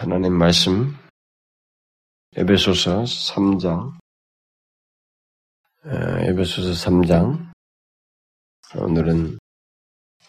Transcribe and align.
하나님 0.00 0.32
말씀 0.32 0.96
에베소서 2.34 3.02
3장. 3.02 3.92
에베소서 5.84 6.88
3장. 6.88 7.52
오늘은 8.78 9.38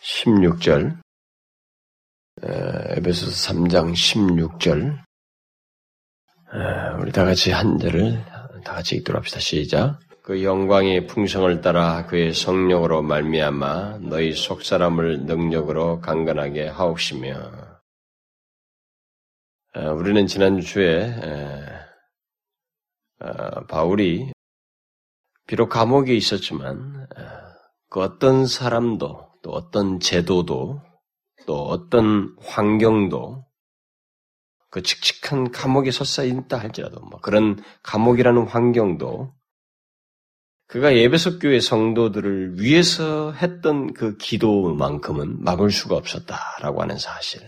16절. 0.02 1.00
에베소서 2.98 3.54
3장 3.54 3.94
16절. 3.94 5.06
우리 7.00 7.14
다 7.14 7.24
같이 7.24 7.54
한 7.54 7.80
절을 7.80 8.26
다 8.66 8.74
같이 8.74 8.98
읽도록 8.98 9.22
합시다. 9.22 9.40
시작. 9.40 10.02
그 10.22 10.44
영광의 10.44 11.08
풍성을 11.08 11.62
따라 11.62 12.06
그의 12.08 12.34
성령으로 12.34 13.04
말미암아 13.04 14.00
너희 14.00 14.34
속 14.34 14.64
사람을 14.64 15.22
능력으로 15.22 16.02
강건하게 16.02 16.68
하옵시며 16.68 17.71
우리는 19.74 20.28
지난주에 20.28 21.16
바울이 23.70 24.32
비록 25.48 25.70
감옥에 25.70 26.14
있었지만 26.14 27.08
그 27.90 28.02
어떤 28.02 28.46
사람도 28.46 29.32
또 29.42 29.52
어떤 29.52 30.00
제도도 30.00 30.82
또 31.48 31.64
어떤 31.68 32.36
환경도 32.42 33.46
그 34.70 34.82
칙칙한 34.82 35.52
감옥에 35.52 35.92
서싸 35.92 36.24
있다 36.24 36.58
할지라도 36.58 37.02
뭐 37.02 37.20
그런 37.20 37.62
감옥이라는 37.84 38.48
환경도 38.48 39.34
그가 40.68 40.96
예배석 40.96 41.40
교회 41.42 41.60
성도들을 41.60 42.62
위해서 42.62 43.34
했던 43.34 43.94
그 43.94 44.16
기도만큼은 44.18 45.44
막을 45.44 45.70
수가 45.72 45.98
없었다라고 45.98 46.82
하는 46.82 46.98
사실. 46.98 47.42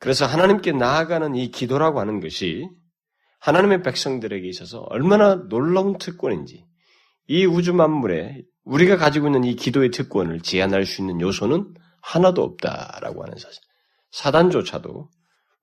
그래서 0.00 0.26
하나님께 0.26 0.72
나아가는 0.72 1.34
이 1.36 1.50
기도라고 1.50 2.00
하는 2.00 2.20
것이 2.20 2.68
하나님의 3.40 3.82
백성들에게 3.82 4.48
있어서 4.48 4.80
얼마나 4.88 5.46
놀라운 5.48 5.98
특권인지 5.98 6.64
이 7.28 7.44
우주 7.44 7.72
만물에 7.74 8.42
우리가 8.64 8.96
가지고 8.96 9.28
있는 9.28 9.44
이 9.44 9.54
기도의 9.54 9.90
특권을 9.90 10.40
제한할 10.40 10.86
수 10.86 11.02
있는 11.02 11.20
요소는 11.20 11.74
하나도 12.02 12.42
없다라고 12.42 13.22
하는 13.22 13.36
사실. 13.38 13.62
사단조차도 14.10 15.10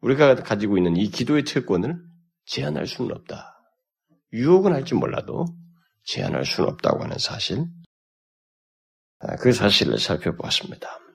우리가 0.02 0.35
가지고 0.35 0.77
있는 0.77 0.95
이 0.95 1.09
기도의 1.09 1.43
특권을 1.43 1.97
제한할 2.45 2.85
수는 2.88 3.11
없다. 3.15 3.59
유혹은 4.33 4.73
할지 4.73 4.93
몰라도 4.93 5.45
제한할 6.03 6.45
수는 6.45 6.69
없다고 6.69 7.03
하는 7.03 7.17
사실. 7.17 7.65
아, 9.19 9.35
그 9.35 9.52
사실을 9.52 9.97
살펴보았습니다. 9.97 11.06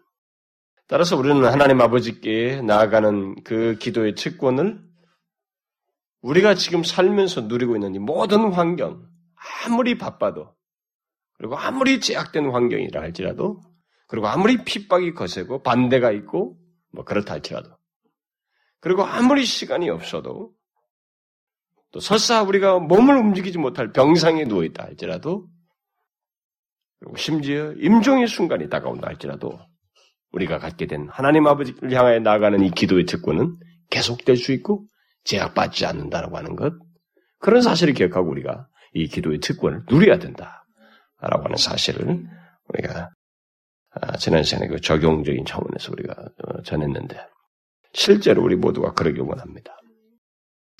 따라서 0.93 1.17
우리는 1.17 1.43
하나님 1.47 1.81
아버지께 1.81 2.61
나아가는 2.61 3.43
그 3.45 3.79
기도의 3.81 4.15
특권을 4.15 4.79
우리가 6.21 6.55
지금 6.55 6.84
살면서 6.84 7.41
누리고 7.41 7.77
있는 7.77 7.95
이 7.95 7.99
모든 7.99 8.53
환경, 8.53 9.09
아무리 9.65 9.97
바빠도, 9.97 10.55
그리고 11.39 11.57
아무리 11.57 11.99
제약된 11.99 12.51
환경이라 12.51 13.01
할지라도, 13.01 13.62
그리고 14.07 14.27
아무리 14.27 14.65
핍박이 14.65 15.15
거세고 15.15 15.62
반대가 15.62 16.12
있고, 16.12 16.59
뭐 16.93 17.05
그렇다 17.05 17.33
할지라도, 17.33 17.71
그리고 18.81 19.03
아무리 19.03 19.47
시간이 19.47 19.89
없어도, 19.89 20.53
또 21.91 22.01
설사 22.01 22.43
우리가 22.43 22.81
몸을 22.81 23.17
움직이지 23.17 23.56
못할 23.56 23.95
병상에 23.95 24.45
누워있다 24.45 24.84
할지라도, 24.84 25.49
그리고 26.99 27.17
심지어 27.17 27.73
임종의 27.79 28.27
순간이 28.27 28.69
다가온다 28.69 29.09
할지라도, 29.09 29.59
우리가 30.33 30.58
갖게 30.58 30.86
된 30.86 31.08
하나님 31.11 31.47
아버지를 31.47 31.92
향하여 31.92 32.19
나가는 32.20 32.61
이 32.62 32.70
기도의 32.70 33.06
특권은 33.06 33.56
계속될 33.91 34.36
수 34.36 34.52
있고 34.52 34.86
제약받지 35.25 35.86
않는다라고 35.86 36.36
하는 36.36 36.56
것. 36.56 36.72
그런 37.38 37.62
사실을 37.62 37.94
기억하고 37.94 38.30
우리가 38.30 38.66
이 38.94 39.08
기도의 39.08 39.41
특권을 39.41 39.83
누려야 39.91 40.19
된다라고 40.19 41.44
하는 41.44 41.56
사실을 41.56 42.25
우리가 42.69 43.10
아, 43.94 44.16
지난 44.16 44.42
시간에 44.42 44.69
그 44.69 44.81
적용적인 44.81 45.44
차원에서 45.44 45.92
우리가 45.92 46.15
어, 46.15 46.62
전했는데 46.62 47.16
실제로 47.92 48.42
우리 48.42 48.56
모두가 48.56 48.94
그러기 48.94 49.21
원합니다. 49.21 49.76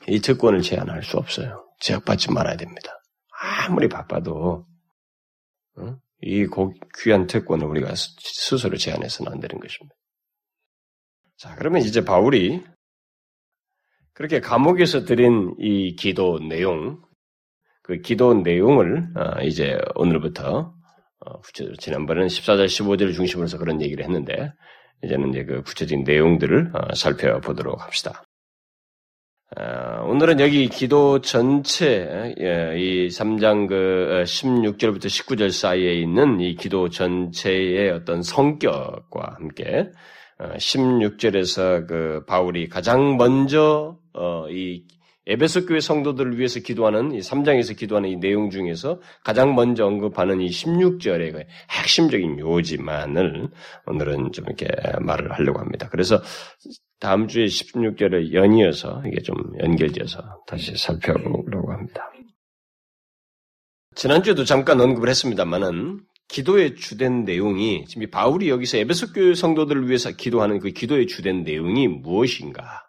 이 0.09 0.21
특권을 0.21 0.63
제한할 0.63 1.03
수 1.03 1.19
없어요. 1.19 1.67
제약받지 1.81 2.33
말아야 2.33 2.57
됩니다. 2.57 2.91
아무리 3.67 3.89
바빠도 3.89 4.67
이 6.23 6.47
귀한 7.03 7.27
특권을 7.27 7.67
우리가 7.67 7.95
스스로 7.95 8.77
제한해서는 8.77 9.33
안 9.33 9.41
되는 9.41 9.59
것입니다. 9.59 9.95
자, 11.37 11.55
그러면 11.57 11.83
이제 11.83 12.05
바울이 12.05 12.63
그렇게 14.15 14.41
감옥에서 14.41 15.05
드린 15.05 15.55
이 15.59 15.97
기도 15.97 16.39
내용, 16.39 17.03
그 17.83 17.99
기도 17.99 18.35
내용을 18.35 19.09
어, 19.17 19.43
이제 19.43 19.79
오늘부터 19.97 20.75
어, 21.21 21.41
구체적으로 21.41 21.77
지난번에는 21.77 22.29
14절, 22.29 22.67
15절을 22.67 23.15
중심으로 23.15 23.45
해서 23.45 23.59
그런 23.59 23.81
얘기를 23.83 24.05
했는데 24.05 24.53
이제는 25.03 25.31
이제 25.31 25.45
그 25.45 25.63
구체적인 25.63 26.05
내용들을 26.05 26.71
어, 26.75 26.95
살펴보도록 26.95 27.83
합시다. 27.83 28.23
어, 29.55 30.07
오늘은 30.07 30.41
여기 30.41 30.67
기도 30.69 31.21
전체, 31.21 32.35
예, 32.41 32.75
이 32.79 33.09
3장 33.09 33.69
그 33.69 34.23
16절부터 34.25 35.05
어, 35.05 35.09
19절 35.09 35.51
사이에 35.51 35.93
있는 35.93 36.41
이 36.41 36.55
기도 36.55 36.89
전체의 36.89 37.91
어떤 37.91 38.23
성격과 38.23 39.35
함께 39.37 39.91
16절에서 40.39 41.83
어, 41.83 41.87
그 41.87 42.25
바울이 42.27 42.71
가장 42.71 43.19
먼저 43.19 43.99
이 44.51 44.85
에베소 45.27 45.67
교회 45.67 45.81
성도들을 45.81 46.39
위해서 46.39 46.59
기도하는 46.59 47.13
이 47.13 47.19
3장에서 47.19 47.77
기도하는 47.77 48.09
이 48.09 48.17
내용 48.17 48.49
중에서 48.49 49.01
가장 49.23 49.55
먼저 49.55 49.85
언급하는 49.87 50.41
이 50.41 50.49
16절의 50.49 51.33
그 51.33 51.45
핵심적인 51.71 52.39
요지만을 52.39 53.49
오늘은 53.87 54.33
좀 54.33 54.47
이렇게 54.47 54.67
말을 55.01 55.31
하려고 55.33 55.61
합니다. 55.61 55.89
그래서 55.91 56.21
다음 57.03 57.27
주에 57.27 57.47
16절을 57.47 58.33
연이어서 58.33 59.03
이게 59.05 59.21
좀 59.23 59.35
연결돼서 59.61 60.23
다시 60.47 60.77
살펴보려고 60.77 61.73
합니다. 61.73 62.09
지난주에도 63.97 64.45
잠깐 64.45 64.81
언급을 64.81 65.09
했습니다만은 65.09 66.05
기도의 66.29 66.77
주된 66.77 67.25
내용이 67.25 67.87
지금 67.87 68.09
바울이 68.09 68.49
여기서 68.49 68.79
에베소 68.79 69.15
교회 69.15 69.35
성도들을 69.35 69.89
위해서 69.89 70.13
기도하는 70.13 70.61
그 70.61 70.71
기도의 70.71 71.09
주된 71.09 71.43
내용이 71.43 71.89
무엇인가? 71.89 72.82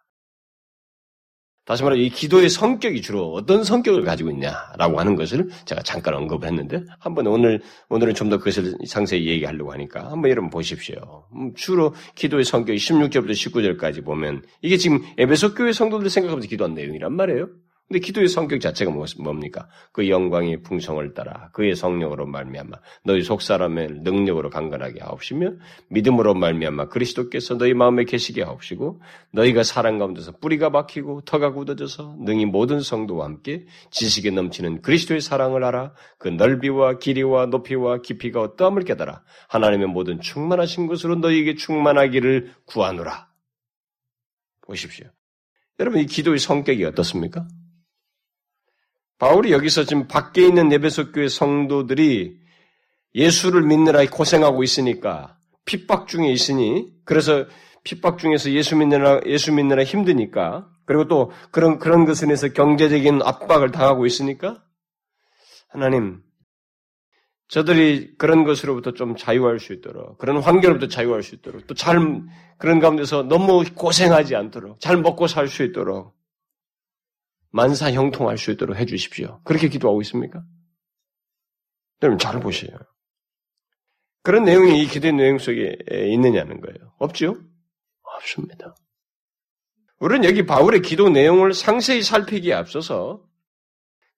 다시 1.66 1.84
말해 1.84 1.98
이 1.98 2.10
기도의 2.10 2.50
성격이 2.50 3.02
주로 3.02 3.32
어떤 3.34 3.64
성격을 3.64 4.04
가지고 4.04 4.32
있냐라고 4.32 5.00
하는 5.00 5.16
것을 5.16 5.50
제가 5.64 5.82
잠깐 5.84 6.14
언급을 6.16 6.48
했는데 6.48 6.84
한번 7.00 7.28
오늘 7.28 7.62
오늘은 7.90 8.14
좀 8.16 8.30
더 8.30 8.38
그것을 8.38 8.76
상세히 8.88 9.28
얘기하려고 9.28 9.72
하니까 9.74 10.10
한번 10.10 10.32
여러분 10.32 10.50
보십시오. 10.50 11.26
음, 11.36 11.54
주로 11.56 11.94
기도의 12.16 12.46
성격이 12.46 12.78
16절부터 12.80 13.32
19절까지 13.32 14.04
보면 14.04 14.44
이게 14.62 14.78
지금 14.78 15.02
에베소 15.18 15.54
교회 15.54 15.72
성도들 15.74 16.10
생각하면서 16.10 16.48
기도한 16.48 16.74
내용이란 16.74 17.14
말이에요. 17.14 17.48
근데 17.88 18.00
기도의 18.00 18.28
성격 18.28 18.62
자체가 18.62 18.92
뭡니까? 19.20 19.68
그 19.92 20.10
영광의 20.10 20.64
풍성을 20.64 21.14
따라 21.14 21.50
그의 21.52 21.76
성령으로 21.76 22.26
말미암아 22.26 22.78
너희 23.04 23.22
속사람의 23.22 24.00
능력으로 24.04 24.50
강건하게 24.50 25.02
하옵시며 25.02 25.52
믿음으로 25.90 26.34
말미암아 26.34 26.88
그리스도께서 26.88 27.58
너희 27.58 27.74
마음에 27.74 28.06
계시게 28.06 28.42
하옵시고 28.42 29.02
너희가 29.32 29.64
사랑 29.64 30.00
가운데서 30.00 30.38
뿌리가 30.38 30.72
박히고 30.72 31.22
터가 31.22 31.52
굳어져서 31.52 32.18
능히 32.22 32.46
모든 32.46 32.80
성도와 32.80 33.26
함께 33.26 33.66
지식에 33.92 34.32
넘치는 34.32 34.82
그리스도의 34.82 35.22
사랑을 35.22 35.64
알아 35.64 35.94
그 36.18 36.30
넓이와 36.30 36.98
길이와 37.00 37.48
높이와 37.48 38.02
깊이가 38.02 38.42
어떠함을 38.42 38.86
깨달아 38.86 39.24
하나님의 39.50 39.88
모든 39.88 40.22
충만하신 40.22 40.88
것으로 40.88 41.16
너희에게 41.16 41.56
충만하기를 41.56 42.54
구하노라. 42.66 43.28
보십시오. 44.62 45.08
여러분 45.80 46.00
이 46.00 46.06
기도의 46.06 46.40
성격이 46.40 46.86
어떻습니까? 46.86 47.46
바울이 49.24 49.54
여기서 49.54 49.86
지금 49.86 50.06
밖에 50.10 50.46
있는 50.46 50.70
예배소 50.70 51.14
교회 51.14 51.30
성도들이 51.30 52.42
예수를 53.16 53.62
믿느라 53.62 54.04
고생하고 54.06 54.64
있으니까 54.64 55.38
핍박 55.64 56.08
중에 56.10 56.30
있으니 56.30 56.92
그래서 57.06 57.46
핍박 57.86 58.18
중에서 58.18 58.52
예수 58.52 58.76
믿느라 58.76 59.22
예수 59.26 59.54
믿느라 59.54 59.86
힘드니까 59.86 60.68
그리고 60.86 61.08
또 61.08 61.32
그런 61.52 61.80
그런 61.80 62.04
것에 62.04 62.26
대해서 62.26 62.50
경제적인 62.50 63.22
압박을 63.24 63.72
당하고 63.72 64.06
있으니까 64.06 64.62
하나님 65.70 66.22
저들이 67.48 68.18
그런 68.18 68.44
것으로부터 68.44 68.92
좀 68.92 69.16
자유할 69.16 69.62
수 69.62 69.72
있도록 69.72 70.18
그런 70.18 70.42
환경으로부터 70.42 70.90
자유할 70.90 71.24
수 71.24 71.36
있도록 71.36 71.66
또 71.66 71.76
잘 71.76 71.98
그런 72.58 72.82
가운데서 72.82 73.24
너무 73.24 73.64
고생하지 73.74 74.36
않도록 74.36 74.82
잘 74.82 74.98
먹고 74.98 75.28
살 75.28 75.48
수 75.48 75.64
있도록 75.64 76.14
만사 77.54 77.92
형통할 77.92 78.38
수 78.38 78.52
있도록 78.52 78.78
해주십시오. 78.78 79.40
그렇게 79.44 79.70
기도하고 79.70 80.02
있습니까? 80.02 80.44
여러분 82.02 82.18
잘 82.18 82.40
보세요. 82.40 82.76
그런 84.24 84.44
내용이 84.44 84.82
이 84.82 84.88
기도의 84.88 85.14
내용 85.14 85.38
속에 85.38 85.78
있느냐는 86.12 86.62
거예요. 86.62 86.94
없죠? 86.98 87.38
없습니다. 88.02 88.76
우리는 90.00 90.28
여기 90.28 90.46
바울의 90.46 90.82
기도 90.82 91.10
내용을 91.10 91.54
상세히 91.54 92.02
살피기에 92.02 92.54
앞서서 92.54 93.24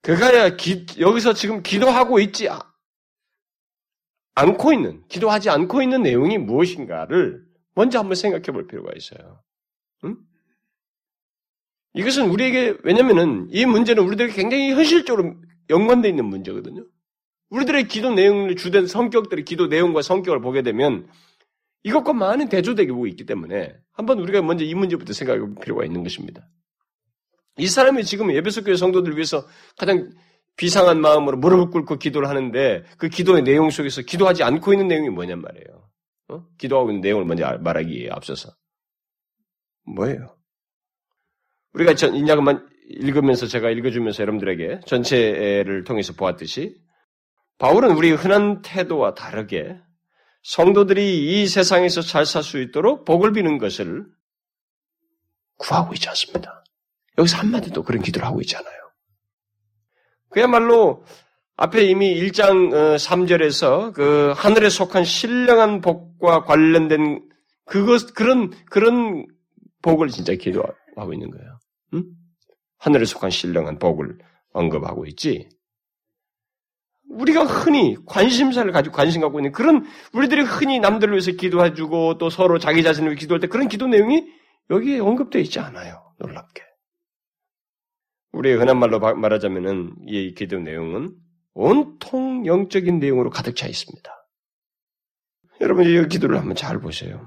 그가 0.01 0.55
기, 0.55 0.85
여기서 0.99 1.33
지금 1.33 1.61
기도하고 1.61 2.19
있지 2.19 2.47
않고 4.35 4.71
있는, 4.71 5.05
기도하지 5.07 5.49
않고 5.49 5.81
있는 5.81 6.03
내용이 6.03 6.37
무엇인가를 6.37 7.43
먼저 7.73 7.99
한번 7.99 8.15
생각해 8.15 8.45
볼 8.45 8.65
필요가 8.67 8.93
있어요. 8.95 9.43
응? 10.05 10.17
이것은 11.95 12.29
우리에게, 12.29 12.77
왜냐면은 12.83 13.47
이 13.51 13.65
문제는 13.65 14.03
우리들에게 14.03 14.33
굉장히 14.33 14.71
현실적으로 14.71 15.35
연관되어 15.69 16.09
있는 16.09 16.25
문제거든요. 16.25 16.85
우리들의 17.49 17.87
기도 17.87 18.13
내용을 18.13 18.55
주된 18.55 18.85
성격들의 18.85 19.45
기도 19.45 19.67
내용과 19.67 20.01
성격을 20.01 20.41
보게 20.41 20.61
되면 20.61 21.07
이것과 21.83 22.13
많은 22.13 22.49
대조되고 22.49 23.07
있기 23.07 23.25
때문에 23.25 23.75
한번 23.93 24.19
우리가 24.19 24.41
먼저 24.41 24.65
이 24.65 24.73
문제부터 24.73 25.13
생각해 25.13 25.39
볼 25.39 25.55
필요가 25.61 25.85
있는 25.85 26.03
것입니다. 26.03 26.47
이 27.57 27.67
사람이 27.67 28.03
지금 28.03 28.33
예배소 28.33 28.63
교회 28.63 28.75
성도들을 28.75 29.15
위해서 29.15 29.45
가장 29.77 30.11
비상한 30.57 30.99
마음으로 30.99 31.37
무릎을 31.37 31.69
꿇고 31.69 31.97
기도를 31.97 32.27
하는데 32.27 32.83
그 32.97 33.07
기도의 33.07 33.43
내용 33.43 33.69
속에서 33.69 34.01
기도하지 34.01 34.43
않고 34.43 34.73
있는 34.73 34.87
내용이 34.87 35.09
뭐냔 35.09 35.41
말이에요. 35.41 35.89
어? 36.29 36.45
기도하고 36.57 36.89
있는 36.89 37.01
내용을 37.01 37.25
먼저 37.25 37.57
말하기에 37.59 38.09
앞서서 38.09 38.49
뭐예요? 39.85 40.34
우리가 41.75 41.93
전 41.95 42.15
인약만 42.15 42.67
읽으면서 42.87 43.47
제가 43.47 43.69
읽어주면서 43.69 44.21
여러분들에게 44.21 44.81
전체를 44.85 45.83
통해서 45.83 46.13
보았듯이 46.13 46.75
바울은 47.57 47.91
우리 47.91 48.11
흔한 48.11 48.61
태도와 48.61 49.13
다르게 49.13 49.77
성도들이 50.43 51.41
이 51.41 51.47
세상에서 51.47 52.01
잘 52.01 52.25
살 52.25 52.43
수 52.43 52.61
있도록 52.61 53.05
복을 53.05 53.33
비는 53.33 53.57
것을 53.57 54.05
구하고 55.57 55.93
있지 55.93 56.07
않습니다. 56.09 56.63
여기서 57.17 57.37
한마디도 57.37 57.83
그런 57.83 58.01
기도를 58.01 58.27
하고 58.27 58.41
있잖아요. 58.41 58.75
그야말로 60.29 61.05
앞에 61.57 61.83
이미 61.85 62.13
1장 62.21 62.95
3절에서 62.97 63.63
어, 63.63 63.91
그 63.93 64.33
하늘에 64.35 64.69
속한 64.69 65.05
신령한 65.05 65.81
복과 65.81 66.43
관련된 66.43 67.27
그것 67.65 68.13
그런 68.13 68.51
그런 68.69 69.25
복을 69.81 70.09
진짜 70.09 70.33
기도하고 70.33 71.13
있는 71.13 71.31
거예요. 71.31 71.54
응? 71.95 72.03
하늘에 72.77 73.05
속한 73.05 73.29
신령한 73.29 73.79
복을 73.79 74.17
언급하고 74.53 75.05
있지. 75.07 75.49
우리가 77.09 77.45
흔히 77.45 77.95
관심사를 78.05 78.69
가지고 78.71 78.95
관심 78.95 79.21
갖고 79.21 79.39
있는 79.39 79.51
그런 79.51 79.85
우리들이 80.13 80.41
흔히 80.41 80.79
남들을 80.79 81.13
위해서 81.13 81.31
기도해주고 81.31 82.17
또 82.17 82.29
서로 82.29 82.59
자기 82.59 82.83
자신을 82.83 83.11
위해 83.11 83.17
기도할 83.17 83.39
때 83.39 83.47
그런 83.47 83.67
기도 83.67 83.87
내용이 83.87 84.27
여기에 84.69 84.99
언급되어 84.99 85.41
있지 85.41 85.59
않아요. 85.59 86.13
놀랍게. 86.19 86.63
우리의 88.31 88.57
흔한 88.57 88.79
말로 88.79 88.99
말하자면은 88.99 89.95
이 90.07 90.33
기도 90.33 90.59
내용은 90.59 91.15
온통 91.53 92.45
영적인 92.45 92.99
내용으로 92.99 93.29
가득 93.29 93.55
차 93.55 93.67
있습니다. 93.67 94.11
여러분 95.61 95.85
이 95.85 96.07
기도를 96.07 96.37
한번 96.37 96.55
잘 96.55 96.79
보세요. 96.79 97.25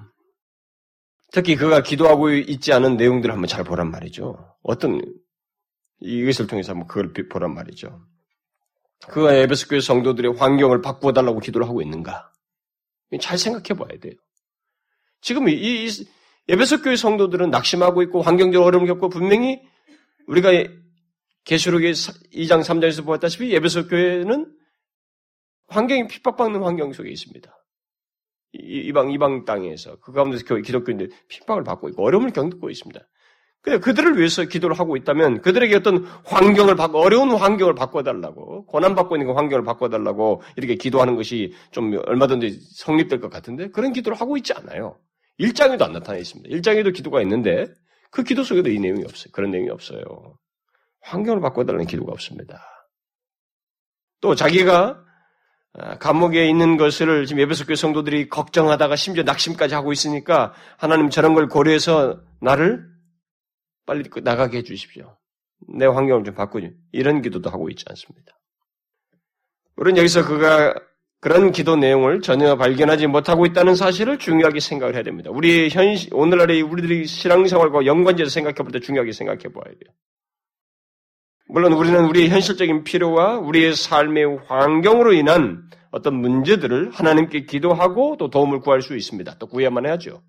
특히 1.30 1.56
그가 1.56 1.82
기도하고 1.82 2.30
있지 2.30 2.72
않은 2.72 2.96
내용들을 2.96 3.32
한번 3.32 3.48
잘 3.48 3.64
보란 3.64 3.90
말이죠. 3.90 4.56
어떤 4.62 5.02
이것을 6.00 6.46
통해서 6.46 6.72
한번 6.72 6.86
그걸 6.86 7.12
보란 7.28 7.54
말이죠. 7.54 8.00
그가 9.08 9.34
에베스 9.34 9.68
교회 9.68 9.80
성도들의 9.80 10.34
환경을 10.36 10.80
바꾸어 10.80 11.12
달라고 11.12 11.40
기도를 11.40 11.68
하고 11.68 11.82
있는가? 11.82 12.32
잘 13.20 13.38
생각해 13.38 13.78
봐야 13.78 13.98
돼요. 13.98 14.14
지금 15.20 15.48
이, 15.48 15.52
이 15.54 15.88
에베소 16.48 16.82
교회 16.82 16.96
성도들은 16.96 17.50
낙심하고 17.50 18.02
있고 18.02 18.22
환경적 18.22 18.62
어려움을 18.62 18.88
겪고 18.88 19.08
분명히 19.08 19.60
우리가 20.26 20.50
계시록의 21.44 21.92
2장 21.92 22.62
3장에서 22.62 23.04
보았다시피 23.04 23.50
예배소 23.52 23.88
교회는 23.88 24.54
환경이 25.68 26.06
핍박받는 26.08 26.62
환경 26.62 26.92
속에 26.92 27.10
있습니다. 27.10 27.57
이방 28.52 29.10
이방 29.10 29.44
땅에서 29.44 29.96
그 30.00 30.12
가운데서 30.12 30.44
기독교인들 30.44 31.10
핍박을 31.28 31.64
받고 31.64 31.88
있고 31.90 32.04
어려움을 32.04 32.30
겪고 32.30 32.70
있습니다. 32.70 33.00
근데 33.60 33.78
그들을 33.80 34.16
위해서 34.16 34.44
기도를 34.44 34.78
하고 34.78 34.96
있다면 34.96 35.42
그들에게 35.42 35.74
어떤 35.76 36.04
환경을 36.24 36.76
바꿔 36.76 37.00
어려운 37.00 37.30
환경을 37.32 37.74
바꿔달라고 37.74 38.66
고난 38.66 38.94
받고 38.94 39.16
있는 39.16 39.26
그 39.26 39.32
환경을 39.32 39.64
바꿔달라고 39.64 40.42
이렇게 40.56 40.76
기도하는 40.76 41.16
것이 41.16 41.52
좀 41.70 41.98
얼마든지 42.06 42.60
성립될 42.76 43.20
것 43.20 43.30
같은데 43.30 43.68
그런 43.70 43.92
기도를 43.92 44.18
하고 44.18 44.36
있지 44.36 44.52
않아요. 44.54 44.98
일장에도 45.38 45.84
안 45.84 45.92
나타나 45.92 46.18
있습니다. 46.18 46.48
일장에도 46.50 46.92
기도가 46.92 47.20
있는데 47.22 47.66
그 48.10 48.22
기도 48.22 48.42
속에도 48.42 48.70
이 48.70 48.78
내용이 48.78 49.04
없어요. 49.04 49.30
그런 49.32 49.50
내용이 49.50 49.70
없어요. 49.70 50.02
환경을 51.02 51.40
바꿔달라는 51.40 51.86
기도가 51.86 52.12
없습니다. 52.12 52.62
또 54.20 54.34
자기가 54.34 54.88
아, 54.88 55.07
감옥에 56.00 56.48
있는 56.48 56.76
것을 56.76 57.26
지금 57.26 57.40
예배소 57.42 57.66
교회 57.66 57.76
성도들이 57.76 58.28
걱정하다가 58.28 58.96
심지어 58.96 59.22
낙심까지 59.22 59.74
하고 59.74 59.92
있으니까 59.92 60.52
하나님 60.76 61.10
저런 61.10 61.34
걸 61.34 61.48
고려해서 61.48 62.20
나를 62.40 62.84
빨리 63.86 64.04
나가게 64.22 64.58
해주십시오. 64.58 65.16
내 65.68 65.86
환경을 65.86 66.24
좀 66.24 66.34
바꾸지. 66.34 66.72
이런 66.92 67.22
기도도 67.22 67.50
하고 67.50 67.68
있지 67.70 67.84
않습니다. 67.88 68.38
우리는 69.76 69.98
여기서 69.98 70.26
그가 70.26 70.74
그런 71.20 71.50
기도 71.50 71.76
내용을 71.76 72.20
전혀 72.20 72.56
발견하지 72.56 73.06
못하고 73.08 73.44
있다는 73.46 73.74
사실을 73.74 74.18
중요하게 74.18 74.60
생각을 74.60 74.94
해야 74.94 75.02
됩니다. 75.02 75.30
우리 75.32 75.68
현 75.68 75.96
오늘날의 76.12 76.62
우리들이 76.62 77.06
신앙생활과 77.06 77.86
연관지어서 77.86 78.30
생각해 78.30 78.54
볼 78.56 78.70
때 78.70 78.78
중요하게 78.80 79.12
생각해 79.12 79.42
봐야 79.52 79.64
돼요. 79.64 79.94
물론 81.48 81.72
우리는 81.72 82.04
우리의 82.04 82.28
현실적인 82.28 82.84
필요와 82.84 83.38
우리의 83.38 83.74
삶의 83.74 84.40
환경으로 84.46 85.14
인한 85.14 85.62
어떤 85.90 86.14
문제들을 86.14 86.90
하나님께 86.90 87.46
기도하고 87.46 88.16
또 88.18 88.28
도움을 88.28 88.60
구할 88.60 88.82
수 88.82 88.94
있습니다. 88.94 89.36
또 89.38 89.46
구해야만 89.46 89.86
해야죠. 89.86 90.22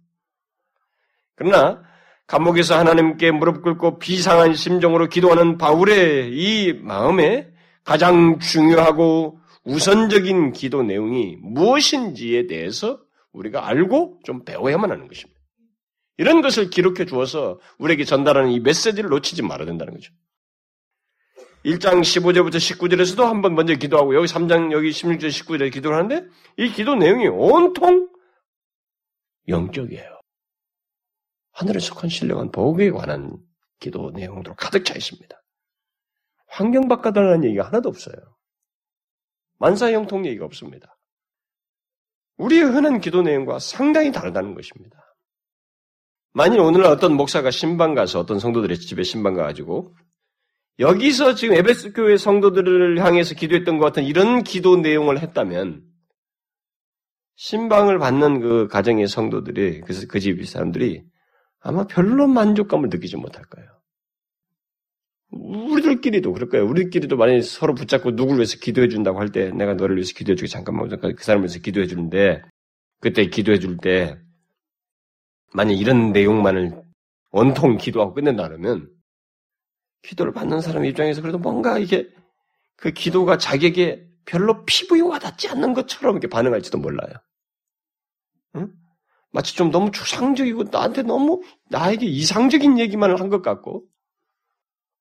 그러나 1.35 1.81
감옥에서 2.25 2.77
하나님께 2.77 3.31
무릎 3.31 3.63
꿇고 3.63 3.99
비상한 3.99 4.53
심정으로 4.53 5.09
기도하는 5.09 5.57
바울의 5.57 6.31
이 6.31 6.73
마음에 6.73 7.49
가장 7.83 8.39
중요하고 8.39 9.39
우선적인 9.65 10.53
기도 10.53 10.83
내용이 10.83 11.37
무엇인지에 11.41 12.47
대해서 12.47 12.99
우리가 13.33 13.67
알고 13.67 14.19
좀 14.23 14.45
배워야만 14.45 14.89
하는 14.89 15.07
것입니다. 15.07 15.39
이런 16.17 16.41
것을 16.41 16.69
기록해 16.69 17.05
주어서 17.05 17.59
우리에게 17.77 18.05
전달하는 18.05 18.51
이 18.51 18.59
메시지를 18.59 19.09
놓치지 19.09 19.41
말아야 19.41 19.65
된다는 19.65 19.93
거죠. 19.93 20.13
1장 21.65 21.99
15절부터 22.01 22.55
19절에서도 22.55 23.21
한번 23.23 23.55
먼저 23.55 23.75
기도하고 23.75 24.15
여기 24.15 24.27
3장 24.27 24.71
여기 24.71 24.91
16절 24.91 25.27
19절에 25.27 25.73
기도를 25.73 25.97
하는데 25.97 26.27
이 26.57 26.71
기도 26.71 26.95
내용이 26.95 27.27
온통 27.27 28.09
영적이에요. 29.47 30.21
하늘에 31.51 31.79
속한 31.79 32.09
신령한 32.09 32.51
복에 32.51 32.91
관한 32.91 33.37
기도 33.79 34.11
내용으로 34.11 34.55
가득 34.55 34.85
차 34.85 34.95
있습니다. 34.95 35.35
환경 36.47 36.87
바꿔달라는 36.87 37.43
얘기가 37.45 37.65
하나도 37.67 37.89
없어요. 37.89 38.15
만사형통 39.57 40.25
얘기가 40.25 40.45
없습니다. 40.45 40.97
우리의 42.37 42.63
흔한 42.63 43.01
기도 43.01 43.21
내용과 43.21 43.59
상당히 43.59 44.11
다르다는 44.13 44.55
것입니다. 44.55 44.97
만일 46.31 46.61
오늘날 46.61 46.91
어떤 46.91 47.15
목사가 47.15 47.51
신방 47.51 47.93
가서 47.93 48.19
어떤 48.19 48.39
성도들의 48.39 48.79
집에 48.79 49.03
신방 49.03 49.33
가가지고 49.33 49.93
여기서 50.79 51.35
지금 51.35 51.55
에베스 51.55 51.91
교회 51.93 52.15
성도들을 52.17 53.03
향해서 53.03 53.35
기도했던 53.35 53.77
것 53.77 53.85
같은 53.85 54.05
이런 54.05 54.43
기도 54.43 54.77
내용을 54.77 55.19
했다면 55.19 55.83
신방을 57.35 57.99
받는 57.99 58.39
그 58.41 58.67
가정의 58.67 59.07
성도들이 59.07 59.81
그래서 59.81 60.07
그 60.07 60.19
집 60.19 60.45
사람들이 60.47 61.03
아마 61.61 61.85
별로 61.85 62.27
만족감을 62.27 62.89
느끼지 62.89 63.17
못할 63.17 63.43
거예요. 63.45 63.69
우리들끼리도 65.31 66.33
그럴 66.33 66.49
거예요. 66.49 66.65
우리끼리도 66.67 67.17
만약에 67.17 67.41
서로 67.41 67.75
붙잡고 67.75 68.11
누구를 68.11 68.37
위해서 68.37 68.57
기도해 68.59 68.87
준다고 68.87 69.19
할 69.19 69.29
때 69.31 69.51
내가 69.51 69.73
너를 69.75 69.97
위해서 69.97 70.13
기도해 70.15 70.35
주기 70.35 70.49
잠깐만 70.49 70.89
그 70.89 71.15
사람을 71.19 71.43
위해서 71.45 71.59
기도해 71.59 71.87
주는데 71.87 72.41
그때 73.01 73.27
기도해 73.27 73.59
줄 73.59 73.77
때 73.77 74.17
만약 75.53 75.73
이런 75.73 76.11
내용만을 76.13 76.81
원통 77.31 77.77
기도하고 77.77 78.13
끝낸다 78.13 78.47
그러면 78.47 78.89
기도를 80.03 80.33
받는 80.33 80.61
사람 80.61 80.85
입장에서 80.85 81.21
그래도 81.21 81.37
뭔가 81.37 81.77
이게 81.77 82.09
그 82.77 82.91
기도가 82.91 83.37
자기에게 83.37 84.07
별로 84.25 84.63
피부에 84.65 85.01
와닿지 85.01 85.49
않는 85.49 85.73
것처럼 85.73 86.15
이렇게 86.15 86.27
반응할지도 86.27 86.77
몰라요. 86.77 87.13
응? 88.55 88.71
마치 89.31 89.55
좀 89.55 89.71
너무 89.71 89.91
추상적이고 89.91 90.65
나한테 90.71 91.03
너무 91.03 91.41
나에게 91.69 92.05
이상적인 92.05 92.79
얘기만을 92.79 93.19
한 93.19 93.29
것 93.29 93.41
같고 93.41 93.85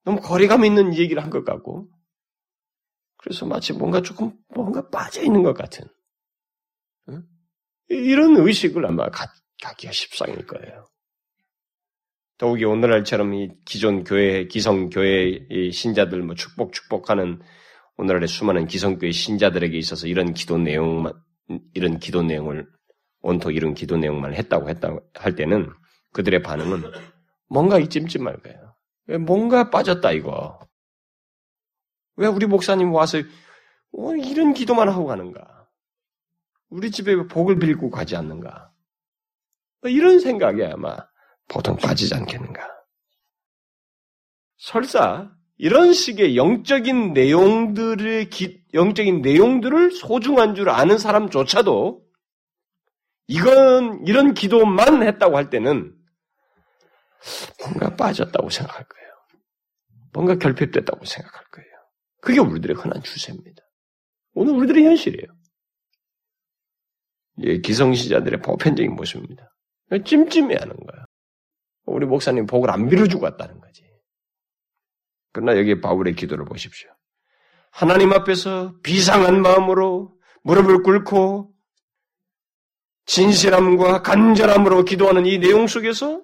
너무 0.05 0.19
거리감 0.21 0.65
있는 0.65 0.95
얘기를 0.95 1.23
한 1.23 1.29
것 1.29 1.43
같고 1.45 1.87
그래서 3.17 3.45
마치 3.45 3.73
뭔가 3.73 4.01
조금 4.01 4.33
뭔가 4.55 4.87
빠져 4.89 5.21
있는 5.21 5.43
것 5.43 5.53
같은 5.53 5.85
응? 7.09 7.23
이런 7.89 8.37
의식을 8.37 8.85
아마 8.85 9.09
갖, 9.09 9.29
갖기가 9.61 9.91
십상일 9.91 10.45
거예요. 10.45 10.87
더욱이 12.39 12.63
오늘날처럼 12.63 13.33
이 13.33 13.49
기존 13.65 14.05
교회, 14.05 14.47
기성 14.47 14.89
교회 14.89 15.45
신자들 15.71 16.23
뭐 16.23 16.35
축복 16.35 16.71
축복하는 16.71 17.41
오늘날의 17.97 18.29
수많은 18.29 18.65
기성교회 18.65 19.11
신자들에게 19.11 19.77
있어서 19.77 20.07
이런 20.07 20.33
기도 20.33 20.57
내용만 20.57 21.11
이런 21.73 21.99
기도 21.99 22.23
내용을 22.23 22.65
온통 23.21 23.53
이런 23.53 23.73
기도 23.73 23.97
내용만 23.97 24.33
했다고 24.35 24.69
했다 24.69 24.95
할 25.15 25.35
때는 25.35 25.69
그들의 26.13 26.41
반응은 26.41 26.83
뭔가 27.49 27.77
이 27.77 27.89
찜찜할 27.89 28.37
거예요. 28.37 28.73
왜 29.07 29.17
뭔가 29.17 29.69
빠졌다 29.69 30.09
이거. 30.13 30.59
왜 32.15 32.27
우리 32.27 32.45
목사님 32.45 32.93
와서 32.93 33.17
어, 33.17 34.15
이런 34.15 34.53
기도만 34.53 34.87
하고 34.87 35.07
가는가? 35.07 35.67
우리 36.69 36.89
집에 36.89 37.15
복을 37.27 37.59
빌고 37.59 37.89
가지 37.89 38.15
않는가? 38.15 38.71
뭐 39.81 39.91
이런 39.91 40.21
생각에 40.21 40.67
아마 40.67 41.08
보통 41.49 41.75
빠지지 41.75 42.15
않겠는가? 42.15 42.61
설사 44.57 45.31
이런 45.57 45.91
식의 45.91 46.37
영적인 46.37 47.13
내용들의 47.13 48.29
기, 48.29 48.63
영적인 48.73 49.21
내용들을 49.21 49.91
소중한 49.91 50.55
줄 50.55 50.69
아는 50.69 50.97
사람조차도 50.97 52.01
이건 53.27 54.05
이런 54.07 54.33
기도만 54.33 55.03
했다고 55.03 55.35
할 55.35 55.49
때는 55.49 55.95
뭔가 57.61 57.95
빠졌다고 57.95 58.49
생각할 58.49 58.85
거예요. 58.85 59.09
뭔가 60.13 60.35
결핍됐다고 60.35 61.05
생각할 61.05 61.43
거예요. 61.51 61.69
그게 62.21 62.39
우리들의 62.39 62.75
흔한 62.75 63.03
추세입니다. 63.03 63.61
오늘 64.33 64.53
우리들의 64.53 64.83
현실이에요. 64.85 65.27
예, 67.41 67.59
기성시자들의 67.59 68.41
보편적인 68.41 68.95
모습입니다. 68.95 69.53
찜찜해하는 70.05 70.75
거야. 70.75 71.05
우리 71.89 72.05
목사님 72.05 72.45
복을 72.45 72.69
안 72.71 72.87
빌어주고 72.87 73.23
왔다는 73.23 73.59
거지. 73.59 73.83
그러나 75.31 75.57
여기 75.57 75.79
바울의 75.79 76.15
기도를 76.15 76.45
보십시오. 76.45 76.89
하나님 77.71 78.13
앞에서 78.13 78.73
비상한 78.83 79.41
마음으로 79.41 80.13
무릎을 80.43 80.83
꿇고 80.83 81.53
진실함과 83.05 84.01
간절함으로 84.01 84.85
기도하는 84.85 85.25
이 85.25 85.39
내용 85.39 85.67
속에서 85.67 86.21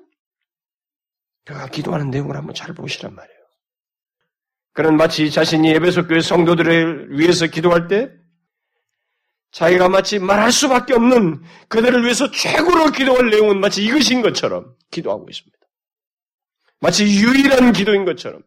그가 1.45 1.67
기도하는 1.67 2.10
내용을 2.10 2.36
한번 2.36 2.53
잘 2.53 2.74
보시란 2.74 3.13
말이에요. 3.15 3.39
그는 4.74 4.98
마치 4.98 5.31
자신이 5.31 5.69
에베소 5.69 6.07
교회 6.07 6.19
성도들을 6.19 7.17
위해서 7.17 7.48
기도할 7.48 7.88
때 7.88 8.12
자기가 9.51 9.88
마치 9.88 10.19
말할 10.19 10.51
수밖에 10.51 10.93
없는 10.93 11.41
그들을 11.69 12.03
위해서 12.03 12.29
최고로 12.29 12.91
기도할 12.91 13.29
내용은 13.29 13.62
마치 13.62 13.84
이것인 13.86 14.22
것처럼 14.22 14.75
기도하고 14.91 15.27
있습니다. 15.29 15.54
마치 16.85 17.03
유일한 17.03 17.73
기도인 17.73 18.05
것처럼 18.05 18.43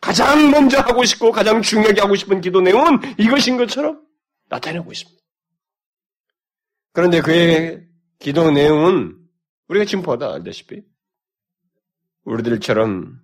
가장 0.00 0.50
먼저 0.50 0.80
하고 0.80 1.04
싶고 1.04 1.30
가장 1.30 1.62
중요하게 1.62 2.00
하고 2.00 2.16
싶은 2.16 2.40
기도 2.40 2.60
내용은 2.60 2.98
이것인 3.20 3.56
것처럼 3.56 4.04
나타내고 4.48 4.90
있습니다. 4.90 5.22
그런데 6.92 7.20
그의 7.20 7.86
기도 8.18 8.50
내용은 8.50 9.16
우리가 9.68 9.84
지금 9.84 10.02
보다 10.02 10.34
알다시피 10.34 10.82
우리들처럼 12.24 13.20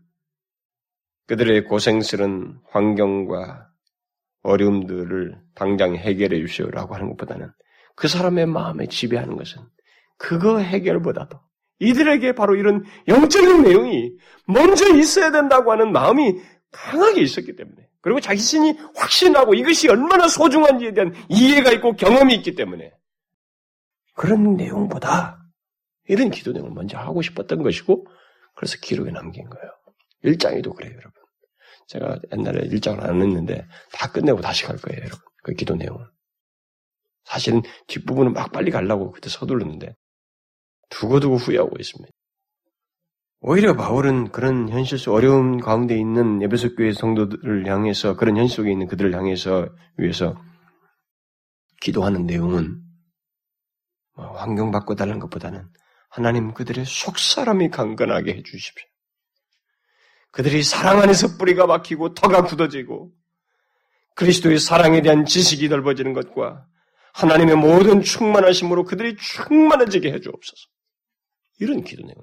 그들의 1.27 1.65
고생스런 1.65 2.61
환경과 2.71 3.73
어려움들을 4.43 5.37
당장 5.57 5.97
해결해 5.97 6.39
주시오라고 6.39 6.95
하는 6.95 7.09
것보다는 7.09 7.51
그 7.97 8.07
사람의 8.07 8.47
마음에 8.47 8.87
지배하는 8.87 9.37
것은 9.37 9.63
그거 10.17 10.59
해결보다도 10.59 11.41
이들에게 11.85 12.33
바로 12.33 12.57
이런 12.57 12.85
영적인 13.09 13.63
내용이 13.63 14.13
먼저 14.47 14.95
있어야 14.97 15.31
된다고 15.31 15.73
하는 15.73 15.93
마음이 15.93 16.41
강하게 16.71 17.23
있었기 17.23 17.57
때문에 17.57 17.89
그리고 18.01 18.21
자신이 18.21 18.75
확신하고 18.97 19.55
이것이 19.55 19.89
얼마나 19.89 20.29
소중한지에 20.29 20.93
대한 20.93 21.15
이해가 21.29 21.73
있고 21.73 21.97
경험이 21.97 22.35
있기 22.37 22.55
때문에 22.55 22.93
그런 24.15 24.57
내용보다 24.57 25.39
이런 26.09 26.31
기도 26.31 26.53
내용을 26.53 26.73
먼저 26.73 26.99
하고 26.99 27.23
싶었던 27.23 27.63
것이고 27.63 28.07
그래서 28.57 28.77
기록에 28.81 29.11
남긴 29.11 29.49
거예요. 29.49 29.71
일장에도 30.23 30.73
그래요, 30.73 30.93
여러분. 30.93 31.13
제가 31.87 32.19
옛날에 32.33 32.67
일장을 32.67 33.01
안 33.01 33.21
했는데 33.21 33.67
다 33.93 34.11
끝내고 34.11 34.41
다시 34.41 34.65
갈 34.65 34.77
거예요, 34.77 35.01
여러분. 35.01 35.19
그 35.43 35.53
기도 35.53 35.75
내용은. 35.75 36.05
사실은 37.25 37.63
뒷부분은 37.87 38.33
막 38.33 38.53
빨리 38.53 38.71
가려고 38.71 39.13
그때 39.13 39.29
서둘렀는데 39.29 39.95
두고두고 40.91 41.37
후회하고 41.37 41.77
있습니다. 41.79 42.11
오히려 43.41 43.77
바울은 43.77 44.33
그런 44.33 44.71
현실 44.71 44.99
속 44.99 45.13
어려움 45.13 45.61
가운데 45.61 45.97
있는 45.99 46.41
예배석 46.41 46.77
교회 46.77 46.93
성도들을 46.93 47.67
향해서 47.67 48.17
그런 48.17 48.37
현실 48.39 48.57
속에 48.57 48.73
있는 48.73 48.87
그들을 48.87 49.15
향해서 49.15 49.69
위해서 49.99 50.35
기도하는 51.83 52.25
내용은 52.25 52.81
뭐 54.17 54.33
환경 54.33 54.71
바꿔달라는 54.71 55.21
것보다는 55.21 55.69
하나님 56.09 56.55
그들의 56.55 56.87
속사람이 56.87 57.71
강건하게 57.71 58.35
해주십시오. 58.35 58.89
그들이 60.31 60.63
사랑 60.63 61.01
안에서 61.01 61.37
뿌리가 61.37 61.67
박히고 61.67 62.15
터가 62.15 62.45
굳어지고 62.45 63.13
그리스도의 64.15 64.59
사랑에 64.59 65.03
대한 65.03 65.27
지식이 65.27 65.69
넓어지는 65.69 66.13
것과 66.13 66.67
하나님의 67.15 67.57
모든 67.57 68.01
충만하심으로 68.01 68.85
그들이 68.85 69.17
충만해지게 69.17 70.13
해주옵소서. 70.13 70.74
이런 71.59 71.85
기도 71.85 72.03
내용. 72.03 72.17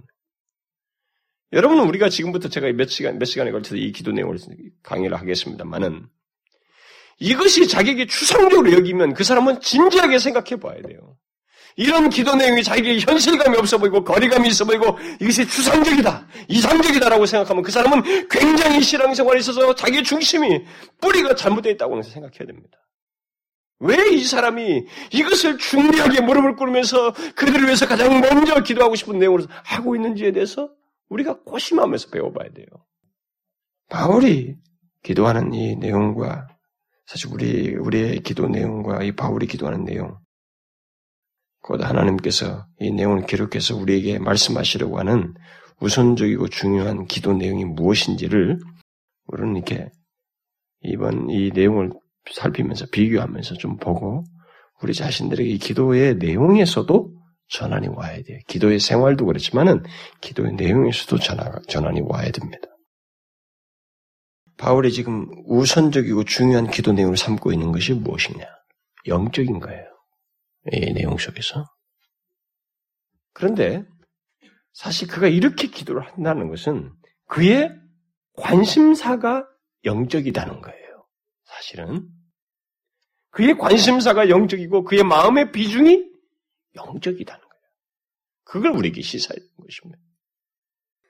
여러분은 1.53 1.85
우리가 1.87 2.09
지금부터 2.09 2.49
제가 2.49 2.71
몇 2.71 2.89
시간, 2.89 3.19
몇 3.19 3.25
시간에 3.25 3.51
걸쳐서 3.51 3.75
이 3.75 3.91
기도 3.91 4.11
내용을 4.11 4.37
강의를 4.83 5.17
하겠습니다만은 5.17 6.07
이것이 7.19 7.67
자기에게 7.67 8.07
추상적으로 8.07 8.71
여기면 8.71 9.13
그 9.13 9.23
사람은 9.23 9.59
진지하게 9.59 10.17
생각해 10.19 10.59
봐야 10.59 10.81
돼요. 10.81 11.17
이런 11.75 12.09
기도 12.09 12.35
내용이 12.35 12.63
자기에게 12.63 12.99
현실감이 12.99 13.57
없어 13.57 13.77
보이고 13.77 14.03
거리감이 14.03 14.47
있어 14.49 14.65
보이고 14.65 14.97
이것이 15.21 15.47
추상적이다, 15.47 16.27
이상적이다라고 16.47 17.25
생각하면 17.25 17.63
그 17.63 17.71
사람은 17.71 18.27
굉장히 18.27 18.81
신앙생활에 18.81 19.39
있어서 19.39 19.73
자기 19.75 20.03
중심이 20.03 20.65
뿌리가 20.99 21.35
잘못되어 21.35 21.71
있다고 21.73 22.01
생각해야 22.01 22.45
됩니다. 22.47 22.77
왜 23.81 24.13
이 24.13 24.23
사람이 24.23 24.85
이것을 25.11 25.57
중대하게 25.57 26.21
무릎을 26.21 26.55
꿇으면서 26.55 27.13
그들을 27.35 27.65
위해서 27.65 27.87
가장 27.87 28.19
먼저 28.19 28.61
기도하고 28.61 28.95
싶은 28.95 29.19
내용으로 29.19 29.45
하고 29.63 29.95
있는지에 29.95 30.31
대해서 30.31 30.69
우리가 31.09 31.39
고심하면서 31.43 32.09
배워봐야 32.09 32.49
돼요. 32.51 32.67
바울이 33.89 34.57
기도하는 35.03 35.53
이 35.53 35.75
내용과 35.75 36.47
사실 37.05 37.29
우리 37.33 37.75
우리의 37.75 38.21
기도 38.21 38.47
내용과 38.47 39.03
이 39.03 39.11
바울이 39.13 39.47
기도하는 39.47 39.83
내용 39.83 40.17
곧 41.61 41.83
하나님께서 41.83 42.65
이 42.79 42.91
내용을 42.91 43.25
기록해서 43.25 43.75
우리에게 43.75 44.19
말씀하시려고 44.19 44.99
하는 44.99 45.33
우선적이고 45.79 46.47
중요한 46.49 47.05
기도 47.07 47.33
내용이 47.33 47.65
무엇인지를 47.65 48.59
우리는 49.27 49.55
이렇게 49.55 49.89
이번 50.83 51.29
이 51.29 51.51
내용을 51.51 51.91
살피면서 52.29 52.87
비교하면서 52.91 53.55
좀 53.55 53.77
보고 53.77 54.23
우리 54.81 54.93
자신들에게 54.93 55.49
이 55.49 55.57
기도의 55.57 56.15
내용에서도 56.15 57.21
전환이 57.49 57.87
와야 57.87 58.21
돼요. 58.23 58.39
기도의 58.47 58.79
생활도 58.79 59.25
그렇지만은 59.25 59.83
기도의 60.21 60.53
내용에서도 60.53 61.17
전환이 61.67 62.01
와야 62.05 62.31
됩니다. 62.31 62.67
바울이 64.57 64.91
지금 64.91 65.27
우선적이고 65.47 66.23
중요한 66.23 66.69
기도 66.69 66.93
내용을 66.93 67.17
삼고 67.17 67.51
있는 67.51 67.71
것이 67.71 67.93
무엇이냐? 67.93 68.45
영적인 69.07 69.59
거예요. 69.59 69.85
이 70.71 70.93
내용 70.93 71.17
속에서. 71.17 71.65
그런데 73.33 73.83
사실 74.73 75.07
그가 75.07 75.27
이렇게 75.27 75.67
기도를 75.67 76.03
한다는 76.03 76.47
것은 76.47 76.91
그의 77.27 77.71
관심사가 78.37 79.45
영적이다는 79.83 80.61
거예요. 80.61 80.80
사실은. 81.61 82.09
그의 83.29 83.57
관심사가 83.57 84.29
영적이고 84.29 84.83
그의 84.83 85.03
마음의 85.03 85.51
비중이 85.51 86.11
영적이다는 86.75 87.41
거예요. 87.41 87.63
그걸 88.43 88.71
우리에게 88.71 89.01
시사해 89.01 89.39
준 89.39 89.49
것입니다. 89.65 90.01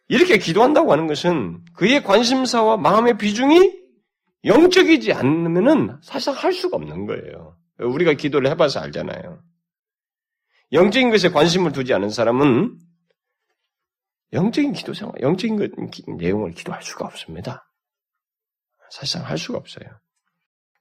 이렇게 0.07 0.37
기도한다고 0.37 0.91
하는 0.91 1.07
것은 1.07 1.63
그의 1.73 2.03
관심사와 2.03 2.77
마음의 2.77 3.17
비중이 3.17 3.81
영적이지 4.43 5.13
않으면은 5.13 5.99
사실상 6.03 6.35
할 6.35 6.53
수가 6.53 6.77
없는 6.77 7.05
거예요. 7.05 7.57
우리가 7.79 8.13
기도를 8.13 8.49
해봐서 8.51 8.81
알잖아요. 8.81 9.41
영적인 10.73 11.09
것에 11.09 11.29
관심을 11.29 11.71
두지 11.71 11.93
않은 11.93 12.09
사람은 12.09 12.77
영적인 14.33 14.73
기도 14.73 14.93
생활, 14.93 15.19
영적인 15.21 15.57
것, 15.57 15.71
내용을 16.17 16.51
기도할 16.51 16.81
수가 16.83 17.05
없습니다. 17.05 17.67
사실상 18.91 19.27
할 19.27 19.37
수가 19.37 19.57
없어요. 19.57 19.85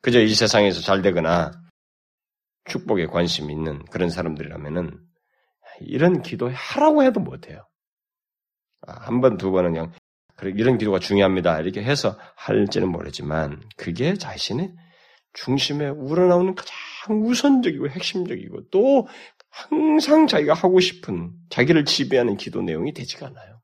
그저 0.02 0.20
이 0.20 0.34
세상에서 0.34 0.80
잘 0.80 1.02
되거나 1.02 1.52
축복에 2.64 3.06
관심 3.06 3.50
있는 3.50 3.84
그런 3.86 4.10
사람들이라면은 4.10 4.98
이런 5.80 6.22
기도 6.22 6.50
하라고 6.52 7.02
해도 7.02 7.20
못해요. 7.20 7.66
아, 8.86 8.92
한 8.92 9.20
번, 9.20 9.36
두 9.36 9.50
번은 9.50 9.72
그냥 9.72 9.92
이런 10.42 10.78
기도가 10.78 10.98
중요합니다. 10.98 11.60
이렇게 11.60 11.82
해서 11.82 12.16
할지는 12.36 12.88
모르지만 12.90 13.62
그게 13.76 14.14
자신의 14.14 14.74
중심에 15.32 15.88
우러나오는 15.88 16.54
가장 16.54 17.22
우선적이고 17.22 17.88
핵심적이고 17.88 18.70
또 18.70 19.06
항상 19.50 20.26
자기가 20.26 20.54
하고 20.54 20.80
싶은 20.80 21.32
자기를 21.50 21.84
지배하는 21.84 22.36
기도 22.36 22.62
내용이 22.62 22.94
되지가 22.94 23.26
않아요. 23.26 23.60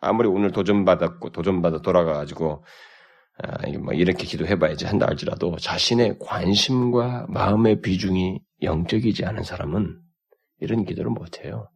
아무리 0.00 0.28
오늘 0.28 0.50
도전받았고 0.50 1.30
도전받아 1.30 1.80
돌아가가지고 1.80 2.64
아, 2.64 2.91
뭐 3.82 3.92
이렇게 3.94 4.24
기도해봐야지 4.24 4.86
한다 4.86 5.06
할지라도 5.06 5.56
자신의 5.56 6.18
관심과 6.20 7.26
마음의 7.28 7.80
비중이 7.80 8.40
영적이지 8.62 9.24
않은 9.24 9.42
사람은 9.42 10.00
이런 10.60 10.84
기도를 10.84 11.10
못해요. 11.10 11.68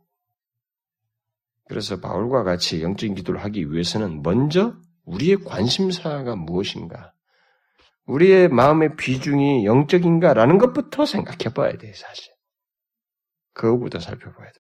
그래서 1.68 1.98
바울과 2.00 2.44
같이 2.44 2.82
영적인 2.82 3.16
기도를 3.16 3.42
하기 3.44 3.72
위해서는 3.72 4.22
먼저 4.22 4.74
우리의 5.04 5.38
관심사가 5.38 6.36
무엇인가, 6.36 7.12
우리의 8.06 8.48
마음의 8.48 8.96
비중이 8.96 9.64
영적인가라는 9.64 10.58
것부터 10.58 11.06
생각해 11.06 11.52
봐야 11.54 11.76
돼요, 11.76 11.92
사실. 11.94 12.32
그거부터 13.52 13.98
살펴봐야 13.98 14.46
돼. 14.46 14.60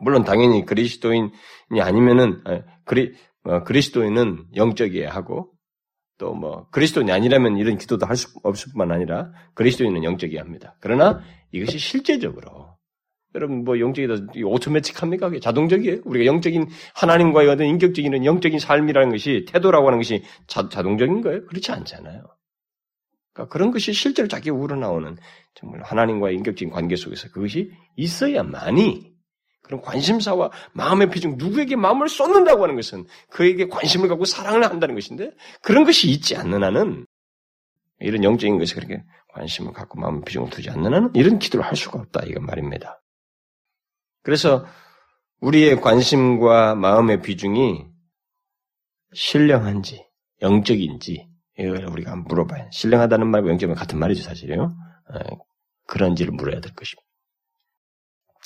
물론 0.00 0.24
당연히 0.24 0.64
그리스도인이 0.64 1.30
아니면은 1.80 2.42
그리 2.84 3.14
어, 3.44 3.62
그리스도인은 3.62 4.48
영적이어야 4.56 5.10
하고 5.10 5.55
또 6.18 6.34
뭐 6.34 6.66
그리스도인이 6.70 7.10
아니라면 7.12 7.56
이런 7.58 7.78
기도도 7.78 8.06
할 8.06 8.16
수 8.16 8.28
없을 8.42 8.72
뿐만 8.72 8.90
아니라 8.90 9.32
그리스도인은 9.54 10.04
영적이어야 10.04 10.42
합니다. 10.42 10.76
그러나 10.80 11.20
이것이 11.52 11.78
실제적으로 11.78 12.76
여러분 13.34 13.64
뭐 13.64 13.78
영적이다 13.78 14.32
오토매틱합니까? 14.44 15.30
자동적이에요. 15.40 16.00
우리가 16.04 16.24
영적인 16.24 16.68
하나님과의 16.94 17.48
어떤 17.48 17.66
인격적인 17.66 18.24
영적인 18.24 18.58
삶이라는 18.58 19.10
것이 19.10 19.44
태도라고 19.46 19.86
하는 19.88 19.98
것이 19.98 20.22
자, 20.46 20.68
자동적인 20.70 21.20
거예요? 21.20 21.44
그렇지 21.46 21.70
않잖아요. 21.72 22.22
그러니까 23.34 23.52
그런 23.52 23.70
것이 23.70 23.92
실제로 23.92 24.28
자기 24.28 24.48
우러나오는 24.48 25.18
정말 25.54 25.82
하나님과의 25.82 26.34
인격적인 26.36 26.72
관계 26.72 26.96
속에서 26.96 27.28
그것이 27.28 27.70
있어야만이 27.96 29.15
그런 29.66 29.82
관심사와 29.82 30.50
마음의 30.74 31.10
비중, 31.10 31.34
누구에게 31.36 31.74
마음을 31.74 32.08
쏟는다고 32.08 32.62
하는 32.62 32.76
것은 32.76 33.04
그에게 33.30 33.66
관심을 33.66 34.08
갖고 34.08 34.24
사랑을 34.24 34.64
한다는 34.64 34.94
것인데 34.94 35.32
그런 35.60 35.84
것이 35.84 36.08
있지 36.08 36.36
않는 36.36 36.62
한은 36.62 37.04
이런 37.98 38.22
영적인 38.22 38.58
것에 38.58 38.76
그렇게 38.76 39.02
관심을 39.30 39.72
갖고 39.72 39.98
마음의 39.98 40.22
비중을 40.24 40.50
두지 40.50 40.70
않는 40.70 40.94
한은 40.94 41.10
이런 41.14 41.40
기도를 41.40 41.66
할 41.66 41.74
수가 41.74 41.98
없다 41.98 42.22
이건 42.26 42.46
말입니다. 42.46 43.02
그래서 44.22 44.64
우리의 45.40 45.80
관심과 45.80 46.76
마음의 46.76 47.22
비중이 47.22 47.86
신령한지 49.14 50.06
영적인지 50.42 51.28
이걸 51.58 51.86
우리가 51.86 52.12
한번 52.12 52.28
물어봐요. 52.28 52.68
신령하다는 52.70 53.26
말과 53.26 53.48
영적은 53.50 53.74
같은 53.74 53.98
말이죠 53.98 54.22
사실이요. 54.22 54.62
어, 54.62 55.18
그런지를 55.88 56.32
물어야 56.32 56.60
될 56.60 56.72
것입니다. 56.72 57.05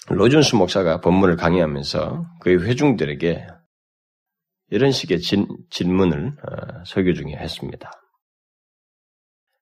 로준스 0.09 0.57
목사가 0.57 1.01
본문을 1.01 1.37
강의하면서 1.37 2.27
그의 2.41 2.65
회중들에게 2.65 3.47
이런 4.71 4.93
식의 4.93 5.21
진, 5.21 5.47
질문을 5.71 6.29
어, 6.29 6.85
설교 6.85 7.15
중에 7.15 7.35
했습니다. 7.35 7.91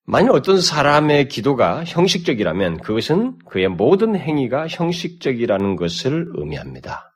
만약 0.04 0.32
어떤 0.32 0.60
사람의 0.60 1.28
기도가 1.28 1.84
형식적이라면 1.84 2.80
그것은 2.80 3.38
그의 3.44 3.68
모든 3.68 4.16
행위가 4.16 4.66
형식적이라는 4.68 5.76
것을 5.76 6.26
의미합니다. 6.34 7.14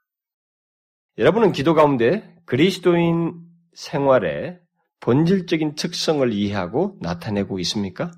여러분은 1.17 1.53
기도 1.53 1.75
가운데 1.75 2.37
그리스도인 2.45 3.35
생활의 3.75 4.59
본질적인 5.01 5.75
특성을 5.75 6.31
이해하고 6.33 6.99
나타내고 7.01 7.59
있습니까? 7.61 8.11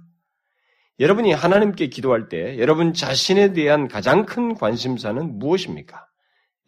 여러분이 1.00 1.32
하나님께 1.32 1.88
기도할 1.88 2.28
때 2.28 2.58
여러분 2.58 2.92
자신에 2.94 3.52
대한 3.52 3.88
가장 3.88 4.26
큰 4.26 4.54
관심사는 4.54 5.38
무엇입니까? 5.38 6.06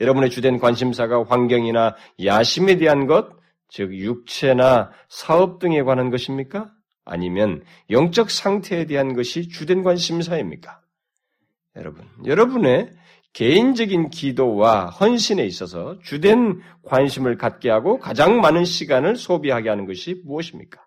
여러분의 0.00 0.30
주된 0.30 0.58
관심사가 0.58 1.24
환경이나 1.24 1.94
야심에 2.24 2.76
대한 2.76 3.06
것, 3.06 3.30
즉 3.68 3.94
육체나 3.94 4.90
사업 5.08 5.58
등에 5.58 5.82
관한 5.82 6.10
것입니까? 6.10 6.70
아니면 7.04 7.62
영적 7.90 8.30
상태에 8.30 8.86
대한 8.86 9.14
것이 9.14 9.48
주된 9.48 9.82
관심사입니까? 9.82 10.80
여러분, 11.76 12.04
여러분의 12.24 12.90
개인적인 13.32 14.10
기도와 14.10 14.86
헌신에 14.86 15.44
있어서 15.44 15.98
주된 16.02 16.62
관심을 16.82 17.36
갖게 17.36 17.70
하고 17.70 17.98
가장 17.98 18.40
많은 18.40 18.64
시간을 18.64 19.16
소비하게 19.16 19.68
하는 19.68 19.86
것이 19.86 20.22
무엇입니까? 20.24 20.85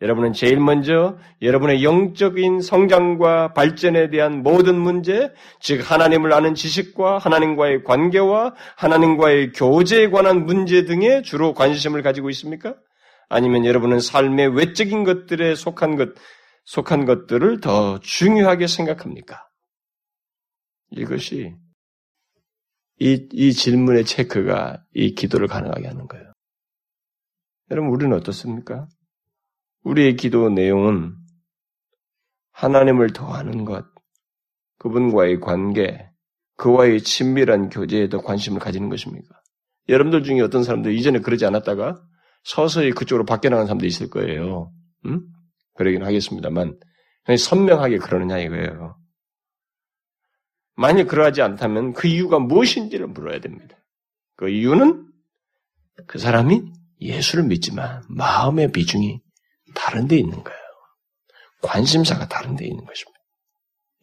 여러분은 0.00 0.32
제일 0.32 0.60
먼저 0.60 1.18
여러분의 1.42 1.82
영적인 1.82 2.60
성장과 2.60 3.52
발전에 3.52 4.10
대한 4.10 4.42
모든 4.44 4.78
문제, 4.78 5.32
즉 5.60 5.80
하나님을 5.90 6.32
아는 6.32 6.54
지식과 6.54 7.18
하나님과의 7.18 7.82
관계와 7.82 8.54
하나님과의 8.76 9.52
교제에 9.52 10.10
관한 10.10 10.46
문제 10.46 10.84
등에 10.84 11.22
주로 11.22 11.52
관심을 11.52 12.02
가지고 12.02 12.30
있습니까? 12.30 12.76
아니면 13.28 13.64
여러분은 13.64 13.98
삶의 13.98 14.56
외적인 14.56 15.02
것들에 15.02 15.56
속한 15.56 15.96
것, 15.96 16.10
속한 16.64 17.04
것들을 17.04 17.60
더 17.60 17.98
중요하게 17.98 18.68
생각합니까? 18.68 19.48
이것이 20.90 21.54
이, 23.00 23.28
이 23.32 23.52
질문의 23.52 24.04
체크가 24.04 24.84
이 24.94 25.14
기도를 25.14 25.48
가능하게 25.48 25.88
하는 25.88 26.06
거예요. 26.06 26.32
여러분, 27.70 27.90
우리는 27.90 28.16
어떻습니까? 28.16 28.86
우리의 29.84 30.16
기도 30.16 30.48
내용은 30.48 31.14
하나님을 32.52 33.12
더하는 33.12 33.64
것, 33.64 33.86
그분과의 34.78 35.40
관계, 35.40 36.10
그와의 36.56 37.02
친밀한 37.02 37.68
교제에 37.68 38.08
더 38.08 38.20
관심을 38.20 38.58
가지는 38.58 38.88
것입니까? 38.88 39.40
여러분들 39.88 40.24
중에 40.24 40.40
어떤 40.40 40.64
사람들 40.64 40.92
이전에 40.92 41.20
그러지 41.20 41.46
않았다가 41.46 42.00
서서히 42.44 42.92
그쪽으로 42.92 43.24
바뀌어 43.24 43.50
나가는 43.50 43.66
사람도 43.66 43.86
있을 43.86 44.10
거예요. 44.10 44.72
음? 45.06 45.22
그러긴 45.74 46.02
하겠습니다만 46.02 46.78
선명하게 47.38 47.98
그러느냐 47.98 48.38
이거예요. 48.38 48.98
만약 50.74 51.08
그러하지 51.08 51.42
않다면 51.42 51.92
그 51.92 52.08
이유가 52.08 52.38
무엇인지를 52.38 53.08
물어야 53.08 53.40
됩니다. 53.40 53.76
그 54.36 54.48
이유는 54.48 55.06
그 56.06 56.18
사람이 56.18 56.62
예수를 57.00 57.44
믿지만 57.44 58.02
마음의 58.08 58.72
비중이 58.72 59.20
다른 59.78 60.08
데 60.08 60.16
있는 60.16 60.42
거예요. 60.42 60.58
관심사가 61.62 62.26
다른 62.26 62.56
데 62.56 62.66
있는 62.66 62.84
것입니다. 62.84 63.18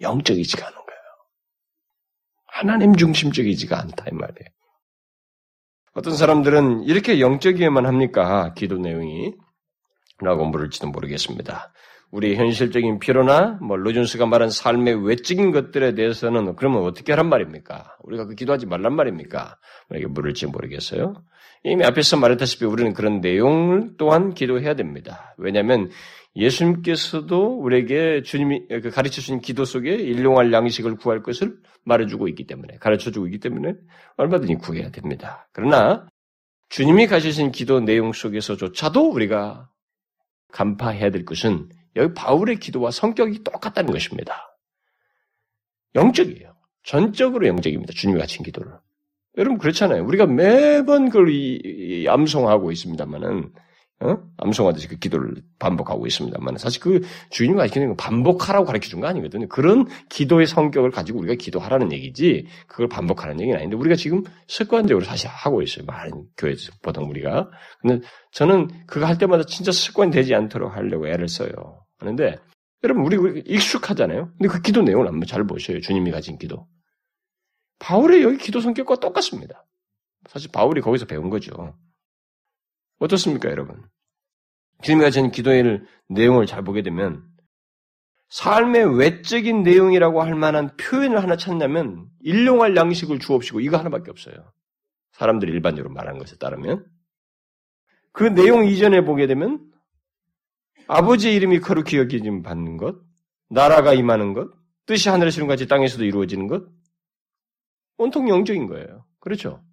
영적이지가 0.02 0.66
않은 0.66 0.76
거예요. 0.76 1.02
하나님 2.48 2.96
중심적이지가 2.96 3.80
않다 3.80 4.06
이 4.12 4.14
말이에요. 4.14 4.50
어떤 5.94 6.16
사람들은 6.16 6.84
이렇게 6.84 7.20
영적이어만 7.20 7.86
합니까? 7.86 8.54
기도 8.54 8.78
내용이 8.78 9.34
라고 10.20 10.46
물을지도 10.46 10.88
모르겠습니다. 10.88 11.74
우리 12.12 12.36
현실적인 12.36 13.00
필요나 13.00 13.60
뭐 13.62 13.76
로준스가 13.76 14.26
말한 14.26 14.50
삶의 14.50 15.06
외적인 15.06 15.52
것들에 15.52 15.96
대해서는 15.96 16.56
그러면 16.56 16.84
어떻게 16.84 17.12
하란 17.12 17.28
말입니까? 17.28 17.98
우리가 18.04 18.26
그 18.26 18.36
기도하지 18.36 18.66
말란 18.68 18.96
말입니까? 18.96 19.58
우리에게 19.90 20.08
물을지 20.08 20.48
모르겠어요. 20.48 21.14
이미 21.68 21.84
앞에서 21.84 22.18
말했다시피 22.18 22.64
우리는 22.66 22.94
그런 22.94 23.22
내용을 23.22 23.96
또한 23.98 24.36
기도해야 24.36 24.76
됩니다. 24.76 25.34
왜냐하면 25.38 25.90
예수님께서도 26.36 27.58
우리에게 27.60 28.22
주님이 28.22 28.68
그 28.68 28.92
가르쳐 28.92 29.16
주신 29.16 29.40
기도 29.40 29.66
속에 29.66 29.96
일용할 29.96 30.54
양식을 30.54 30.98
구할 30.98 31.24
것을 31.24 31.58
말해주고 31.86 32.28
있기 32.28 32.46
때문에 32.46 32.78
가르쳐 32.78 33.10
주고 33.10 33.26
있기 33.26 33.40
때문에 33.40 33.74
얼마든지 34.18 34.56
구해야 34.56 34.92
됩니다. 34.92 35.50
그러나 35.54 36.08
주님이 36.70 37.08
가르신 37.08 37.52
기도 37.52 37.80
내용 37.80 38.14
속에서조차도 38.14 39.10
우리가 39.10 39.68
간파해야 40.52 41.10
될 41.10 41.26
것은 41.26 41.70
여기 41.96 42.14
바울의 42.14 42.60
기도와 42.60 42.92
성격이 42.92 43.44
똑같다는 43.44 43.92
것입니다. 43.92 44.56
영적이에요. 45.96 46.56
전적으로 46.84 47.48
영적입니다. 47.48 47.94
주님이 47.94 48.20
가르친 48.20 48.44
기도를. 48.44 48.72
여러분 49.38 49.58
그렇잖아요. 49.58 50.04
우리가 50.06 50.26
매번 50.28 51.10
그걸 51.10 51.30
이, 51.30 52.06
암송하고 52.08 52.72
있습니다만은 52.72 53.52
어? 54.02 54.18
암송하듯이 54.38 54.90
그 54.90 54.98
기도를 54.98 55.36
반복하고 55.58 56.06
있습니다만 56.06 56.58
사실 56.58 56.82
그 56.82 57.02
주인이 57.30 57.56
가르치는 57.56 57.88
건 57.88 57.96
반복하라고 57.96 58.66
가르쳐 58.66 58.90
준 58.90 59.00
거 59.00 59.08
아니거든요. 59.08 59.48
그런 59.48 59.88
기도의 60.10 60.48
성격을 60.48 60.92
가지고 60.92 61.20
우리가 61.20 61.36
기도하라는 61.36 61.94
얘기지 61.94 62.46
그걸 62.68 62.90
반복하는 62.90 63.40
얘기는 63.40 63.58
아닌데 63.58 63.78
우리가 63.78 63.96
지금 63.96 64.24
습관적으로 64.48 65.06
사실 65.06 65.30
하고 65.30 65.62
있어요. 65.62 65.86
많은 65.86 66.26
교회에서 66.38 66.74
보통 66.82 67.10
우리가. 67.10 67.50
근데 67.82 68.06
저는 68.34 68.68
그거 68.86 69.06
할 69.06 69.18
때마다 69.18 69.44
진짜 69.46 69.72
습관이 69.72 70.12
되지 70.12 70.36
않도록 70.36 70.76
하려고 70.76 71.08
애를 71.08 71.30
써요. 71.30 71.50
하는데 72.00 72.36
여러분 72.84 73.06
우리 73.06 73.42
익숙하잖아요. 73.46 74.30
근데 74.38 74.50
그 74.50 74.62
기도 74.62 74.82
내용을 74.82 75.08
한번 75.08 75.26
잘 75.26 75.48
보셔요. 75.48 75.80
주님이 75.80 76.12
가진 76.12 76.38
기도. 76.38 76.68
바울의 77.80 78.24
여기 78.24 78.38
기도 78.38 78.60
성격과 78.60 78.96
똑같습니다. 78.98 79.66
사실 80.28 80.52
바울이 80.52 80.82
거기서 80.82 81.06
배운 81.06 81.30
거죠. 81.30 81.78
어떻습니까, 83.00 83.50
여러분? 83.50 83.84
주님이 84.82 85.04
가진 85.04 85.32
기도의 85.32 85.82
내용을 86.10 86.46
잘 86.46 86.64
보게 86.64 86.82
되면 86.82 87.24
삶의 88.30 88.98
외적인 88.98 89.64
내용이라고 89.64 90.22
할 90.22 90.36
만한 90.36 90.76
표현을 90.78 91.22
하나 91.22 91.38
찾냐면 91.38 92.08
일용할 92.22 92.76
양식을 92.76 93.20
주옵시고 93.20 93.62
이거 93.62 93.78
하나밖에 93.78 94.10
없어요. 94.10 94.36
사람들이 95.14 95.52
일반적으로 95.52 95.94
말하는 95.94 96.20
것에 96.20 96.36
따르면 96.38 96.86
그 98.12 98.24
내용 98.24 98.66
이전에 98.66 99.02
보게 99.02 99.28
되면 99.28 99.72
아버지의 100.88 101.36
이름이 101.36 101.60
거룩히 101.60 101.98
여기짐 101.98 102.44
받는 102.44 102.78
것, 102.78 102.96
나라가 103.50 103.94
임하는 103.94 104.34
것, 104.34 104.52
뜻이 104.86 105.10
하늘에서 105.10 105.46
같이 105.48 105.68
땅에서도 105.68 106.04
이루어지는 106.04 106.48
것, 106.48 106.66
온통 107.98 108.30
영적인 108.30 108.68
거예요. 108.68 109.06
그렇죠? 109.20 109.64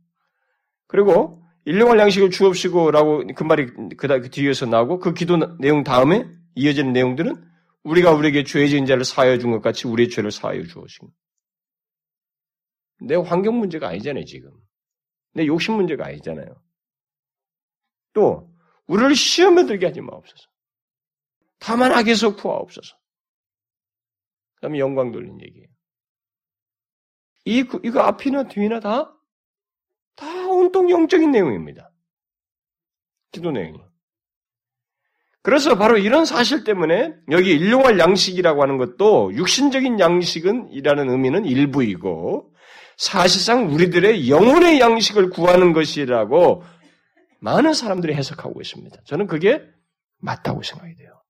그리고 0.86 1.42
일용할 1.64 1.98
양식을 1.98 2.30
주옵시고라고 2.30 3.24
그 3.34 3.42
말이 3.44 3.66
그, 3.66 3.88
그 3.96 4.30
뒤에서 4.30 4.66
나오고 4.66 4.98
그 4.98 5.14
기도 5.14 5.36
내용 5.58 5.84
다음에 5.84 6.28
이어지는 6.54 6.92
내용들은 6.92 7.50
우리가 7.84 8.12
우리에게 8.12 8.44
죄 8.44 8.66
지은 8.68 8.86
자를 8.86 9.04
사하여 9.04 9.38
준 9.38 9.50
것 9.50 9.60
같이 9.60 9.86
우리의 9.88 10.08
죄를 10.10 10.30
사하여 10.30 10.64
주옵시고. 10.64 11.10
내 13.00 13.16
환경 13.16 13.58
문제가 13.58 13.88
아니잖아요, 13.88 14.24
지금. 14.24 14.52
내 15.34 15.46
욕심 15.46 15.74
문제가 15.74 16.06
아니잖아요. 16.06 16.46
또 18.12 18.52
우리를 18.86 19.14
시험에 19.14 19.66
들게 19.66 19.86
하지 19.86 20.00
마옵소서. 20.00 20.48
다만 21.58 21.92
악에서 21.92 22.36
구하옵소서. 22.36 22.96
그다음에 24.56 24.78
영광 24.78 25.10
돌린 25.10 25.40
얘기예요. 25.40 25.68
이 27.44 27.64
이거 27.82 28.00
앞이나 28.00 28.44
뒤나 28.48 28.80
다 28.80 29.22
다 30.16 30.48
온통 30.48 30.90
영적인 30.90 31.30
내용입니다. 31.30 31.90
기도 33.30 33.50
내용이. 33.50 33.78
그래서 35.42 35.76
바로 35.76 35.98
이런 35.98 36.24
사실 36.24 36.62
때문에 36.62 37.14
여기 37.30 37.50
일용할 37.50 37.98
양식이라고 37.98 38.62
하는 38.62 38.78
것도 38.78 39.34
육신적인 39.34 39.98
양식은 39.98 40.68
이라는 40.70 41.10
의미는 41.10 41.44
일부이고 41.44 42.52
사실상 42.96 43.72
우리들의 43.72 44.30
영혼의 44.30 44.78
양식을 44.78 45.30
구하는 45.30 45.72
것이라고 45.72 46.62
많은 47.40 47.74
사람들이 47.74 48.14
해석하고 48.14 48.60
있습니다. 48.60 48.96
저는 49.04 49.26
그게 49.26 49.62
맞다고 50.18 50.62
생각이 50.62 50.94
돼요. 50.94 51.21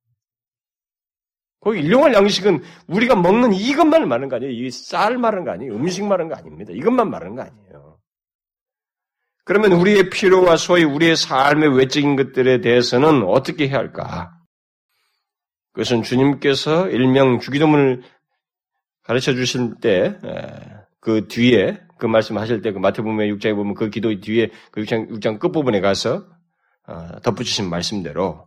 거기 1.63 1.79
일용할 1.79 2.13
양식은 2.13 2.61
우리가 2.89 3.15
먹는 3.15 3.53
이것만 3.53 4.09
말하는 4.09 4.29
거 4.29 4.37
아니에요. 4.37 4.53
이 4.53 4.71
쌀 4.71 5.17
말하는 5.17 5.45
거 5.45 5.53
아니에요. 5.53 5.73
음식 5.75 6.05
말하는 6.05 6.29
거 6.29 6.37
아닙니다. 6.37 6.73
이것만 6.75 7.09
말하는 7.09 7.37
거 7.37 7.43
아니에요. 7.43 7.99
그러면 9.45 9.73
우리의 9.73 10.11
필요와 10.11 10.57
소위 10.57 10.83
우리의 10.83 11.17
삶의 11.17 11.77
외적인 11.77 12.17
것들에 12.17 12.61
대해서는 12.61 13.23
어떻게 13.23 13.69
해야 13.69 13.79
할까? 13.79 14.33
그것은 15.73 16.03
주님께서 16.03 16.89
일명 16.89 17.39
주기도문을 17.39 18.03
가르쳐 19.05 19.33
주실 19.33 19.77
때, 19.81 20.19
그 21.01 21.27
뒤에, 21.29 21.81
그 21.97 22.07
말씀 22.07 22.39
하실 22.39 22.63
때, 22.63 22.73
그 22.73 22.79
마태복음 22.79 23.17
6장에 23.19 23.55
보면 23.55 23.75
그 23.75 23.89
기도 23.89 24.21
뒤에, 24.21 24.51
그 24.73 24.83
6장, 24.83 25.09
6장 25.11 25.39
끝부분에 25.39 25.81
가서, 25.81 26.27
어, 26.87 27.21
덧붙이신 27.23 27.71
말씀대로, 27.71 28.47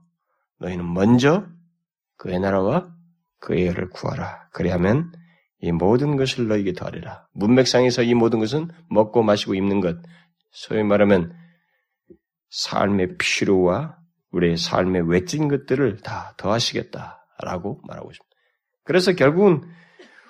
너희는 0.60 0.94
먼저 0.94 1.46
그의 2.18 2.40
나라와 2.40 2.95
그의 3.40 3.68
열을 3.68 3.90
구하라. 3.90 4.50
그리하면 4.52 5.12
이 5.60 5.72
모든 5.72 6.16
것을 6.16 6.48
너에게 6.48 6.74
더하리라. 6.74 7.28
문맥상에서 7.34 8.04
이 8.04 8.14
모든 8.14 8.40
것은 8.40 8.70
먹고 8.90 9.24
마시고 9.24 9.56
입는 9.56 9.82
것, 9.82 9.98
소위 10.52 10.84
말하면 10.84 11.36
삶의 12.50 13.18
필요와 13.18 13.98
우리의 14.32 14.58
삶의 14.58 15.10
외진 15.10 15.48
것들을 15.48 15.98
다 16.02 16.34
더하시겠다라고 16.38 17.82
말하고 17.88 18.12
있습니다. 18.12 18.36
그래서 18.84 19.14
결국은 19.14 19.62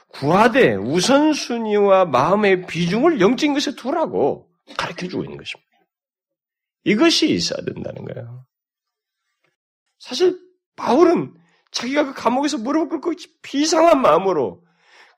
구하되 0.08 0.76
우선순위와 0.76 2.06
마음의 2.06 2.68
비중을 2.68 3.20
영적인 3.20 3.54
것에 3.54 3.76
두라고 3.76 4.50
가르쳐 4.78 5.08
주고 5.08 5.24
있는 5.24 5.38
것입니다. 5.38 5.70
이것이 6.86 7.34
있어야 7.34 7.64
된다는 7.66 8.06
거예요. 8.06 8.46
사실 10.00 10.40
바울은 10.76 11.34
자기가 11.76 12.06
그 12.06 12.14
감옥에서 12.14 12.58
무릎을 12.58 12.88
꿇고 13.02 13.14
비상한 13.42 14.02
마음으로 14.02 14.64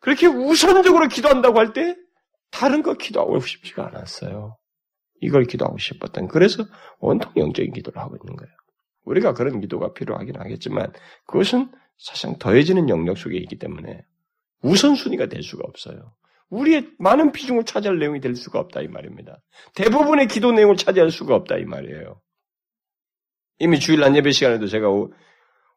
그렇게 0.02 0.26
우선적으로 0.28 1.08
기도한다고 1.08 1.60
할 1.60 1.72
때 1.72 1.96
다른 2.50 2.82
거 2.82 2.96
기도하고 2.96 3.40
싶지가 3.40 3.88
않았어요. 3.88 4.58
이걸 5.22 5.46
기도하고 5.46 5.78
싶었던. 5.78 6.28
그래서 6.28 6.66
온통 7.00 7.34
영적인 7.38 7.74
기도를 7.74 8.02
하고 8.02 8.16
있는 8.16 8.36
거예요. 8.36 8.52
우리가 9.04 9.34
그런 9.34 9.62
기도가 9.62 9.94
필요하긴 9.94 10.36
하겠지만 10.38 10.92
그것은 11.28 11.70
사실상 11.98 12.38
더해지는 12.40 12.90
영역 12.90 13.18
속에 13.18 13.38
있기 13.38 13.60
때문에 13.60 14.02
우선순위가 14.64 15.28
될 15.28 15.44
수가 15.44 15.64
없어요. 15.68 16.14
우리의 16.50 16.90
많은 16.98 17.34
비중을 17.34 17.66
차지할 17.66 18.00
내용이 18.00 18.20
될 18.20 18.36
수가 18.36 18.60
없다 18.60 18.82
이 18.82 18.88
말입니다. 18.88 19.42
대부분의 19.76 20.28
기도 20.28 20.52
내용을 20.52 20.78
차지할 20.78 21.12
수가 21.12 21.36
없다 21.36 21.58
이 21.58 21.66
말이에요. 21.66 22.20
이미 23.60 23.80
주일 23.80 24.00
날 24.00 24.16
예배 24.16 24.32
시간에도 24.32 24.68
제가 24.68 24.88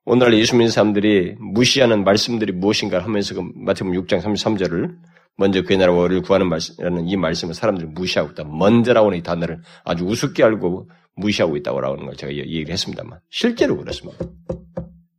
오늘날 0.04 0.34
예수 0.34 0.56
믿는 0.56 0.70
사람들이 0.70 1.36
무시하는 1.38 2.04
말씀들이 2.04 2.52
무엇인가 2.52 3.02
하면서 3.02 3.34
그 3.34 3.42
마태복음 3.54 4.00
6장 4.00 4.22
33절을 4.22 4.96
먼저 5.36 5.62
그의 5.62 5.78
나라와 5.78 6.08
를 6.08 6.22
구하는 6.22 6.48
말씀이라는 6.48 7.08
이 7.08 7.16
말씀을 7.16 7.54
사람들이 7.54 7.88
무시하고 7.88 8.30
있다. 8.32 8.44
먼저라고 8.44 9.08
하는 9.08 9.18
이 9.18 9.22
단어를 9.22 9.60
아주 9.84 10.04
우습게 10.04 10.42
알고 10.42 10.90
무시하고 11.16 11.56
있다고 11.56 11.78
하는 11.78 12.06
걸 12.06 12.16
제가 12.16 12.34
얘기를 12.34 12.70
했습니다만 12.70 13.20
실제로 13.30 13.76
그렇습니다. 13.76 14.24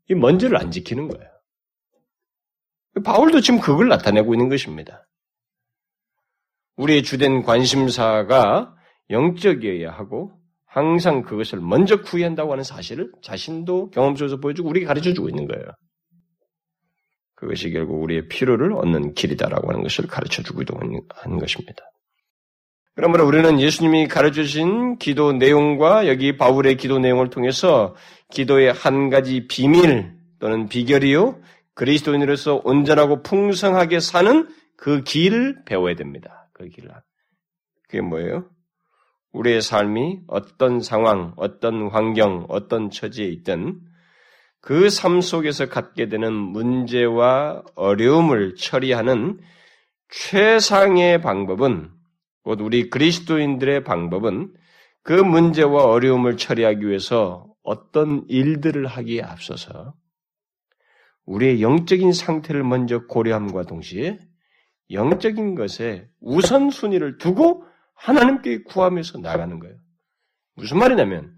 이 0.09 0.15
먼저를 0.15 0.57
안 0.57 0.71
지키는 0.71 1.07
거예요. 1.07 1.29
바울도 3.03 3.41
지금 3.41 3.59
그걸 3.59 3.87
나타내고 3.87 4.33
있는 4.33 4.49
것입니다. 4.49 5.07
우리의 6.77 7.03
주된 7.03 7.43
관심사가 7.43 8.75
영적이어야 9.09 9.91
하고 9.91 10.31
항상 10.71 11.21
그것을 11.21 11.59
먼저 11.59 12.01
구해한다고 12.01 12.53
하는 12.53 12.63
사실을 12.63 13.11
자신도 13.21 13.89
경험 13.89 14.15
속에서 14.15 14.37
보여주고 14.37 14.69
우리에게 14.69 14.87
가르쳐 14.87 15.11
주고 15.13 15.27
있는 15.27 15.45
거예요. 15.45 15.65
그것이 17.35 17.71
결국 17.71 18.01
우리의 18.01 18.29
필요를 18.29 18.71
얻는 18.73 19.13
길이다라고 19.13 19.67
하는 19.69 19.83
것을 19.83 20.07
가르쳐 20.07 20.41
주기도 20.41 20.77
하는 20.77 21.39
것입니다. 21.39 21.83
그러므로 22.95 23.27
우리는 23.27 23.59
예수님이 23.59 24.07
가르쳐 24.07 24.43
주신 24.43 24.97
기도 24.97 25.33
내용과 25.33 26.07
여기 26.07 26.37
바울의 26.37 26.77
기도 26.77 26.99
내용을 26.99 27.29
통해서 27.29 27.93
기도의 28.31 28.71
한 28.71 29.09
가지 29.09 29.47
비밀 29.47 30.13
또는 30.39 30.69
비결이요 30.69 31.41
그리스도인으로서 31.73 32.61
온전하고 32.63 33.23
풍성하게 33.23 33.99
사는 33.99 34.47
그 34.77 35.03
길을 35.03 35.65
배워야 35.65 35.95
됩니다. 35.95 36.49
그 36.53 36.69
길을. 36.69 36.91
그게 37.89 37.99
뭐예요? 37.99 38.45
우리의 39.33 39.61
삶이 39.61 40.21
어떤 40.27 40.81
상황, 40.81 41.33
어떤 41.37 41.89
환경, 41.89 42.45
어떤 42.49 42.89
처지에 42.89 43.27
있든 43.27 43.79
그 44.61 44.89
삶 44.89 45.21
속에서 45.21 45.67
갖게 45.67 46.07
되는 46.07 46.33
문제와 46.33 47.63
어려움을 47.75 48.55
처리하는 48.55 49.39
최상의 50.09 51.21
방법은 51.21 51.89
곧 52.43 52.61
우리 52.61 52.89
그리스도인들의 52.89 53.83
방법은 53.83 54.53
그 55.03 55.13
문제와 55.13 55.85
어려움을 55.85 56.37
처리하기 56.37 56.87
위해서 56.87 57.47
어떤 57.63 58.25
일들을 58.27 58.85
하기에 58.85 59.21
앞서서 59.21 59.95
우리의 61.25 61.61
영적인 61.61 62.13
상태를 62.13 62.63
먼저 62.63 63.05
고려함과 63.07 63.63
동시에 63.63 64.19
영적인 64.91 65.55
것에 65.55 66.07
우선순위를 66.19 67.17
두고 67.17 67.65
하나님께 68.01 68.63
구하면서 68.63 69.19
나가는 69.19 69.59
거예요. 69.59 69.75
무슨 70.55 70.79
말이냐면 70.79 71.35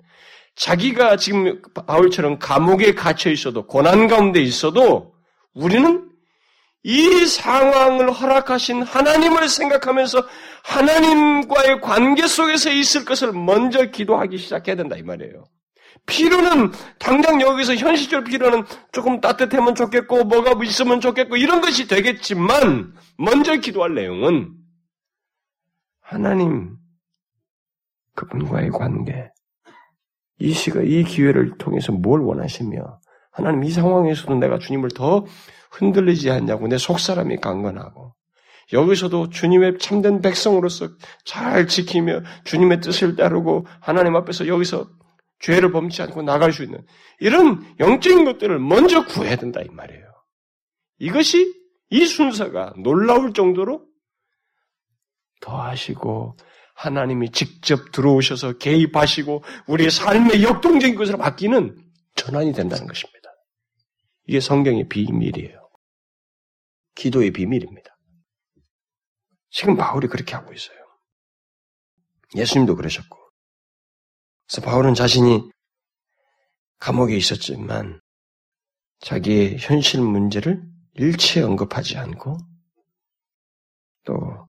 자기가 0.56 1.17
지금 1.17 1.62
바울처럼 1.88 2.39
감옥에 2.39 2.93
갇혀 2.93 3.32
있어도 3.32 3.65
고난 3.65 4.08
가운데 4.08 4.41
있어도 4.41 5.13
우리는 5.54 6.10
이 6.84 7.26
상황을 7.26 8.12
허락하신 8.12 8.84
하나님을 8.84 9.47
생각하면서 9.47 10.28
하나님과의 10.63 11.82
관계 11.82 12.28
속에서 12.28 12.71
있을 12.71 13.06
것을 13.06 13.32
먼저 13.32 13.86
기도하기 13.86 14.38
시작해야 14.38 14.76
된다 14.76 14.95
이 14.97 15.04
말이에요. 15.04 15.45
필요는 16.06 16.71
당장 16.99 17.39
여기서 17.39 17.76
현실적 17.76 18.26
필요는 18.26 18.65
조금 18.91 19.21
따뜻하면 19.21 19.76
좋겠고 19.76 20.26
뭐가 20.26 20.62
있으면 20.63 20.99
좋겠고 20.99 21.38
이런 21.38 21.62
것이 21.62 21.88
되겠지만 21.88 22.93
먼저 23.17 23.56
기도할 23.56 23.95
내용은 23.95 24.62
하나님 26.03 26.75
그분과의 28.15 28.69
관계 28.69 29.31
이 30.39 30.51
시가 30.51 30.81
이 30.81 31.03
기회를 31.03 31.57
통해서 31.57 31.91
뭘 31.91 32.21
원하시며 32.21 32.99
하나님 33.31 33.63
이 33.63 33.71
상황에서도 33.71 34.35
내가 34.35 34.59
주님을 34.59 34.89
더 34.91 35.25
흔들리지 35.71 36.29
않냐고 36.29 36.67
내 36.67 36.77
속사람이 36.77 37.37
강건하고 37.37 38.13
여기서도 38.71 39.29
주님의 39.29 39.79
참된 39.79 40.21
백성으로서 40.21 40.89
잘 41.25 41.67
지키며 41.67 42.21
주님의 42.43 42.81
뜻을 42.81 43.15
따르고 43.15 43.65
하나님 43.79 44.15
앞에서 44.15 44.47
여기서 44.47 44.87
죄를 45.39 45.71
범치 45.71 46.01
않고 46.01 46.21
나갈 46.21 46.53
수 46.53 46.63
있는 46.63 46.85
이런 47.19 47.65
영적인 47.79 48.23
것들을 48.25 48.59
먼저 48.59 49.05
구해야 49.05 49.35
된다 49.35 49.61
이 49.61 49.67
말이에요. 49.69 50.05
이것이 50.99 51.53
이 51.89 52.05
순서가 52.05 52.73
놀라울 52.77 53.33
정도로 53.33 53.85
더하시고 55.43 56.38
하나님이 56.75 57.32
직접 57.32 57.91
들어오셔서 57.91 58.58
개입하시고 58.58 59.43
우리의 59.67 59.91
삶의 59.91 60.43
역동적인 60.43 60.95
것으로 60.95 61.17
바뀌는 61.17 61.77
전환이 62.15 62.53
된다는 62.53 62.88
것입니다. 62.88 63.29
이게 64.25 64.39
성경의 64.39 64.88
비밀이에요. 64.88 65.69
기도의 66.95 67.32
비밀입니다. 67.32 67.95
지금 69.49 69.75
바울이 69.75 70.08
그렇게 70.08 70.34
하고 70.34 70.53
있어요. 70.53 70.77
예수님도 72.36 72.75
그러셨고. 72.75 73.19
그래서 74.47 74.62
바울은 74.62 74.93
자신이 74.93 75.51
감옥에 76.79 77.15
있었지만 77.15 78.01
자기의 78.99 79.58
현실 79.60 80.01
문제를 80.01 80.63
일체 80.95 81.41
언급하지 81.41 81.97
않고 81.97 82.38
또 84.06 84.47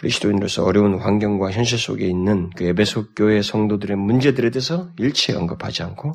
그리스도인으로서 0.00 0.64
어려운 0.64 0.98
환경과 0.98 1.50
현실 1.50 1.78
속에 1.78 2.06
있는 2.06 2.48
그 2.56 2.64
에베소 2.64 3.12
교회 3.12 3.42
성도들의 3.42 3.98
문제들에 3.98 4.48
대해서 4.48 4.90
일체 4.98 5.34
언급하지 5.34 5.82
않고 5.82 6.14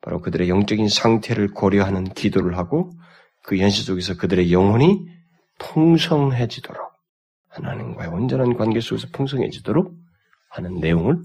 바로 0.00 0.22
그들의 0.22 0.48
영적인 0.48 0.88
상태를 0.88 1.52
고려하는 1.52 2.04
기도를 2.04 2.56
하고 2.56 2.90
그 3.42 3.58
현실 3.58 3.84
속에서 3.84 4.16
그들의 4.16 4.50
영혼이 4.50 5.06
풍성해지도록 5.58 6.90
하나님과의 7.48 8.08
온전한 8.08 8.56
관계 8.56 8.80
속에서 8.80 9.08
풍성해지도록 9.12 9.92
하는 10.48 10.80
내용을 10.80 11.20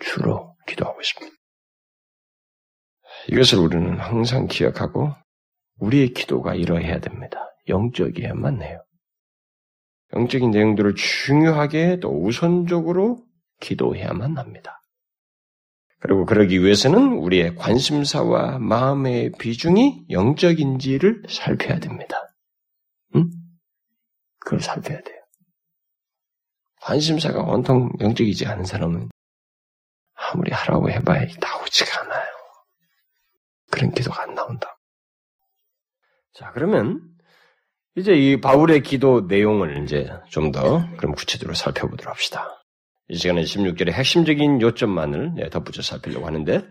주로 0.00 0.54
기도하고 0.66 1.00
있습니다. 1.00 1.34
이것을 3.30 3.58
우리는 3.58 3.98
항상 3.98 4.46
기억하고 4.48 5.14
우리의 5.78 6.12
기도가 6.12 6.54
이러해야 6.54 7.00
됩니다. 7.00 7.38
영적이어야만 7.68 8.62
해요. 8.62 8.82
영적인 10.14 10.50
내용들을 10.50 10.94
중요하게 10.94 12.00
또 12.00 12.10
우선적으로 12.10 13.24
기도해야만 13.60 14.38
합니다. 14.38 14.80
그리고 16.00 16.24
그러기 16.24 16.62
위해서는 16.62 17.12
우리의 17.14 17.56
관심사와 17.56 18.58
마음의 18.58 19.32
비중이 19.38 20.06
영적인지를 20.10 21.24
살펴야 21.28 21.80
됩니다. 21.80 22.16
응? 23.16 23.30
그걸 24.38 24.60
살펴야 24.60 25.00
돼요. 25.00 25.18
관심사가 26.80 27.42
온통 27.42 27.90
영적이지 28.00 28.46
않은 28.46 28.64
사람은 28.64 29.10
아무리 30.14 30.52
하라고 30.52 30.90
해봐야 30.90 31.26
나오지가 31.40 32.02
않아요. 32.02 32.28
그런 33.70 33.90
기도가 33.90 34.22
안 34.22 34.34
나온다. 34.34 34.78
자, 36.32 36.52
그러면 36.52 37.17
이제 37.98 38.14
이 38.14 38.40
바울의 38.40 38.82
기도 38.82 39.22
내용을 39.22 39.82
이제 39.82 40.08
좀 40.28 40.52
더 40.52 40.86
그럼 40.96 41.14
구체적으로 41.14 41.54
살펴보도록 41.54 42.12
합시다. 42.14 42.64
이 43.08 43.16
시간에 43.16 43.42
16절의 43.42 43.90
핵심적인 43.90 44.60
요점만을 44.60 45.34
네, 45.34 45.48
덧붙여 45.50 45.82
살피려고 45.82 46.26
하는데, 46.26 46.62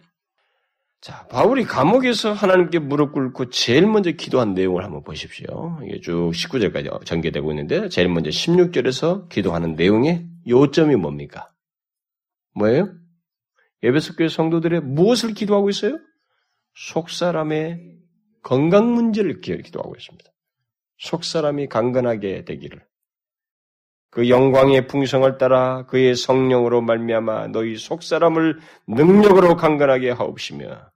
자, 1.01 1.27
바울이 1.27 1.65
감옥에서 1.65 2.31
하나님께 2.31 2.79
무릎 2.79 3.11
꿇고 3.13 3.49
제일 3.49 3.85
먼저 3.87 4.11
기도한 4.11 4.53
내용을 4.53 4.83
한번 4.83 5.03
보십시오. 5.03 5.79
이게 5.83 5.99
쭉 5.99 6.31
19절까지 6.31 7.05
전개되고 7.05 7.51
있는데, 7.51 7.89
제일 7.89 8.07
먼저 8.07 8.29
16절에서 8.29 9.29
기도하는 9.29 9.75
내용의 9.75 10.25
요점이 10.47 10.95
뭡니까? 10.95 11.51
뭐예요? 12.55 12.89
예배석 13.83 14.17
교회 14.17 14.29
성도들의 14.29 14.81
무엇을 14.81 15.33
기도하고 15.33 15.69
있어요? 15.69 15.99
속사람의 16.75 17.97
건강 18.43 18.93
문제를 18.93 19.41
기도하고 19.41 19.95
있습니다. 19.95 20.26
속사람이 20.97 21.67
강건하게 21.67 22.45
되기를. 22.45 22.81
그 24.09 24.29
영광의 24.29 24.87
풍성을 24.87 25.37
따라 25.37 25.85
그의 25.85 26.15
성령으로 26.15 26.81
말미암아 26.81 27.47
너희 27.47 27.77
속사람을 27.77 28.59
능력으로 28.87 29.55
강건하게 29.55 30.11
하옵시며 30.11 30.89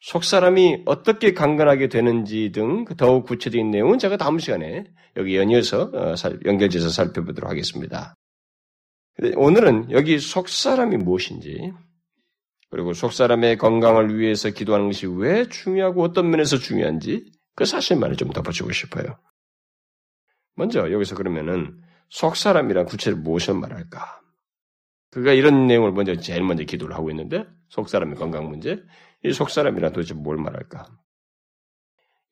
속사람이 0.00 0.82
어떻게 0.86 1.32
강건하게 1.34 1.88
되는지 1.88 2.52
등 2.52 2.84
더욱 2.96 3.26
구체적인 3.26 3.70
내용은 3.70 3.98
제가 3.98 4.16
다음 4.16 4.38
시간에 4.38 4.84
여기 5.16 5.36
연이어서 5.36 5.90
어, 5.94 6.14
연결해서 6.44 6.88
살펴보도록 6.88 7.50
하겠습니다. 7.50 8.14
오늘은 9.36 9.90
여기 9.90 10.18
속사람이 10.18 10.96
무엇인지 10.96 11.72
그리고 12.70 12.94
속사람의 12.94 13.58
건강을 13.58 14.18
위해서 14.18 14.50
기도하는 14.50 14.86
것이 14.86 15.06
왜 15.06 15.46
중요하고 15.46 16.02
어떤 16.02 16.30
면에서 16.30 16.56
중요한지 16.56 17.30
그 17.54 17.64
사실만을 17.66 18.16
좀 18.16 18.30
덧붙이고 18.30 18.72
싶어요. 18.72 19.18
먼저 20.60 20.92
여기서 20.92 21.14
그러면은 21.16 21.80
속사람이란 22.10 22.84
구체를 22.84 23.16
무엇을 23.16 23.54
말할까? 23.54 24.20
그가 25.10 25.32
이런 25.32 25.66
내용을 25.66 25.92
먼저 25.92 26.14
제일 26.16 26.42
먼저 26.42 26.64
기도를 26.64 26.94
하고 26.94 27.08
있는데 27.10 27.46
속사람의 27.70 28.16
건강 28.16 28.50
문제, 28.50 28.82
이 29.24 29.32
속사람이란 29.32 29.94
도대체 29.94 30.12
뭘 30.12 30.36
말할까? 30.36 30.86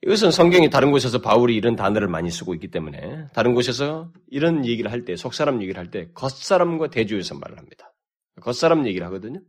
이것은 0.03 0.31
성경이 0.31 0.69
다른 0.69 0.91
곳에서 0.91 1.23
바울이 1.23 1.57
이런 1.57 1.75
단어를 1.75 2.07
많이 2.07 2.31
쓰고 2.31 2.53
있기 2.55 2.71
때문에 2.71 3.29
다른 3.33 3.55
곳에서 3.55 4.13
이런 4.29 4.65
얘기를 4.67 4.93
할 4.93 5.05
때, 5.07 5.17
속사람 5.17 5.63
얘기를 5.63 5.81
할 5.81 5.91
때 5.91 6.11
겉사람과 6.13 6.91
대조해서 6.91 7.35
말을 7.35 7.59
합니다. 7.59 7.95
겉사람 8.43 8.87
얘기를 8.87 9.07
하거든요. 9.07 9.41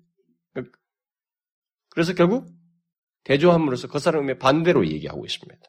그래서 1.89 2.13
결국 2.13 2.47
대조함으로써 3.25 3.89
겉사람의 3.89 4.39
반대로 4.39 4.87
얘기하고 4.87 5.25
있습니다. 5.25 5.61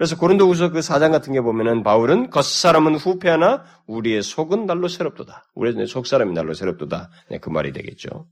그래서 0.00 0.16
고린도후서 0.16 0.70
그 0.70 0.80
사장 0.80 1.12
같은 1.12 1.34
게 1.34 1.42
보면은 1.42 1.82
바울은 1.82 2.30
겉사람은 2.30 2.94
후패하나 2.94 3.64
우리의 3.86 4.22
속은 4.22 4.64
날로 4.64 4.88
새롭도다. 4.88 5.44
우리의 5.54 5.86
속사람이 5.86 6.32
날로 6.32 6.54
새롭도다. 6.54 7.10
네, 7.28 7.36
그 7.36 7.50
말이 7.50 7.70
되겠죠. 7.70 8.26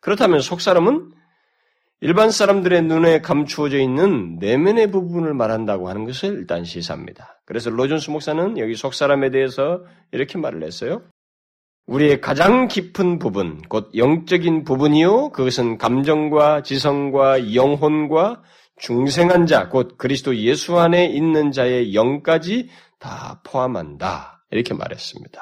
그렇다면 0.00 0.40
속사람은 0.40 1.12
일반 2.02 2.30
사람들의 2.30 2.82
눈에 2.82 3.22
감추어져 3.22 3.78
있는 3.78 4.36
내면의 4.38 4.90
부분을 4.90 5.32
말한다고 5.32 5.88
하는 5.88 6.04
것을 6.04 6.34
일단 6.34 6.62
시사합니다. 6.62 7.40
그래서 7.46 7.70
로존스 7.70 8.10
목사는 8.10 8.58
여기 8.58 8.74
속사람에 8.74 9.30
대해서 9.30 9.86
이렇게 10.10 10.36
말을 10.36 10.62
했어요. 10.62 11.00
우리의 11.86 12.20
가장 12.20 12.68
깊은 12.68 13.18
부분, 13.18 13.62
곧 13.62 13.90
영적인 13.96 14.64
부분이요. 14.64 15.30
그것은 15.30 15.78
감정과 15.78 16.62
지성과 16.62 17.54
영혼과 17.54 18.42
중생한 18.82 19.46
자, 19.46 19.68
곧 19.68 19.96
그리스도 19.96 20.36
예수 20.36 20.76
안에 20.76 21.06
있는 21.06 21.52
자의 21.52 21.94
영까지 21.94 22.68
다 22.98 23.40
포함한다. 23.44 24.44
이렇게 24.50 24.74
말했습니다. 24.74 25.40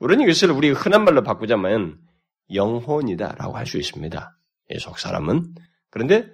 우리는 0.00 0.24
이것을 0.24 0.50
우리 0.50 0.70
흔한 0.70 1.04
말로 1.04 1.22
바꾸자면 1.22 2.00
영혼이다 2.52 3.36
라고 3.38 3.56
할 3.56 3.66
수 3.66 3.78
있습니다. 3.78 4.36
예속 4.70 4.98
사람은 4.98 5.54
그런데 5.88 6.26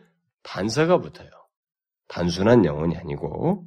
단서가 0.42 0.98
붙어요. 0.98 1.28
단순한 2.08 2.64
영혼이 2.64 2.96
아니고 2.96 3.66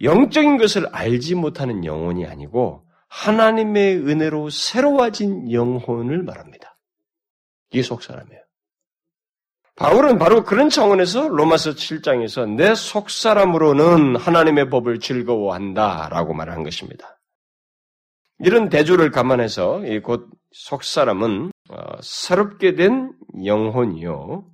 영적인 0.00 0.58
것을 0.58 0.88
알지 0.88 1.36
못하는 1.36 1.84
영혼이 1.84 2.26
아니고 2.26 2.84
하나님의 3.06 3.98
은혜로 3.98 4.50
새로워진 4.50 5.52
영혼을 5.52 6.24
말합니다. 6.24 6.76
이게 7.70 7.82
속 7.82 8.02
사람이에요. 8.02 8.42
바울은 9.76 10.18
바로 10.18 10.44
그런 10.44 10.68
차원에서 10.68 11.28
로마서 11.28 11.70
7장에서 11.70 12.48
내 12.48 12.74
속사람으로는 12.74 14.16
하나님의 14.16 14.68
법을 14.68 15.00
즐거워한다 15.00 16.08
라고 16.10 16.34
말한 16.34 16.62
것입니다. 16.62 17.18
이런 18.38 18.68
대조를 18.68 19.10
감안해서 19.10 19.82
곧 20.02 20.28
속사람은 20.50 21.52
어, 21.70 21.76
새롭게 22.02 22.74
된 22.74 23.12
영혼이요. 23.44 24.44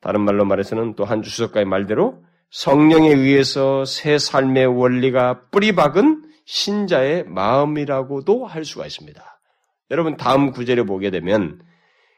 다른 0.00 0.20
말로 0.20 0.44
말해서는 0.44 0.94
또 0.94 1.04
한 1.04 1.22
주석가의 1.22 1.64
말대로 1.64 2.22
성령에 2.50 3.08
의해서 3.08 3.84
새 3.84 4.18
삶의 4.18 4.66
원리가 4.66 5.48
뿌리박은 5.50 6.24
신자의 6.44 7.24
마음이라고도 7.24 8.46
할 8.46 8.64
수가 8.64 8.86
있습니다. 8.86 9.22
여러분 9.90 10.16
다음 10.16 10.50
구절에 10.50 10.82
보게 10.82 11.10
되면 11.10 11.60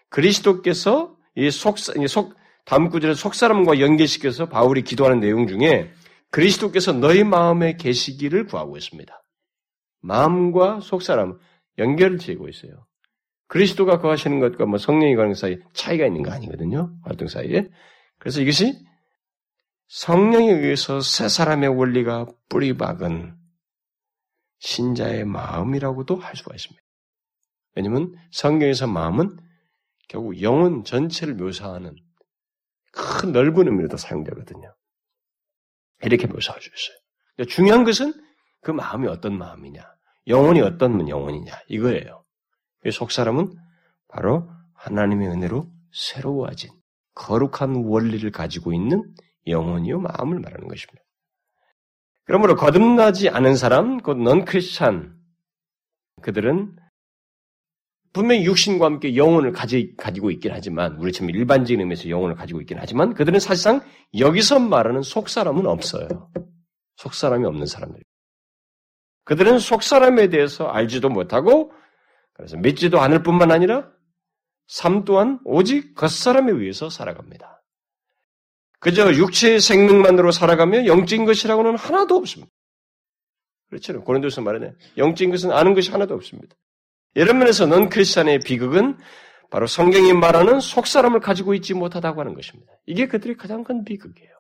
그리스도께서 0.09 1.15
이 1.41 1.51
속, 1.51 1.79
속, 1.79 2.35
다음 2.67 2.91
구절에 2.91 3.15
속사람과 3.15 3.81
연계시켜서 3.81 4.49
바울이 4.49 4.83
기도하는 4.83 5.21
내용 5.21 5.47
중에 5.47 5.91
그리스도께서 6.31 6.93
너희 6.93 7.25
마음에 7.25 7.77
계시기를 7.77 8.47
구하고 8.47 8.77
있습니다. 8.77 9.23
마음과 10.03 10.81
속사람 10.81 11.39
연결을 11.79 12.19
지고 12.19 12.49
있어요. 12.49 12.87
그리스도가 13.49 13.99
거하시는 13.99 14.39
것과 14.39 14.67
뭐 14.67 14.79
성령이 14.79 15.17
거하는 15.17 15.33
것 15.33 15.39
사이 15.41 15.59
차이가 15.73 16.07
있는 16.07 16.23
거 16.23 16.31
아니거든요. 16.31 16.95
활동 17.03 17.27
사이에. 17.27 17.69
그래서 18.19 18.41
이것이 18.41 18.79
성령에 19.89 20.53
의해서 20.53 21.01
새 21.01 21.29
사람의 21.29 21.71
원리가 21.71 22.27
뿌리박은 22.49 23.35
신자의 24.61 25.25
마음이라고도 25.25 26.17
할 26.17 26.37
수가 26.37 26.55
있습니다. 26.55 26.81
왜냐하면 27.75 28.15
성경에서 28.31 28.87
마음은 28.87 29.39
결국 30.11 30.43
영혼 30.43 30.83
전체를 30.83 31.35
묘사하는 31.35 31.95
큰 32.91 33.31
넓은 33.31 33.69
의미로도 33.69 33.97
사용되거든요. 33.97 34.75
이렇게 36.03 36.27
묘사할 36.27 36.61
수 36.61 36.69
있어요. 36.69 37.47
중요한 37.47 37.85
것은 37.85 38.13
그 38.61 38.73
마음이 38.73 39.07
어떤 39.07 39.39
마음이냐, 39.39 39.89
영혼이 40.27 40.63
어떤 40.63 41.09
영혼이냐 41.09 41.53
이거예요. 41.69 42.25
속 42.91 43.13
사람은 43.13 43.55
바로 44.09 44.51
하나님의 44.75 45.29
은혜로 45.29 45.71
새로워진 45.93 46.71
거룩한 47.15 47.85
원리를 47.85 48.29
가지고 48.33 48.73
있는 48.73 49.15
영혼이요 49.47 50.01
마음을 50.01 50.41
말하는 50.41 50.67
것입니다. 50.67 51.05
그러므로 52.25 52.57
거듭나지 52.57 53.29
않은 53.29 53.55
사람, 53.55 53.99
곧 53.99 54.19
넌 54.19 54.45
크리스찬 54.45 55.17
그들은 56.21 56.75
분명히 58.13 58.45
육신과 58.45 58.85
함께 58.85 59.15
영혼을 59.17 59.53
가지, 59.53 59.95
가지고 59.97 60.31
있긴 60.33 60.53
하지만, 60.53 60.97
우리처럼 60.97 61.31
일반적인 61.31 61.81
의미에서 61.81 62.09
영혼을 62.09 62.35
가지고 62.35 62.61
있긴 62.61 62.79
하지만, 62.79 63.15
그들은 63.15 63.39
사실상 63.39 63.81
여기서 64.19 64.59
말하는 64.59 65.03
속사람은 65.03 65.67
없어요. 65.67 66.31
속사람이 66.97 67.45
없는 67.47 67.67
사람들. 67.67 68.03
그들은 69.25 69.61
속사람에 69.61 70.29
대해서 70.29 70.67
알지도 70.67 71.09
못하고, 71.09 71.73
그래서 72.33 72.57
믿지도 72.57 73.01
않을 73.01 73.23
뿐만 73.23 73.53
아니라, 73.53 73.89
삶 74.67 75.05
또한 75.05 75.41
오직 75.45 75.95
겉사람에 75.95 76.53
의해서 76.53 76.91
살아갑니다. 76.91 77.63
그저 78.81 79.13
육체의 79.13 79.61
생명만으로 79.61 80.33
살아가며 80.33 80.87
영적인 80.87 81.27
것이라고는 81.27 81.77
하나도 81.77 82.17
없습니다. 82.17 82.51
그렇죠. 83.69 84.03
고린도서 84.03 84.41
말하네. 84.41 84.73
영적인 84.97 85.31
것은 85.31 85.53
아는 85.53 85.75
것이 85.75 85.91
하나도 85.91 86.15
없습니다. 86.15 86.57
이런 87.15 87.39
면에서 87.39 87.67
넌 87.67 87.89
크리스찬의 87.89 88.41
비극은 88.41 88.99
바로 89.51 89.67
성경이 89.67 90.13
말하는 90.13 90.61
속사람을 90.61 91.21
가지고 91.21 91.55
있지 91.55 91.75
못하다고 91.75 92.21
하는 92.21 92.35
것입니다. 92.35 92.73
이게 92.87 93.07
그들의 93.09 93.37
가장 93.37 93.65
큰 93.65 93.85
비극이에요. 93.85 94.31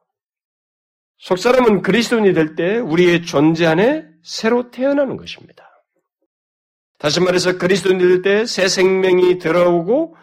속사람은 1.19 1.83
그리스도인이 1.83 2.33
될 2.33 2.55
때 2.55 2.79
우리의 2.79 3.23
존재 3.27 3.67
안에 3.67 4.05
새로 4.23 4.71
태어나는 4.71 5.17
것입니다. 5.17 5.69
다시 6.99 7.21
말해서 7.21 7.59
그리스도인이 7.59 7.99
될 8.01 8.23
때 8.23 8.47
새 8.47 8.69
생명이 8.69 9.39
들어오고 9.39 10.17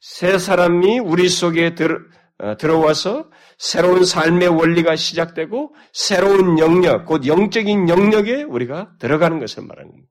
새 0.00 0.38
사람이 0.38 0.98
우리 0.98 1.28
속에 1.28 1.74
들어, 1.74 1.98
어, 2.38 2.56
들어와서 2.56 3.30
새로운 3.58 4.04
삶의 4.04 4.48
원리가 4.48 4.96
시작되고 4.96 5.74
새로운 5.92 6.58
영역, 6.58 7.06
곧 7.06 7.26
영적인 7.26 7.88
영역에 7.88 8.42
우리가 8.42 8.92
들어가는 8.98 9.38
것을 9.38 9.64
말하는 9.64 9.90
겁니다. 9.90 10.10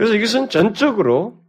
그래서 0.00 0.14
이것은 0.14 0.48
전적으로 0.48 1.44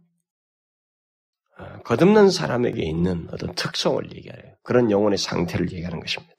어, 1.58 1.78
거듭난 1.84 2.28
사람에게 2.28 2.82
있는 2.82 3.26
어떤 3.32 3.54
특성을 3.54 4.04
얘기하요 4.14 4.42
그런 4.62 4.90
영혼의 4.90 5.16
상태를 5.16 5.72
얘기하는 5.72 6.00
것입니다. 6.00 6.34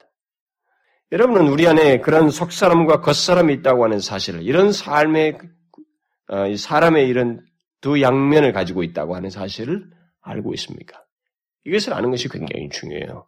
여러분은 1.10 1.48
우리 1.48 1.66
안에 1.66 1.98
그런 1.98 2.30
속사람과 2.30 3.00
겉사람이 3.00 3.52
있다고 3.54 3.82
하는 3.82 3.98
사실을, 3.98 4.44
이런 4.44 4.70
삶의, 4.70 5.38
어, 6.28 6.56
사람의 6.56 7.08
이런 7.08 7.44
두 7.80 8.00
양면을 8.00 8.52
가지고 8.52 8.84
있다고 8.84 9.16
하는 9.16 9.28
사실을 9.28 9.84
알고 10.20 10.54
있습니까? 10.54 11.02
이것을 11.64 11.94
아는 11.94 12.12
것이 12.12 12.28
굉장히 12.28 12.68
중요해요. 12.68 13.26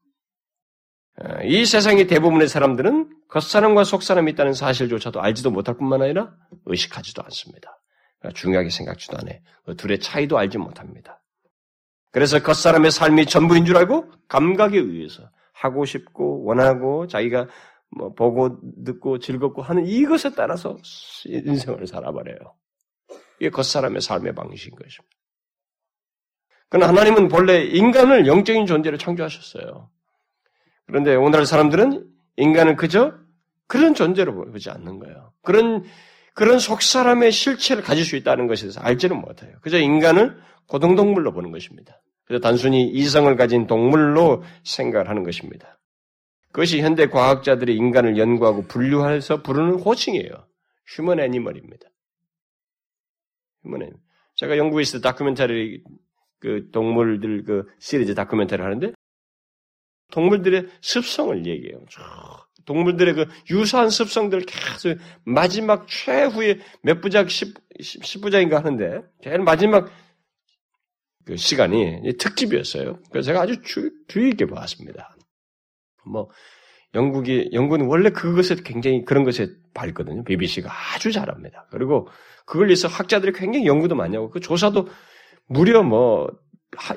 어, 1.24 1.42
이 1.42 1.66
세상의 1.66 2.06
대부분의 2.06 2.46
사람들은 2.46 3.10
겉사람과 3.30 3.82
속사람이 3.82 4.30
있다는 4.30 4.52
사실조차도 4.52 5.20
알지도 5.20 5.50
못할 5.50 5.76
뿐만 5.76 6.02
아니라 6.02 6.36
의식하지도 6.66 7.24
않습니다. 7.24 7.75
중요하게 8.30 8.70
생각지도 8.70 9.16
않아요. 9.18 9.38
그 9.64 9.76
둘의 9.76 10.00
차이도 10.00 10.38
알지 10.38 10.58
못합니다. 10.58 11.22
그래서 12.12 12.42
겉사람의 12.42 12.90
삶이 12.90 13.26
전부인 13.26 13.64
줄 13.66 13.76
알고 13.76 14.10
감각에 14.28 14.78
의해서 14.78 15.28
하고 15.52 15.84
싶고 15.84 16.44
원하고 16.44 17.06
자기가 17.06 17.46
뭐 17.90 18.12
보고 18.14 18.58
듣고 18.84 19.18
즐겁고 19.18 19.62
하는 19.62 19.86
이것에 19.86 20.34
따라서 20.34 20.76
인생을 21.26 21.86
살아버려요. 21.86 22.38
이게 23.40 23.50
겉사람의 23.50 24.00
삶의 24.00 24.34
방식인 24.34 24.76
것입니다. 24.76 25.16
그러나 26.68 26.88
하나님은 26.88 27.28
본래 27.28 27.62
인간을 27.62 28.26
영적인 28.26 28.66
존재로 28.66 28.96
창조하셨어요. 28.96 29.90
그런데 30.86 31.14
오늘 31.14 31.46
사람들은 31.46 32.08
인간을 32.36 32.76
그저 32.76 33.14
그런 33.66 33.94
존재로 33.94 34.34
보지 34.52 34.70
않는 34.70 34.98
거예요. 34.98 35.32
그런 35.42 35.84
그런 36.36 36.58
속사람의 36.58 37.32
실체를 37.32 37.82
가질 37.82 38.04
수 38.04 38.14
있다는 38.14 38.46
것에 38.46 38.64
대해서 38.64 38.78
알지는 38.82 39.18
못해요. 39.18 39.56
그저 39.62 39.78
인간을 39.78 40.38
고등동물로 40.66 41.32
보는 41.32 41.50
것입니다. 41.50 42.02
그래서 42.26 42.42
단순히 42.42 42.86
이성을 42.90 43.34
가진 43.36 43.66
동물로 43.66 44.44
생각을 44.62 45.08
하는 45.08 45.22
것입니다. 45.22 45.78
그것이 46.52 46.82
현대 46.82 47.06
과학자들이 47.06 47.74
인간을 47.76 48.18
연구하고 48.18 48.66
분류해서 48.66 49.42
부르는 49.42 49.80
호칭이에요. 49.80 50.46
human 50.88 51.20
animal입니다. 51.20 51.88
human 53.62 53.82
animal. 53.82 54.00
제가 54.34 54.80
있을 54.82 55.00
때 55.00 55.08
다큐멘터리 55.08 55.82
그 56.40 56.70
동물들 56.70 57.44
그 57.44 57.64
시리즈 57.78 58.14
다큐멘터리 58.14 58.62
하는데 58.62 58.92
동물들의 60.12 60.68
습성을 60.82 61.46
얘기해요. 61.46 61.82
동물들의 62.66 63.14
그 63.14 63.26
유사한 63.50 63.90
습성들을 63.90 64.44
계속 64.44 64.98
마지막 65.24 65.86
최후의 65.88 66.60
몇 66.82 67.00
부작, 67.00 67.30
10, 67.30 67.54
10 67.80 68.20
부작인가 68.20 68.58
하는데, 68.58 69.02
제일 69.22 69.38
마지막 69.38 69.90
그 71.24 71.36
시간이 71.36 72.16
특집이었어요. 72.18 73.00
그래서 73.10 73.26
제가 73.26 73.42
아주 73.42 73.62
주, 73.62 73.90
주의 74.08 74.30
있게 74.30 74.46
봤습니다. 74.46 75.16
뭐, 76.04 76.28
영국이, 76.94 77.50
영국은 77.52 77.86
원래 77.86 78.10
그것에 78.10 78.56
굉장히 78.64 79.04
그런 79.04 79.24
것에 79.24 79.48
밝거든요. 79.74 80.24
BBC가 80.24 80.70
아주 80.94 81.12
잘합니다. 81.12 81.66
그리고 81.70 82.08
그걸 82.46 82.68
위해서 82.68 82.88
학자들이 82.88 83.32
굉장히 83.32 83.66
연구도 83.66 83.94
많이 83.94 84.16
하고, 84.16 84.30
그 84.30 84.40
조사도 84.40 84.88
무려 85.46 85.82
뭐, 85.82 86.28
하, 86.76 86.94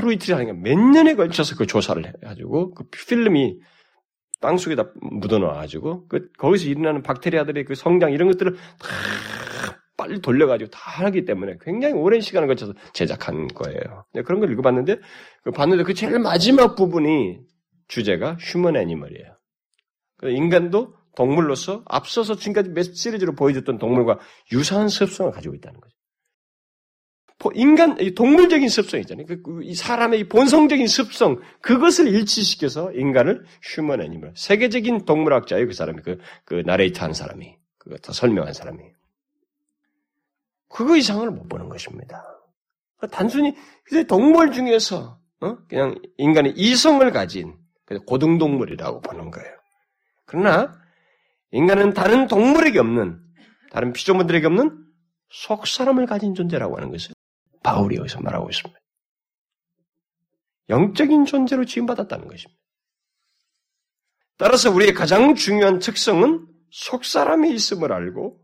루 0.00 0.12
이틀이 0.12 0.36
아니라 0.36 0.54
몇 0.54 0.76
년에 0.76 1.14
걸쳐서 1.14 1.56
그 1.56 1.66
조사를 1.66 2.04
해가지고, 2.06 2.74
그 2.74 2.84
필름이 2.88 3.60
땅 4.40 4.56
속에다 4.56 4.90
묻어놔가지고 5.00 6.08
그 6.08 6.30
거기서 6.38 6.68
일어나는 6.68 7.02
박테리아들의 7.02 7.64
그 7.64 7.74
성장 7.74 8.12
이런 8.12 8.30
것들을 8.30 8.54
다 8.54 8.88
빨리 9.96 10.20
돌려가지고 10.20 10.70
다 10.70 10.78
하기 11.04 11.24
때문에 11.24 11.56
굉장히 11.62 11.94
오랜 11.94 12.20
시간을 12.20 12.48
거쳐서 12.48 12.74
제작한 12.92 13.48
거예요. 13.48 14.04
그런 14.24 14.40
걸 14.40 14.52
읽어봤는데 14.52 14.98
그 15.42 15.50
봤는데 15.50 15.84
그 15.84 15.94
제일 15.94 16.18
마지막 16.18 16.76
부분이 16.76 17.40
주제가 17.88 18.36
human 18.38 18.76
animal이에요. 18.76 19.36
인간도 20.24 20.94
동물로서 21.16 21.82
앞서서 21.86 22.36
지금까지 22.36 22.70
몇 22.70 22.94
시리즈로 22.94 23.34
보여줬던 23.34 23.78
동물과 23.78 24.18
유사한 24.52 24.88
습성을 24.88 25.32
가지고 25.32 25.54
있다는 25.54 25.80
거죠. 25.80 25.95
인간, 27.54 27.96
동물적인 28.14 28.68
습성 28.68 29.00
이잖아요. 29.00 29.26
그, 29.26 29.42
그, 29.42 29.62
이 29.62 29.74
사람의 29.74 30.28
본성적인 30.28 30.86
습성, 30.86 31.40
그것을 31.60 32.08
일치시켜서 32.08 32.92
인간을 32.92 33.44
human 33.62 34.00
animal, 34.00 34.32
세계적인 34.34 35.04
동물학자예요, 35.04 35.66
그 35.66 35.72
사람이. 35.74 36.02
그, 36.02 36.18
그 36.44 36.62
narrate 36.64 36.98
한 37.00 37.12
사람이. 37.12 37.56
그거 37.78 37.96
다 37.98 38.12
설명한 38.12 38.52
사람이. 38.52 38.80
그거 40.68 40.96
이상을 40.96 41.30
못 41.30 41.48
보는 41.48 41.68
것입니다. 41.68 42.24
단순히 43.10 43.54
동물 44.08 44.52
중에서 44.52 45.18
어? 45.40 45.58
그냥 45.68 45.94
인간의 46.16 46.54
이성을 46.56 47.10
가진 47.12 47.56
고등동물이라고 48.06 49.00
보는 49.00 49.30
거예요. 49.30 49.50
그러나 50.24 50.74
인간은 51.52 51.92
다른 51.94 52.26
동물에게 52.26 52.78
없는 52.78 53.20
다른 53.70 53.92
피조물들에게 53.92 54.46
없는 54.46 54.84
속 55.28 55.66
사람을 55.66 56.06
가진 56.06 56.34
존재라고 56.34 56.76
하는 56.76 56.90
것을 56.90 57.15
바울이 57.66 57.96
여기서 57.96 58.20
말하고 58.20 58.48
있습니다. 58.48 58.80
영적인 60.68 61.24
존재로 61.24 61.64
지음받았다는 61.64 62.28
것입니다. 62.28 62.60
따라서 64.38 64.70
우리의 64.70 64.94
가장 64.94 65.34
중요한 65.34 65.80
특성은 65.80 66.46
속사람이 66.70 67.52
있음을 67.52 67.92
알고 67.92 68.38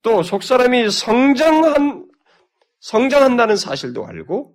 또 0.00 0.22
속사람이 0.22 0.90
성장한, 0.90 2.08
성장한다는 2.80 3.56
사실도 3.56 4.06
알고 4.06 4.54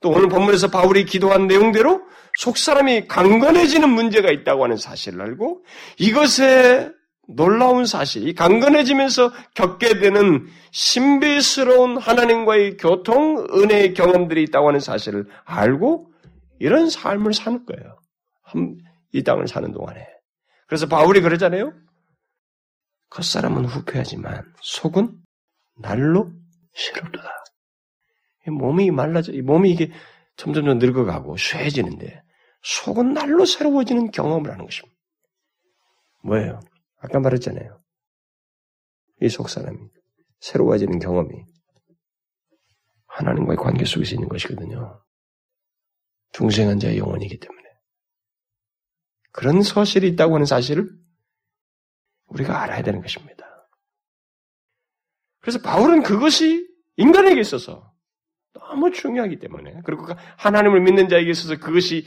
또 0.00 0.10
오늘 0.10 0.28
본문에서 0.28 0.68
바울이 0.68 1.04
기도한 1.04 1.48
내용대로 1.48 2.02
속사람이 2.38 3.08
강건해지는 3.08 3.88
문제가 3.88 4.30
있다고 4.30 4.62
하는 4.62 4.76
사실을 4.76 5.22
알고 5.22 5.64
이것에 5.98 6.92
놀라운 7.34 7.86
사실, 7.86 8.28
이 8.28 8.34
강건해지면서 8.34 9.30
겪게 9.54 9.98
되는 9.98 10.46
신비스러운 10.72 11.98
하나님과의 11.98 12.76
교통, 12.76 13.46
은혜의 13.52 13.94
경험들이 13.94 14.42
있다고 14.44 14.68
하는 14.68 14.80
사실을 14.80 15.26
알고 15.44 16.12
이런 16.58 16.90
삶을 16.90 17.32
사는 17.32 17.64
거예요. 17.64 17.98
이 19.12 19.22
땅을 19.22 19.48
사는 19.48 19.72
동안에. 19.72 20.06
그래서 20.66 20.86
바울이 20.86 21.20
그러잖아요. 21.20 21.72
겉사람은 23.10 23.64
후패하지만 23.64 24.44
속은 24.60 25.16
날로 25.78 26.30
새롭도다. 26.74 27.28
몸이 28.46 28.90
말라져, 28.90 29.32
몸이 29.42 29.70
이게 29.70 29.90
점점점 30.36 30.78
늙어가고 30.78 31.36
쇠해지는데 31.36 32.22
속은 32.62 33.14
날로 33.14 33.44
새로워지는 33.44 34.10
경험을 34.10 34.50
하는 34.50 34.64
것입니다. 34.64 34.96
뭐예요? 36.22 36.60
아까 37.00 37.18
말했잖아요. 37.20 37.82
이 39.22 39.28
속사람이 39.28 39.78
새로워지는 40.40 40.98
경험이 40.98 41.44
하나님과의 43.06 43.56
관계 43.56 43.84
속에서 43.84 44.14
있는 44.14 44.28
것이거든요. 44.28 45.02
중생한 46.32 46.78
자의 46.78 46.98
영혼이기 46.98 47.38
때문에. 47.38 47.60
그런 49.32 49.62
서실이 49.62 50.08
있다고 50.08 50.34
하는 50.34 50.46
사실을 50.46 50.88
우리가 52.26 52.62
알아야 52.62 52.82
되는 52.82 53.00
것입니다. 53.00 53.46
그래서 55.40 55.60
바울은 55.60 56.02
그것이 56.02 56.68
인간에게 56.96 57.40
있어서 57.40 57.92
너무 58.52 58.90
중요하기 58.90 59.38
때문에 59.38 59.80
그리고 59.84 60.04
그 60.04 60.14
하나님을 60.36 60.80
믿는 60.82 61.08
자에게 61.08 61.30
있어서 61.30 61.56
그것이 61.58 62.06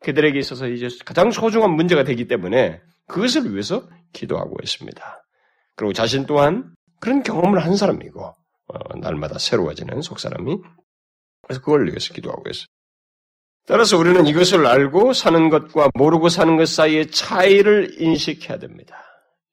그들에게 0.00 0.38
있어서 0.38 0.68
이제 0.68 0.88
가장 1.04 1.30
소중한 1.30 1.72
문제가 1.72 2.04
되기 2.04 2.26
때문에 2.26 2.82
그것을 3.06 3.52
위해서 3.52 3.88
기도하고 4.12 4.56
있습니다. 4.62 5.24
그리고 5.76 5.92
자신 5.92 6.26
또한 6.26 6.74
그런 7.00 7.22
경험을 7.22 7.64
한 7.64 7.76
사람이고 7.76 8.20
어, 8.22 8.98
날마다 8.98 9.38
새로워지는 9.38 10.02
속사람이 10.02 10.58
그래서 11.42 11.60
그걸 11.60 11.86
위해서 11.86 12.14
기도하고 12.14 12.42
있어요. 12.48 12.66
따라서 13.66 13.96
우리는 13.98 14.26
이것을 14.26 14.66
알고 14.66 15.14
사는 15.14 15.48
것과 15.48 15.90
모르고 15.94 16.28
사는 16.28 16.56
것 16.56 16.68
사이의 16.68 17.10
차이를 17.10 18.00
인식해야 18.00 18.58
됩니다. 18.58 19.02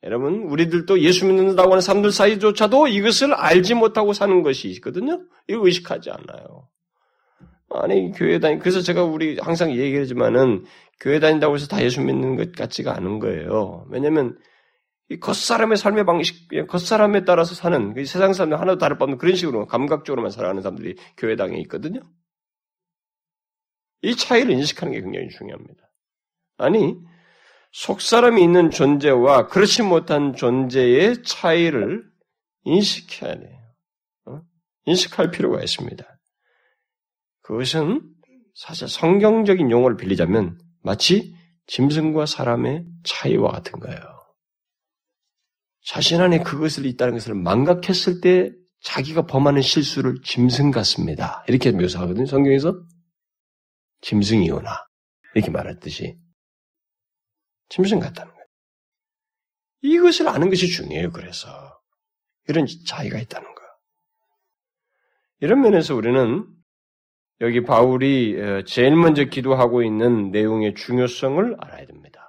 여러분, 0.03 0.43
우리들도 0.43 1.01
예수 1.01 1.25
믿는다고 1.25 1.71
하는 1.71 1.81
사람들 1.81 2.11
사이조차도 2.11 2.87
이것을 2.87 3.33
알지 3.33 3.75
못하고 3.75 4.13
사는 4.13 4.41
것이 4.41 4.67
있거든요? 4.69 5.21
이걸 5.47 5.65
의식하지 5.67 6.09
않아요. 6.09 6.67
아니, 7.69 8.11
교회 8.11 8.39
다니, 8.39 8.59
그래서 8.59 8.81
제가 8.81 9.03
우리 9.03 9.37
항상 9.39 9.71
얘기하지만은 9.71 10.65
교회 11.01 11.19
다닌다고 11.19 11.55
해서 11.55 11.65
다 11.67 11.83
예수 11.83 11.99
믿는 11.99 12.35
것 12.35 12.53
같지가 12.53 12.95
않은 12.95 13.19
거예요. 13.19 13.87
왜냐면, 13.89 14.39
이 15.09 15.19
겉사람의 15.19 15.75
삶의 15.75 16.05
방식, 16.05 16.47
겉사람에 16.67 17.25
따라서 17.25 17.55
사는, 17.55 17.93
세상 18.05 18.33
사람들 18.33 18.59
하나도 18.59 18.77
다를 18.77 18.97
바 18.97 19.05
없는 19.05 19.17
그런 19.17 19.35
식으로 19.35 19.65
감각적으로만 19.65 20.31
살아가는 20.31 20.61
사람들이 20.61 20.95
교회당에 21.17 21.57
있거든요? 21.61 22.01
이 24.03 24.15
차이를 24.15 24.51
인식하는 24.51 24.93
게 24.93 25.01
굉장히 25.01 25.29
중요합니다. 25.29 25.91
아니, 26.57 26.95
속사람이 27.71 28.41
있는 28.43 28.69
존재와 28.69 29.47
그렇지 29.47 29.81
못한 29.81 30.35
존재의 30.35 31.23
차이를 31.23 32.03
인식해야 32.63 33.39
돼요. 33.39 33.57
어? 34.25 34.41
인식할 34.85 35.31
필요가 35.31 35.61
있습니다. 35.61 36.05
그것은 37.41 38.01
사실 38.53 38.87
성경적인 38.87 39.71
용어를 39.71 39.97
빌리자면 39.97 40.59
마치 40.81 41.35
짐승과 41.67 42.25
사람의 42.25 42.85
차이와 43.03 43.51
같은 43.51 43.79
거예요. 43.79 43.99
자신 45.83 46.21
안에 46.21 46.39
그것을 46.39 46.85
있다는 46.85 47.13
것을 47.13 47.33
망각했을 47.33 48.21
때 48.21 48.51
자기가 48.81 49.25
범하는 49.25 49.61
실수를 49.61 50.21
짐승 50.23 50.71
같습니다. 50.71 51.43
이렇게 51.47 51.71
묘사하거든요. 51.71 52.25
성경에서 52.25 52.81
짐승이오나 54.01 54.87
이렇게 55.35 55.51
말했듯이 55.51 56.17
짐승 57.69 57.99
같다는 57.99 58.31
거예요. 58.31 58.45
이것을 59.83 60.27
아는 60.27 60.49
것이 60.49 60.67
중요해요. 60.67 61.11
그래서 61.11 61.79
이런 62.47 62.65
차이가 62.85 63.19
있다는 63.19 63.47
거. 63.53 63.61
이런 65.39 65.61
면에서 65.61 65.95
우리는 65.95 66.45
여기 67.41 67.63
바울이 67.63 68.39
어, 68.39 68.61
제일 68.65 68.95
먼저 68.95 69.25
기도하고 69.25 69.83
있는 69.83 70.31
내용의 70.31 70.75
중요성을 70.75 71.57
알아야 71.59 71.85
됩니다. 71.85 72.21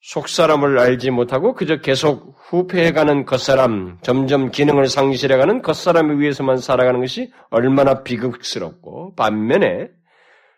속사람을 0.00 0.78
알지 0.78 1.10
못하고 1.10 1.54
그저 1.54 1.80
계속 1.80 2.36
후패해가는 2.48 3.26
겉사람, 3.26 3.98
점점 4.02 4.50
기능을 4.50 4.86
상실해가는 4.86 5.62
겉사람에 5.62 6.18
위해서만 6.18 6.58
살아가는 6.58 7.00
것이 7.00 7.32
얼마나 7.50 8.04
비극스럽고 8.04 9.16
반면에 9.16 9.88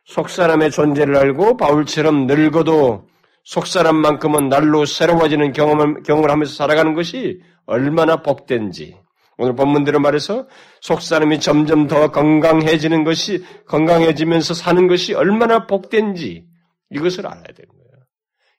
속사람의 0.05 0.71
존재를 0.71 1.17
알고 1.17 1.57
바울처럼 1.57 2.27
늙어도 2.27 3.09
속사람만큼은 3.45 4.51
날로 4.51 4.85
새로워지는 4.85 5.53
경험을, 5.53 6.03
경험을 6.03 6.31
하면서 6.31 6.53
살아가는 6.53 6.93
것이 6.93 7.41
얼마나 7.65 8.23
복된지. 8.23 8.97
오늘 9.39 9.55
본문대로 9.55 10.01
말해서 10.01 10.49
속사람이 10.81 11.39
점점 11.39 11.87
더 11.87 12.11
건강해지는 12.11 13.05
것이, 13.05 13.45
건강해지면서 13.67 14.53
사는 14.53 14.89
것이 14.89 15.15
얼마나 15.15 15.67
복된지 15.67 16.45
이것을 16.91 17.27
알아야 17.27 17.45
되는 17.45 17.69
거예요. 17.69 18.05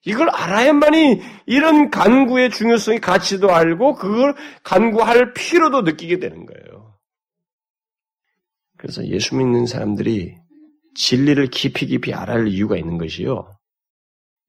이걸 0.05 0.29
알아야만이 0.29 1.21
이런 1.45 1.91
간구의 1.91 2.51
중요성이 2.51 2.99
가치도 2.99 3.53
알고 3.53 3.95
그걸 3.95 4.35
간구할 4.63 5.33
필요도 5.33 5.81
느끼게 5.81 6.19
되는 6.19 6.45
거예요. 6.45 6.95
그래서 8.77 9.05
예수 9.05 9.35
믿는 9.35 9.65
사람들이 9.65 10.37
진리를 10.95 11.45
깊이 11.47 11.87
깊이 11.87 12.13
알아야 12.13 12.37
할 12.37 12.47
이유가 12.47 12.77
있는 12.77 12.97
것이요. 12.97 13.58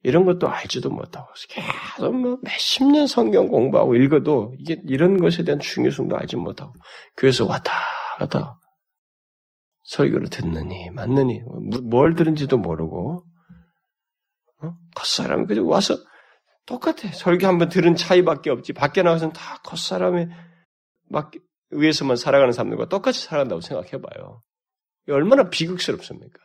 이런 0.03 0.25
것도 0.25 0.49
알지도 0.49 0.91
못하고 0.91 1.29
계속 1.49 2.15
뭐 2.15 2.39
몇십 2.43 2.91
년 2.91 3.07
성경 3.07 3.49
공부하고 3.49 3.97
읽어도 3.97 4.55
이게 4.59 4.81
이런 4.87 5.19
것에 5.19 5.45
대한 5.45 5.61
중요성도 5.61 6.17
알지 6.17 6.37
못하고 6.37 6.73
교회에서 7.17 7.47
왔다 7.47 7.73
갔다 8.19 8.59
설교를 9.85 10.29
듣느니 10.29 10.91
맞느니 10.91 11.43
뭘 11.83 12.15
들은지도 12.15 12.59
모르고 12.59 13.25
어? 14.63 14.75
겉사람 14.95 15.47
그저 15.47 15.65
와서 15.65 15.97
똑같아 16.67 17.13
설교 17.13 17.47
한번 17.47 17.69
들은 17.69 17.97
차이밖에 17.97 18.51
없지 18.51 18.73
밖에 18.73 19.03
나가서는 19.03 19.33
다 19.33 19.59
겉사람의 19.65 20.29
막 21.09 21.33
위에서만 21.71 22.17
살아가는 22.17 22.53
사람들과 22.53 22.89
똑같이 22.89 23.23
살아간다고 23.23 23.61
생각해봐요. 23.61 24.41
얼마나 25.09 25.49
비극스럽습니까? 25.51 26.39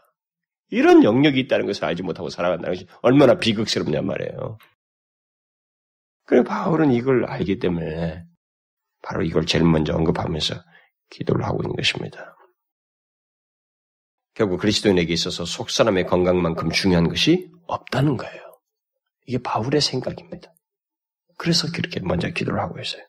이런 0.69 1.03
영역이 1.03 1.39
있다는 1.41 1.65
것을 1.65 1.85
알지 1.85 2.03
못하고 2.03 2.29
살아간다는 2.29 2.75
것이 2.75 2.87
얼마나 3.01 3.35
비극스럽냔 3.35 4.05
말이에요. 4.05 4.57
그래 6.25 6.43
바울은 6.43 6.91
이걸 6.91 7.25
알기 7.25 7.59
때문에 7.59 8.25
바로 9.01 9.23
이걸 9.23 9.45
제일 9.45 9.63
먼저 9.63 9.93
언급하면서 9.93 10.55
기도를 11.11 11.45
하고 11.45 11.61
있는 11.61 11.75
것입니다. 11.75 12.35
결국 14.33 14.59
그리스도인에게 14.59 15.13
있어서 15.13 15.45
속사람의 15.45 16.07
건강만큼 16.07 16.71
중요한 16.71 17.07
것이 17.07 17.49
없다는 17.67 18.17
거예요. 18.17 18.59
이게 19.27 19.37
바울의 19.37 19.81
생각입니다. 19.81 20.53
그래서 21.37 21.67
그렇게 21.71 21.99
먼저 22.01 22.29
기도를 22.29 22.59
하고 22.59 22.79
있어요. 22.79 23.03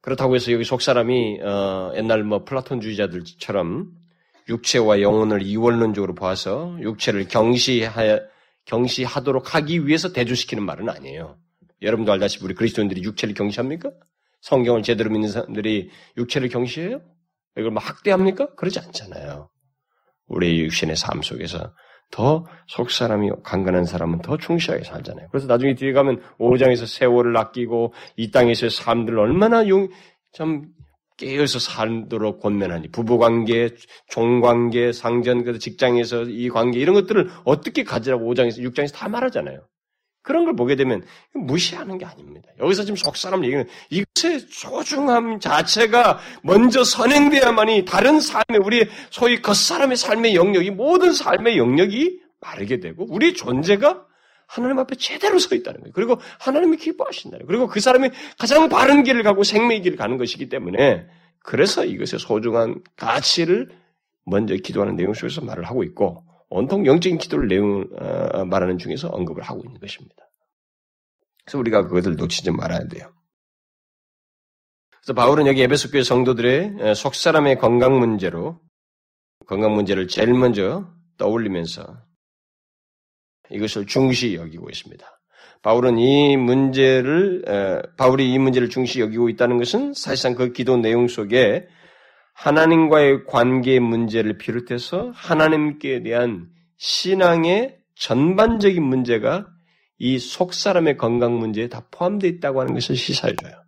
그렇다고 0.00 0.34
해서 0.34 0.50
여기 0.50 0.64
속사람이 0.64 1.40
어, 1.42 1.92
옛날 1.94 2.24
뭐 2.24 2.44
플라톤주의자들처럼 2.44 4.01
육체와 4.48 5.00
영혼을 5.00 5.42
이원론적으로 5.42 6.14
봐서 6.14 6.76
육체를 6.80 7.28
경시하, 7.28 8.20
경시하도록 8.64 9.54
하기 9.54 9.86
위해서 9.86 10.12
대조시키는 10.12 10.64
말은 10.64 10.88
아니에요. 10.88 11.38
여러분도 11.80 12.12
알다시피 12.12 12.44
우리 12.44 12.54
그리스도인들이 12.54 13.02
육체를 13.02 13.34
경시합니까? 13.34 13.90
성경을 14.40 14.82
제대로 14.82 15.10
믿는 15.10 15.28
사람들이 15.28 15.90
육체를 16.16 16.48
경시해요? 16.48 17.00
이걸 17.56 17.70
막 17.70 17.88
학대합니까? 17.88 18.54
그러지 18.54 18.78
않잖아요. 18.80 19.50
우리 20.26 20.60
육신의 20.60 20.96
삶 20.96 21.22
속에서 21.22 21.74
더 22.10 22.46
속사람이 22.68 23.30
강간한 23.42 23.84
사람은 23.84 24.20
더 24.22 24.36
충실하게 24.36 24.84
살잖아요. 24.84 25.28
그래서 25.30 25.46
나중에 25.46 25.74
뒤에 25.74 25.92
가면 25.92 26.22
5장에서 26.38 26.86
세월을 26.86 27.36
아끼고 27.36 27.94
이 28.16 28.30
땅에서의 28.30 28.70
삶들을 28.70 29.18
얼마나 29.18 29.66
용, 29.68 29.88
참 30.32 30.66
깨어서 31.16 31.58
살도록 31.58 32.40
권면하니 32.40 32.88
부부관계, 32.88 33.76
종관계, 34.08 34.92
상전, 34.92 35.44
그 35.44 35.58
직장에서 35.58 36.24
이 36.24 36.48
관계 36.48 36.80
이런 36.80 36.94
것들을 36.94 37.30
어떻게 37.44 37.84
가지라고 37.84 38.32
5장에서 38.32 38.58
6장에서 38.58 38.94
다 38.94 39.08
말하잖아요. 39.08 39.60
그런 40.22 40.44
걸 40.44 40.54
보게 40.54 40.76
되면 40.76 41.02
무시하는 41.34 41.98
게 41.98 42.04
아닙니다. 42.04 42.48
여기서 42.60 42.84
지금 42.84 42.96
속 42.96 43.16
사람 43.16 43.44
얘기는 43.44 43.66
이것의 43.90 44.40
소중함 44.48 45.40
자체가 45.40 46.20
먼저 46.42 46.84
선행돼야만이 46.84 47.84
다른 47.84 48.20
삶의 48.20 48.60
우리 48.64 48.88
소위 49.10 49.42
겉 49.42 49.54
사람의 49.54 49.96
삶의 49.96 50.36
영역이 50.36 50.70
모든 50.70 51.12
삶의 51.12 51.58
영역이 51.58 52.20
마르게 52.40 52.78
되고 52.78 53.04
우리 53.08 53.34
존재가 53.34 54.06
하나님 54.52 54.78
앞에 54.80 54.96
제대로 54.96 55.38
서 55.38 55.54
있다는 55.54 55.80
거예요. 55.80 55.92
그리고 55.94 56.20
하나님이 56.38 56.76
기뻐하신다는 56.76 57.46
거예요. 57.46 57.48
그리고 57.48 57.72
그 57.72 57.80
사람이 57.80 58.10
가장 58.38 58.68
바른 58.68 59.02
길을 59.02 59.22
가고 59.22 59.44
생명의 59.44 59.80
길을 59.80 59.96
가는 59.96 60.18
것이기 60.18 60.50
때문에 60.50 61.06
그래서 61.38 61.86
이것의 61.86 62.18
소중한 62.20 62.82
가치를 62.96 63.70
먼저 64.26 64.54
기도하는 64.54 64.94
내용 64.96 65.14
속에서 65.14 65.40
말을 65.40 65.64
하고 65.64 65.82
있고 65.84 66.24
온통 66.50 66.84
영적인 66.84 67.16
기도를 67.16 67.48
내용 67.48 67.86
어, 67.98 68.44
말하는 68.44 68.76
중에서 68.76 69.08
언급을 69.08 69.42
하고 69.42 69.62
있는 69.64 69.80
것입니다. 69.80 70.16
그래서 71.44 71.58
우리가 71.58 71.86
그것을 71.88 72.16
놓치지 72.16 72.50
말아야 72.50 72.86
돼요. 72.88 73.10
그래서 75.00 75.14
바울은 75.14 75.46
여기 75.46 75.62
에베소 75.62 75.90
교회 75.90 76.02
성도들의 76.02 76.94
속 76.94 77.14
사람의 77.14 77.58
건강 77.58 77.98
문제로 77.98 78.60
건강 79.46 79.74
문제를 79.74 80.08
제일 80.08 80.34
먼저 80.34 80.92
떠올리면서 81.16 82.11
이것을 83.52 83.86
중시 83.86 84.34
여기고 84.34 84.68
있습니다. 84.70 85.06
바울은 85.62 85.98
이 85.98 86.36
문제를 86.36 87.44
바울이 87.96 88.32
이 88.32 88.38
문제를 88.38 88.68
중시 88.68 89.00
여기고 89.00 89.28
있다는 89.28 89.58
것은 89.58 89.94
사실상 89.94 90.34
그 90.34 90.52
기도 90.52 90.76
내용 90.76 91.06
속에 91.08 91.68
하나님과의 92.34 93.26
관계 93.26 93.78
문제를 93.78 94.38
비롯해서 94.38 95.12
하나님께 95.14 96.02
대한 96.02 96.48
신앙의 96.78 97.78
전반적인 97.94 98.82
문제가 98.82 99.46
이 99.98 100.18
속 100.18 100.52
사람의 100.52 100.96
건강 100.96 101.38
문제에 101.38 101.68
다 101.68 101.86
포함되어 101.92 102.28
있다고 102.28 102.60
하는 102.60 102.74
것을 102.74 102.96
시사해줘요. 102.96 103.62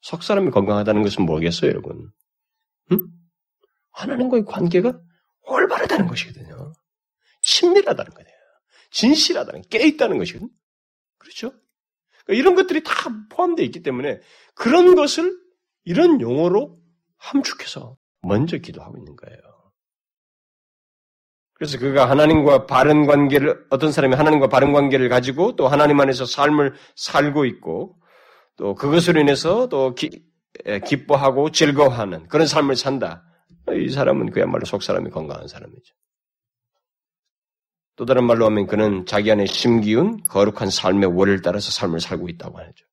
석 0.00 0.22
사람이 0.22 0.50
건강하다는 0.50 1.02
것은 1.02 1.26
뭐겠어요, 1.26 1.68
여러분? 1.68 2.10
응? 2.92 3.06
하나님과의 3.92 4.46
관계가 4.46 4.98
올바르다는 5.42 6.06
것이거든요. 6.06 6.72
친밀하다는 7.42 8.12
거예요. 8.12 8.29
진실하다는, 8.90 9.62
깨있다는 9.70 10.18
것이거든요. 10.18 10.50
그렇죠? 11.18 11.52
그러니까 12.24 12.40
이런 12.40 12.54
것들이 12.54 12.82
다 12.82 12.92
포함되어 13.30 13.64
있기 13.66 13.82
때문에 13.82 14.20
그런 14.54 14.94
것을 14.94 15.36
이런 15.84 16.20
용어로 16.20 16.78
함축해서 17.16 17.96
먼저 18.22 18.58
기도하고 18.58 18.96
있는 18.98 19.16
거예요. 19.16 19.38
그래서 21.54 21.78
그가 21.78 22.08
하나님과 22.08 22.66
바른 22.66 23.06
관계를, 23.06 23.66
어떤 23.68 23.92
사람이 23.92 24.14
하나님과 24.14 24.48
바른 24.48 24.72
관계를 24.72 25.10
가지고 25.10 25.56
또 25.56 25.68
하나님 25.68 26.00
안에서 26.00 26.24
삶을 26.24 26.74
살고 26.96 27.44
있고 27.44 27.98
또 28.56 28.74
그것으로 28.74 29.20
인해서 29.20 29.68
또 29.68 29.94
기, 29.94 30.24
기뻐하고 30.86 31.50
즐거워하는 31.50 32.28
그런 32.28 32.46
삶을 32.46 32.76
산다. 32.76 33.24
이 33.72 33.90
사람은 33.90 34.30
그야말로 34.30 34.64
속 34.64 34.82
사람이 34.82 35.10
건강한 35.10 35.48
사람이죠. 35.48 35.94
또 38.00 38.06
다른 38.06 38.24
말로 38.24 38.46
하면 38.46 38.66
그는 38.66 39.04
자기 39.04 39.30
안에 39.30 39.44
심기운 39.44 40.24
거룩한 40.24 40.70
삶의 40.70 41.14
원을 41.14 41.42
따라서 41.42 41.70
삶을 41.70 42.00
살고 42.00 42.30
있다고 42.30 42.58
하죠. 42.58 42.86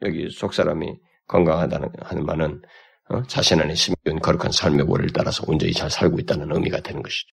여기 0.00 0.30
속 0.30 0.54
사람이 0.54 0.98
건강하다는 1.26 1.90
하는 2.00 2.24
말은 2.24 2.62
어? 3.10 3.22
자신 3.24 3.60
안에 3.60 3.74
심기운 3.74 4.20
거룩한 4.20 4.52
삶의 4.52 4.86
원을 4.88 5.10
따라서 5.12 5.44
온전히 5.46 5.74
잘 5.74 5.90
살고 5.90 6.18
있다는 6.18 6.50
의미가 6.50 6.80
되는 6.80 7.02
것이죠. 7.02 7.28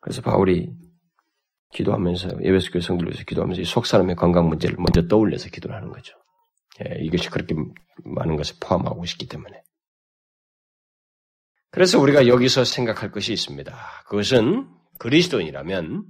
그래서 0.00 0.22
바울이 0.22 0.70
기도하면서 1.72 2.44
예배스 2.44 2.70
교회 2.70 2.82
성들에서 2.82 3.24
기도하면서 3.24 3.64
속 3.64 3.84
사람의 3.84 4.14
건강 4.14 4.48
문제를 4.48 4.76
먼저 4.78 5.08
떠올려서 5.08 5.48
기도를 5.48 5.74
하는 5.74 5.90
거죠. 5.90 6.14
예, 6.84 7.02
이것이 7.02 7.30
그렇게 7.30 7.56
많은 8.04 8.36
것을 8.36 8.54
포함하고 8.60 9.02
있기 9.06 9.26
때문에. 9.26 9.60
그래서 11.72 11.98
우리가 11.98 12.26
여기서 12.26 12.64
생각할 12.64 13.10
것이 13.10 13.32
있습니다. 13.32 13.74
그것은 14.06 14.68
그리스도인이라면 14.98 16.04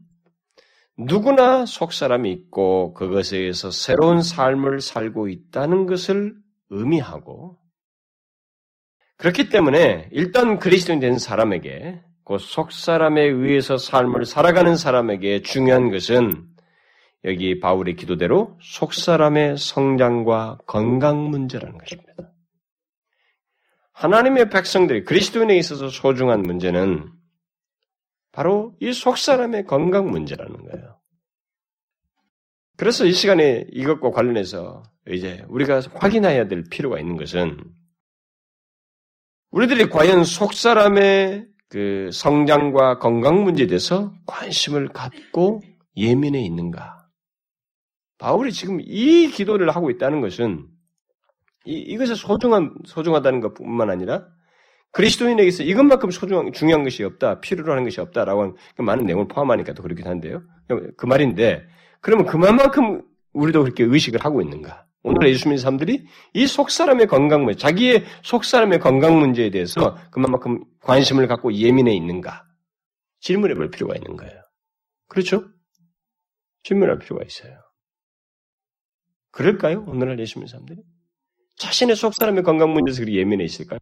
누구나 0.99 1.65
속 1.67 1.93
사람이 1.93 2.31
있고 2.33 2.93
그것에 2.95 3.39
의해서 3.39 3.71
새로운 3.71 4.23
삶을 4.23 4.81
살고 4.81 5.29
있다는 5.29 5.87
것을 5.87 6.35
의미하고 6.71 7.59
그렇기 9.19 9.51
때문에 9.51 10.09
일단 10.11 10.59
그리스도인 10.59 10.99
된 10.99 11.17
사람에게 11.19 12.03
곧속 12.25 12.73
사람에 12.73 13.23
의해서 13.23 13.77
삶을 13.77 14.25
살아가는 14.25 14.77
사람에게 14.77 15.43
중요한 15.43 15.93
것은 15.93 16.45
여기 17.25 17.61
바울의 17.61 17.95
기도대로 17.95 18.59
속 18.61 18.95
사람의 18.95 19.59
성장과 19.59 20.59
건강 20.67 21.31
문제라는 21.31 21.79
것입니다. 21.79 22.32
하나님의 24.03 24.51
백성들이 24.51 25.05
그리스도인에 25.05 25.57
있어서 25.59 25.89
소중한 25.89 26.43
문제는 26.43 27.09
바로 28.33 28.75
이 28.81 28.93
속 28.93 29.17
사람의 29.17 29.67
건강 29.67 30.11
문제라는 30.11 30.65
거예요. 30.65 30.99
그래서 32.77 33.05
이 33.07 33.13
시간에 33.13 33.65
이것과 33.71 34.11
관련해서 34.11 34.83
이제 35.09 35.45
우리가 35.49 35.83
확인해야 35.95 36.49
될 36.49 36.65
필요가 36.69 36.99
있는 36.99 37.17
것은 37.17 37.63
우리들이 39.53 39.89
과연 39.89 40.25
속 40.25 40.53
사람의 40.53 41.47
그 41.69 42.11
성장과 42.13 42.99
건강 42.99 43.45
문제에 43.45 43.69
대해서 43.69 44.13
관심을 44.27 44.89
갖고 44.89 45.63
예민해 45.97 46.41
있는가? 46.41 47.09
바울이 48.19 48.53
지금 48.53 48.81
이 48.81 49.29
기도를 49.29 49.71
하고 49.71 49.91
있다는 49.91 50.21
것은 50.21 50.72
이, 51.65 51.75
이것에 51.75 52.15
소중한, 52.15 52.75
소중하다는 52.85 53.41
것 53.41 53.55
뿐만 53.55 53.91
아니라 53.91 54.27
그리스도인에게서 54.93 55.63
이것만큼 55.63 56.11
소중한, 56.11 56.53
중요한 56.53 56.85
것이 56.85 57.03
없다, 57.03 57.41
필요로 57.41 57.73
하는 57.73 57.85
것이 57.85 58.01
없다라고 58.01 58.43
하는 58.43 58.55
그 58.77 58.83
많은 58.83 59.07
내용을 59.07 59.27
포함하니까 59.27 59.73
또 59.73 59.83
그렇긴 59.83 60.07
한데요. 60.07 60.43
그 60.97 61.07
말인데, 61.07 61.67
그러면 62.01 62.27
그만큼 62.27 63.03
우리도 63.33 63.63
그렇게 63.63 63.85
의식을 63.85 64.23
하고 64.23 64.43
있는가? 64.43 64.87
오늘 65.03 65.29
예수 65.29 65.49
믿는 65.49 65.59
사람들이 65.59 66.07
이 66.35 66.47
속사람의 66.47 67.07
건강 67.07 67.45
문제, 67.45 67.59
자기의 67.59 68.05
속사람의 68.23 68.79
건강 68.81 69.19
문제에 69.19 69.51
대해서 69.51 69.99
그만큼 70.11 70.63
관심을 70.81 71.27
갖고 71.27 71.53
예민해 71.53 71.93
있는가? 71.95 72.45
질문해 73.21 73.55
볼 73.55 73.71
필요가 73.71 73.95
있는 73.97 74.17
거예요. 74.17 74.41
그렇죠? 75.09 75.45
질문할 76.65 76.99
필요가 76.99 77.25
있어요. 77.25 77.53
그럴까요? 79.31 79.85
오늘날 79.89 80.19
예수 80.21 80.39
믿는 80.39 80.49
사람들이? 80.49 80.83
자신의 81.57 81.97
속 81.97 82.15
사람의 82.15 82.43
건강 82.43 82.73
문제에서 82.73 83.01
그렇게 83.01 83.19
예민해 83.19 83.45
있을까요? 83.45 83.79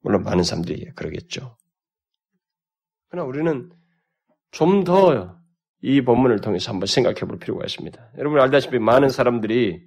물론 0.00 0.22
많은 0.22 0.42
사람들이 0.44 0.90
그러겠죠. 0.94 1.56
그러나 3.08 3.28
우리는 3.28 3.70
좀 4.50 4.84
더 4.84 5.42
이 5.82 6.00
본문을 6.00 6.40
통해서 6.40 6.70
한번 6.70 6.86
생각해 6.86 7.20
볼 7.22 7.38
필요가 7.40 7.64
있습니다. 7.64 8.12
여러분 8.18 8.40
알다시피 8.40 8.78
많은 8.78 9.08
사람들이 9.08 9.82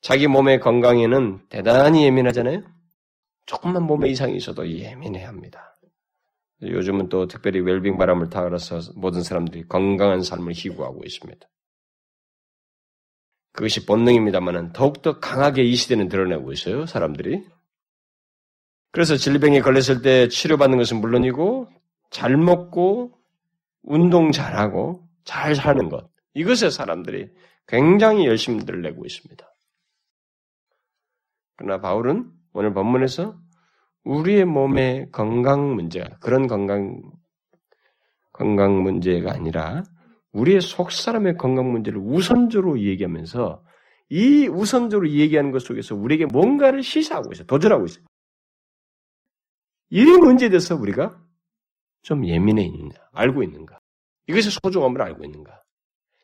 자기 0.00 0.26
몸의 0.26 0.60
건강에는 0.60 1.46
대단히 1.50 2.04
예민하잖아요? 2.06 2.62
조금만 3.44 3.82
몸에 3.82 4.08
이상이 4.08 4.34
있어도 4.36 4.66
예민해 4.66 5.24
합니다. 5.24 5.78
요즘은 6.62 7.10
또 7.10 7.26
특별히 7.26 7.60
웰빙 7.60 7.98
바람을 7.98 8.30
타서 8.30 8.92
모든 8.96 9.22
사람들이 9.22 9.68
건강한 9.68 10.22
삶을 10.22 10.54
희구하고 10.54 11.02
있습니다. 11.04 11.46
그것이 13.52 13.86
본능입니다만은 13.86 14.72
더욱더 14.72 15.18
강하게 15.18 15.62
이 15.64 15.74
시대는 15.74 16.08
드러내고 16.08 16.52
있어요, 16.52 16.86
사람들이. 16.86 17.44
그래서 18.92 19.16
질병에 19.16 19.60
걸렸을 19.60 20.02
때 20.02 20.28
치료받는 20.28 20.78
것은 20.78 21.00
물론이고, 21.00 21.68
잘 22.10 22.36
먹고, 22.36 23.12
운동 23.82 24.32
잘하고, 24.32 25.06
잘 25.24 25.54
사는 25.54 25.88
것. 25.88 26.08
이것에 26.34 26.70
사람들이 26.70 27.28
굉장히 27.66 28.26
열심히들 28.26 28.82
내고 28.82 29.04
있습니다. 29.04 29.46
그러나 31.56 31.80
바울은 31.80 32.30
오늘 32.52 32.72
본문에서 32.72 33.36
우리의 34.04 34.44
몸의 34.44 35.10
건강 35.12 35.74
문제, 35.74 36.04
그런 36.20 36.46
건강, 36.46 37.02
건강 38.32 38.82
문제가 38.82 39.32
아니라 39.32 39.82
우리의 40.32 40.60
속 40.60 40.92
사람의 40.92 41.36
건강 41.36 41.72
문제를 41.72 42.00
우선적으로 42.00 42.80
얘기하면서 42.80 43.64
이 44.10 44.48
우선적으로 44.48 45.08
얘기하는 45.08 45.50
것 45.50 45.62
속에서 45.62 45.94
우리에게 45.94 46.26
뭔가를 46.26 46.82
시사하고 46.82 47.32
있어요. 47.32 47.46
도전하고 47.46 47.86
있어요. 47.86 48.04
이 49.90 50.04
문제에 50.04 50.48
대해서 50.48 50.76
우리가 50.76 51.20
좀 52.02 52.26
예민해 52.26 52.64
있는가, 52.64 53.10
알고 53.12 53.42
있는가. 53.42 53.78
이것의 54.28 54.42
소중함을 54.62 55.02
알고 55.02 55.24
있는가? 55.24 55.62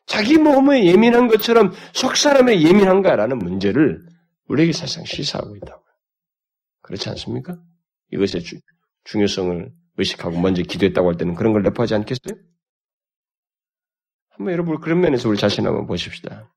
자기 0.05 0.37
몸에 0.37 0.85
예민한 0.85 1.27
것처럼 1.27 1.73
속 1.93 2.15
사람에 2.15 2.61
예민한가라는 2.61 3.37
문제를 3.39 4.05
우리에게 4.47 4.71
사실상 4.71 5.03
시사하고 5.05 5.55
있다고요. 5.57 5.85
그렇지 6.81 7.09
않습니까? 7.09 7.59
이것의 8.13 8.43
주, 8.43 8.57
중요성을 9.03 9.69
의식하고 9.97 10.39
먼저 10.39 10.61
기도했다고 10.63 11.09
할 11.09 11.17
때는 11.17 11.35
그런 11.35 11.51
걸 11.51 11.63
내포하지 11.63 11.95
않겠어요? 11.95 12.41
한번 14.37 14.53
여러분 14.53 14.79
그런 14.79 15.01
면에서 15.01 15.27
우리 15.29 15.37
자신 15.37 15.65
한번 15.65 15.87
보십시다. 15.87 16.53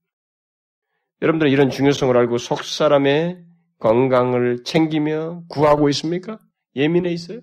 여러분들은 1.23 1.51
이런 1.51 1.71
중요성을 1.71 2.17
알고 2.17 2.39
속 2.39 2.63
사람의 2.63 3.43
건강을 3.79 4.65
챙기며 4.65 5.45
구하고 5.49 5.89
있습니까? 5.89 6.39
예민해 6.77 7.11
있어요? 7.11 7.41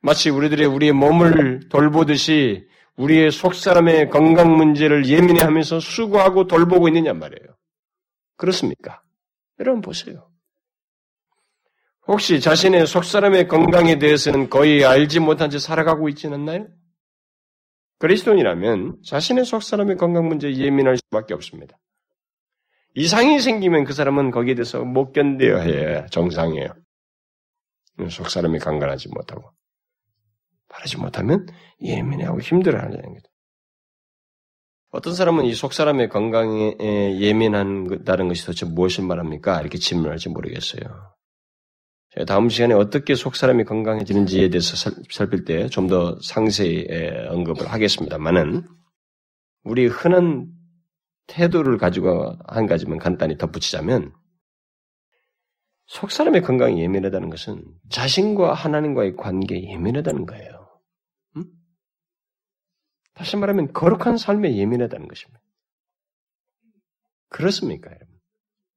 마치 0.00 0.30
우리들의 0.30 0.66
우리의 0.66 0.92
몸을 0.92 1.68
돌보듯이 1.70 2.68
우리의 2.96 3.30
속 3.30 3.54
사람의 3.54 4.10
건강 4.10 4.56
문제를 4.56 5.06
예민해 5.06 5.42
하면서 5.42 5.80
수고하고 5.80 6.46
돌보고 6.46 6.88
있느냐 6.88 7.14
말이에요. 7.14 7.56
그렇습니까? 8.36 9.02
여러분 9.58 9.80
보세요. 9.80 10.28
혹시 12.06 12.40
자신의 12.40 12.86
속 12.86 13.04
사람의 13.04 13.48
건강에 13.48 13.98
대해서는 13.98 14.50
거의 14.50 14.84
알지 14.84 15.20
못한 15.20 15.48
채 15.48 15.58
살아가고 15.58 16.08
있지는 16.10 16.40
않나요? 16.40 16.68
그리스도인이라면 18.02 19.02
자신의 19.06 19.44
속사람의 19.44 19.96
건강 19.96 20.26
문제에 20.26 20.56
예민할 20.56 20.96
수밖에 20.96 21.34
없습니다. 21.34 21.78
이상이 22.96 23.38
생기면 23.38 23.84
그 23.84 23.92
사람은 23.92 24.32
거기에 24.32 24.56
대해서 24.56 24.84
못 24.84 25.12
견뎌야 25.12 25.60
해. 25.60 26.06
정상이에요. 26.10 26.74
속사람이 28.10 28.58
강간하지 28.58 29.08
못하고. 29.10 29.52
바르지 30.68 30.96
못하면 30.96 31.46
예민해하고 31.80 32.40
힘들어하는 32.40 33.00
거죠. 33.00 33.28
어떤 34.90 35.14
사람은 35.14 35.44
이 35.44 35.54
속사람의 35.54 36.08
건강에 36.08 36.74
예민한다는 37.20 38.26
것이 38.26 38.44
도대체 38.44 38.66
무엇을 38.66 39.04
말합니까? 39.04 39.60
이렇게 39.60 39.78
질문할지 39.78 40.28
모르겠어요. 40.28 41.14
다음 42.26 42.48
시간에 42.50 42.74
어떻게 42.74 43.14
속 43.14 43.36
사람이 43.36 43.64
건강해지는지에 43.64 44.50
대해서 44.50 44.90
살필 45.10 45.44
때 45.44 45.68
좀 45.68 45.88
더 45.88 46.18
상세히 46.20 46.86
언급을 47.28 47.66
하겠습니다만은 47.72 48.66
우리 49.64 49.86
흔한 49.86 50.52
태도를 51.26 51.78
가지고 51.78 52.36
한 52.46 52.66
가지만 52.66 52.98
간단히 52.98 53.38
덧붙이자면 53.38 54.12
속 55.86 56.10
사람의 56.10 56.42
건강이 56.42 56.82
예민하다는 56.82 57.30
것은 57.30 57.64
자신과 57.90 58.54
하나님과의 58.54 59.16
관계에 59.16 59.70
예민하다는 59.72 60.26
거예요. 60.26 60.80
음? 61.36 61.44
다시 63.14 63.36
말하면 63.36 63.72
거룩한 63.72 64.16
삶에 64.18 64.56
예민하다는 64.56 65.08
것입니다. 65.08 65.40
그렇습니까, 67.28 67.90
여러분? 67.90 68.11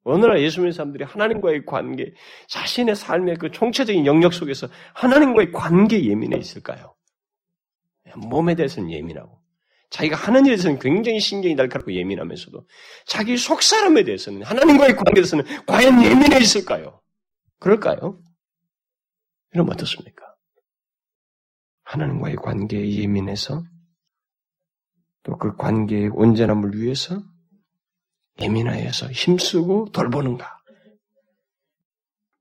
오늘날 0.06 0.41
예수 0.41 0.60
님는 0.60 0.72
사람들이 0.72 1.03
하나님과의 1.03 1.66
관계, 1.66 2.14
자신의 2.47 2.95
삶의 2.95 3.38
그 3.38 3.51
총체적인 3.51 4.06
영역 4.06 4.34
속에서 4.34 4.68
하나님과의 4.93 5.51
관계에 5.51 6.03
예민해 6.06 6.38
있을까요? 6.38 6.95
몸에 8.16 8.56
대해서는 8.56 8.91
예민하고, 8.91 9.41
자기가 9.89 10.16
하는 10.16 10.45
일에 10.45 10.56
대해서는 10.56 10.80
굉장히 10.80 11.20
신경이 11.20 11.56
날카롭고 11.56 11.91
예민하면서도, 11.91 12.68
자기 13.08 13.36
속 13.36 13.64
사람에 13.64 14.03
대해서는, 14.03 14.43
하나님과의 14.43 14.95
관계에 14.95 15.16
대해서는 15.16 15.43
과연 15.66 16.03
예민해 16.03 16.38
있을까요? 16.39 17.01
그럴까요? 17.60 18.22
이러면 19.53 19.74
어떻습니까? 19.74 20.24
하나님과의 21.84 22.36
관계에 22.36 22.88
예민해서, 22.88 23.64
또 25.24 25.36
그 25.38 25.56
관계의 25.56 26.10
온전함을 26.14 26.76
위해서 26.76 27.20
예민하여서 28.39 29.07
힘쓰고 29.11 29.89
돌보는가? 29.91 30.55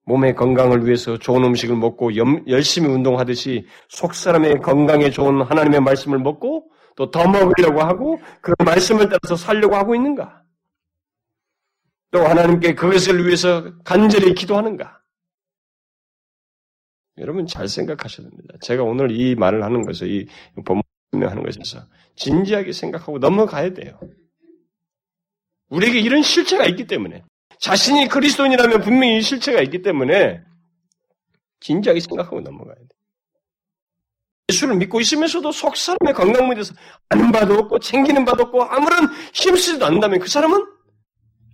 몸의 0.07 0.35
건강을 0.35 0.85
위해서 0.87 1.19
좋은 1.19 1.45
음식을 1.45 1.77
먹고 1.77 2.17
염, 2.17 2.45
열심히 2.49 2.89
운동하듯이 2.91 3.67
속 3.89 4.15
사람의 4.15 4.61
건강에 4.61 5.11
좋은 5.11 5.41
하나님의 5.43 5.81
말씀을 5.81 6.19
먹고 6.19 6.71
또 6.97 7.11
더 7.11 7.27
먹으려고 7.27 7.81
하고 7.81 8.21
그 8.41 8.53
말씀을 8.65 9.09
따라서 9.09 9.37
살려고 9.37 9.75
하고 9.75 9.95
있는가? 9.95 10.43
또 12.11 12.21
하나님께 12.21 12.75
그것을 12.75 13.27
위해서 13.27 13.73
간절히 13.83 14.35
기도하는가? 14.35 15.01
여러분 17.19 17.47
잘 17.47 17.69
생각하셔야 17.69 18.29
됩니다. 18.29 18.55
제가 18.61 18.83
오늘 18.83 19.11
이 19.11 19.35
말을 19.35 19.63
하는 19.65 19.85
것을 19.85 20.09
이 20.11 20.27
본문을 20.65 21.31
하는 21.31 21.43
것에서 21.43 21.81
진지하게 22.17 22.73
생각하고 22.73 23.19
넘어가야 23.19 23.73
돼요. 23.73 23.99
우리에게 25.69 26.01
이런 26.01 26.23
실체가 26.23 26.67
있기 26.67 26.87
때문에 26.87 27.23
자신이 27.59 28.09
그리스도인이라면 28.09 28.81
분명히 28.83 29.19
이 29.19 29.23
실체가 29.23 29.61
있기 29.63 29.83
때문에 29.83 30.43
진지하게 31.61 32.01
생각하고 32.01 32.41
넘어가야 32.41 32.75
돼. 32.75 32.89
예수를 34.51 34.77
믿고 34.77 35.01
있으면서도 35.01 35.53
속 35.53 35.77
사람의 35.77 36.13
건강 36.15 36.47
문제에서 36.47 36.75
아는 37.09 37.33
바도 37.33 37.55
없고 37.55 37.79
챙기는 37.79 38.25
바도 38.25 38.45
없고 38.45 38.65
아무런 38.65 39.09
힘쓰지도 39.33 39.87
않는다면 39.87 40.21
그 40.21 40.29
사람은 40.29 40.67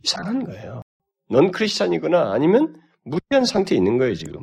이상한 0.03 0.43
거예요. 0.45 0.83
넌 1.29 1.53
크리스찬이거나 1.53 2.33
아니면 2.33 2.81
무리한 3.05 3.45
상태에 3.45 3.79
있는 3.79 3.99
거예요, 3.99 4.15
지금. 4.15 4.41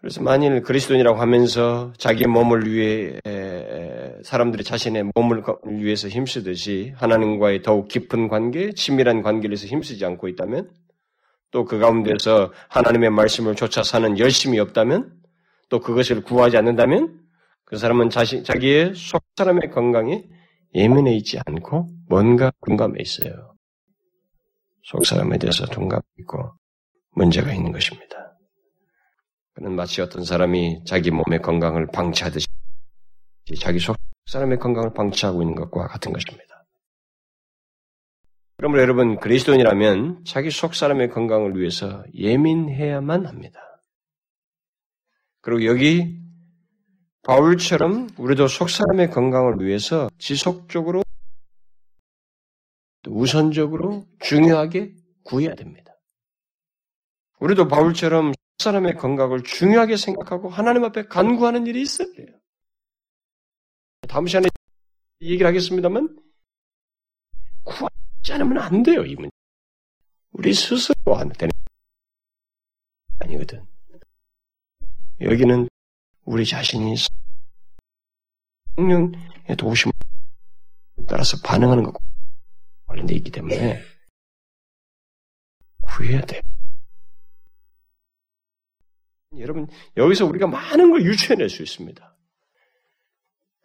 그래서 0.00 0.22
만일 0.22 0.62
그리스도인이라고 0.62 1.18
하면서 1.18 1.92
자기 1.98 2.26
몸을 2.26 2.72
위해 2.72 3.18
사람들이 4.22 4.62
자신의 4.62 5.10
몸을 5.14 5.42
위해서 5.64 6.08
힘쓰듯이 6.08 6.92
하나님과의 6.96 7.62
더욱 7.62 7.88
깊은 7.88 8.28
관계, 8.28 8.72
친밀한 8.72 9.22
관계를 9.22 9.50
위해서 9.50 9.66
힘쓰지 9.66 10.04
않고 10.04 10.28
있다면 10.28 10.70
또 11.50 11.64
그 11.64 11.78
가운데서 11.78 12.52
하나님의 12.68 13.10
말씀을 13.10 13.56
쫓아 13.56 13.82
사는 13.82 14.18
열심이 14.18 14.60
없다면 14.60 15.14
또 15.70 15.80
그것을 15.80 16.22
구하지 16.22 16.56
않는다면 16.58 17.20
그 17.64 17.76
사람은 17.76 18.10
자신, 18.10 18.44
자기의 18.44 18.94
속 18.94 19.22
사람의 19.36 19.70
건강에 19.70 20.24
예민해 20.74 21.14
있지 21.16 21.38
않고 21.46 21.88
뭔가 22.08 22.52
둔감해 22.66 22.98
있어요. 23.00 23.54
속 24.84 25.04
사람에 25.04 25.38
대해서 25.38 25.66
둔감해 25.66 26.02
있고 26.20 26.52
문제가 27.14 27.52
있는 27.52 27.72
것입니다. 27.72 28.17
그는 29.58 29.74
마치 29.74 30.00
어떤 30.00 30.22
사람이 30.22 30.84
자기 30.84 31.10
몸의 31.10 31.42
건강을 31.42 31.88
방치하듯이 31.88 32.46
자기 33.58 33.80
속 33.80 33.96
사람의 34.26 34.60
건강을 34.60 34.94
방치하고 34.94 35.42
있는 35.42 35.56
것과 35.56 35.88
같은 35.88 36.12
것입니다. 36.12 36.64
그러므로 38.56 38.82
여러분 38.82 39.18
그리스도인이라면 39.18 40.24
자기 40.24 40.52
속 40.52 40.76
사람의 40.76 41.10
건강을 41.10 41.58
위해서 41.58 42.04
예민해야만 42.14 43.26
합니다. 43.26 43.82
그리고 45.40 45.64
여기 45.64 46.20
바울처럼 47.24 48.10
우리도 48.16 48.46
속 48.46 48.70
사람의 48.70 49.10
건강을 49.10 49.66
위해서 49.66 50.08
지속적으로 50.18 51.02
우선적으로 53.08 54.06
중요하게 54.20 54.94
구해야 55.24 55.56
됩니다. 55.56 55.96
우리도 57.40 57.66
바울처럼 57.66 58.34
사람의 58.58 58.96
건강을 58.96 59.44
중요하게 59.44 59.96
생각하고 59.96 60.48
하나님 60.48 60.84
앞에 60.84 61.04
간구하는 61.06 61.66
일이 61.66 61.82
있어야 61.82 62.12
돼요. 62.12 62.26
다음 64.08 64.26
시간에 64.26 64.48
얘기를 65.20 65.46
하겠습니다만 65.46 66.18
구하지 67.62 68.32
않으면 68.32 68.58
안 68.58 68.82
돼요, 68.82 69.04
이 69.04 69.14
문제. 69.14 69.30
우리 70.32 70.52
스스로 70.52 71.14
하는 71.14 71.32
되는 71.32 71.52
아니거든. 73.20 73.64
여기는 75.20 75.68
우리 76.24 76.44
자신이 76.44 76.96
성령의 78.76 79.56
도우심을 79.56 79.92
따라서 81.08 81.36
반응하는 81.44 81.84
것과 81.84 81.98
관련되어 82.86 83.16
있기 83.16 83.30
때문에 83.30 83.82
구해야 85.82 86.20
돼요. 86.22 86.40
여러분, 89.36 89.66
여기서 89.96 90.26
우리가 90.26 90.46
많은 90.46 90.90
걸 90.90 91.04
유추해낼 91.04 91.48
수 91.48 91.62
있습니다. 91.62 92.16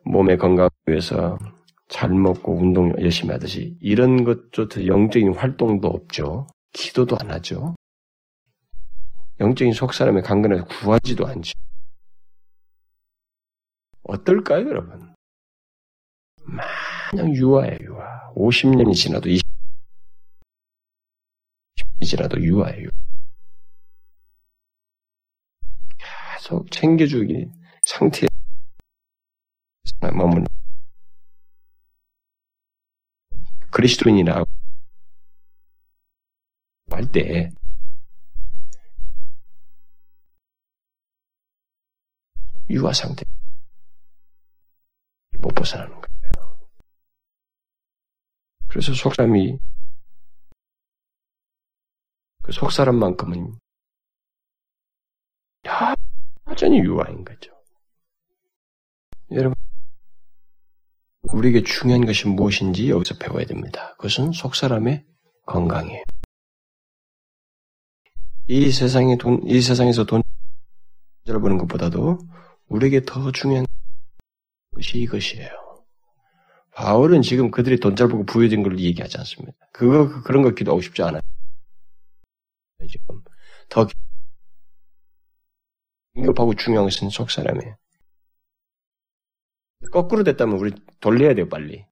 몸의 0.05 0.37
건강 0.37 0.65
을 0.65 0.69
위해서 0.87 1.37
잘 1.87 2.09
먹고 2.09 2.57
운동 2.57 2.93
열심히 3.01 3.31
하듯이 3.31 3.77
이런 3.79 4.23
것조차 4.23 4.85
영적인 4.85 5.33
활동도 5.35 5.87
없죠. 5.87 6.47
기도도 6.73 7.15
안 7.19 7.31
하죠. 7.31 7.75
영적인 9.39 9.73
속사람의 9.73 10.23
강건해서 10.23 10.65
구하지도 10.65 11.25
않죠. 11.27 11.53
어떨까요, 14.03 14.67
여러분? 14.67 15.13
마냥 16.43 17.33
유아예요, 17.33 17.77
유아. 17.81 18.33
50년이 18.35 18.93
지나도 18.93 19.29
20년이 19.29 19.41
지나도 22.05 22.41
유아예요. 22.41 22.89
계속 26.43 26.69
챙겨주기 26.71 27.49
상태에 27.83 28.27
머문 30.13 30.45
그리스도인이라고 33.71 34.43
할 36.91 37.09
때 37.13 37.49
유아 42.69 42.91
상태 42.91 43.23
못 45.39 45.47
벗어나는 45.55 45.93
거예요. 45.93 46.59
그래서 48.67 48.93
속사람이 48.93 49.59
그 52.43 52.51
속사람만큼은 52.51 53.57
여전히 56.53 56.77
유아인 56.79 57.25
거죠. 57.25 57.51
여러분, 59.31 59.55
우리에게 61.23 61.63
중요한 61.63 62.05
것이 62.05 62.27
무엇인지 62.27 62.91
여기서 62.91 63.15
배워야 63.17 63.45
됩니다. 63.45 63.95
그것은 63.97 64.33
속 64.33 64.53
사람의 64.53 65.03
건강이에요. 65.47 66.03
이 68.47 68.71
세상에 68.71 69.17
돈, 69.17 69.41
이 69.47 69.61
세상에서 69.61 70.05
돈을 70.05 70.23
버는 71.25 71.57
것보다도 71.57 72.19
우리에게 72.67 73.03
더 73.03 73.31
중요한 73.31 73.65
것이 74.75 74.99
이것이에요. 74.99 75.49
바울은 76.75 77.23
지금 77.23 77.49
그들이 77.49 77.79
돈잘 77.79 78.09
벌고 78.09 78.25
부여진 78.25 78.61
걸 78.61 78.79
얘기하지 78.79 79.17
않습니다. 79.17 79.57
그거, 79.71 80.21
그런 80.21 80.43
거 80.43 80.51
기도하고 80.51 80.81
싶지 80.81 81.01
않아요. 81.01 81.21
지금 82.87 83.23
더 83.69 83.87
긴급하고 86.13 86.53
중요한 86.55 86.85
것은 86.85 87.09
속 87.09 87.31
사람이에요. 87.31 87.75
거꾸로 89.91 90.23
됐다면 90.23 90.57
우리 90.57 90.71
돌려야 90.99 91.33
돼요, 91.35 91.47
빨리. 91.49 91.85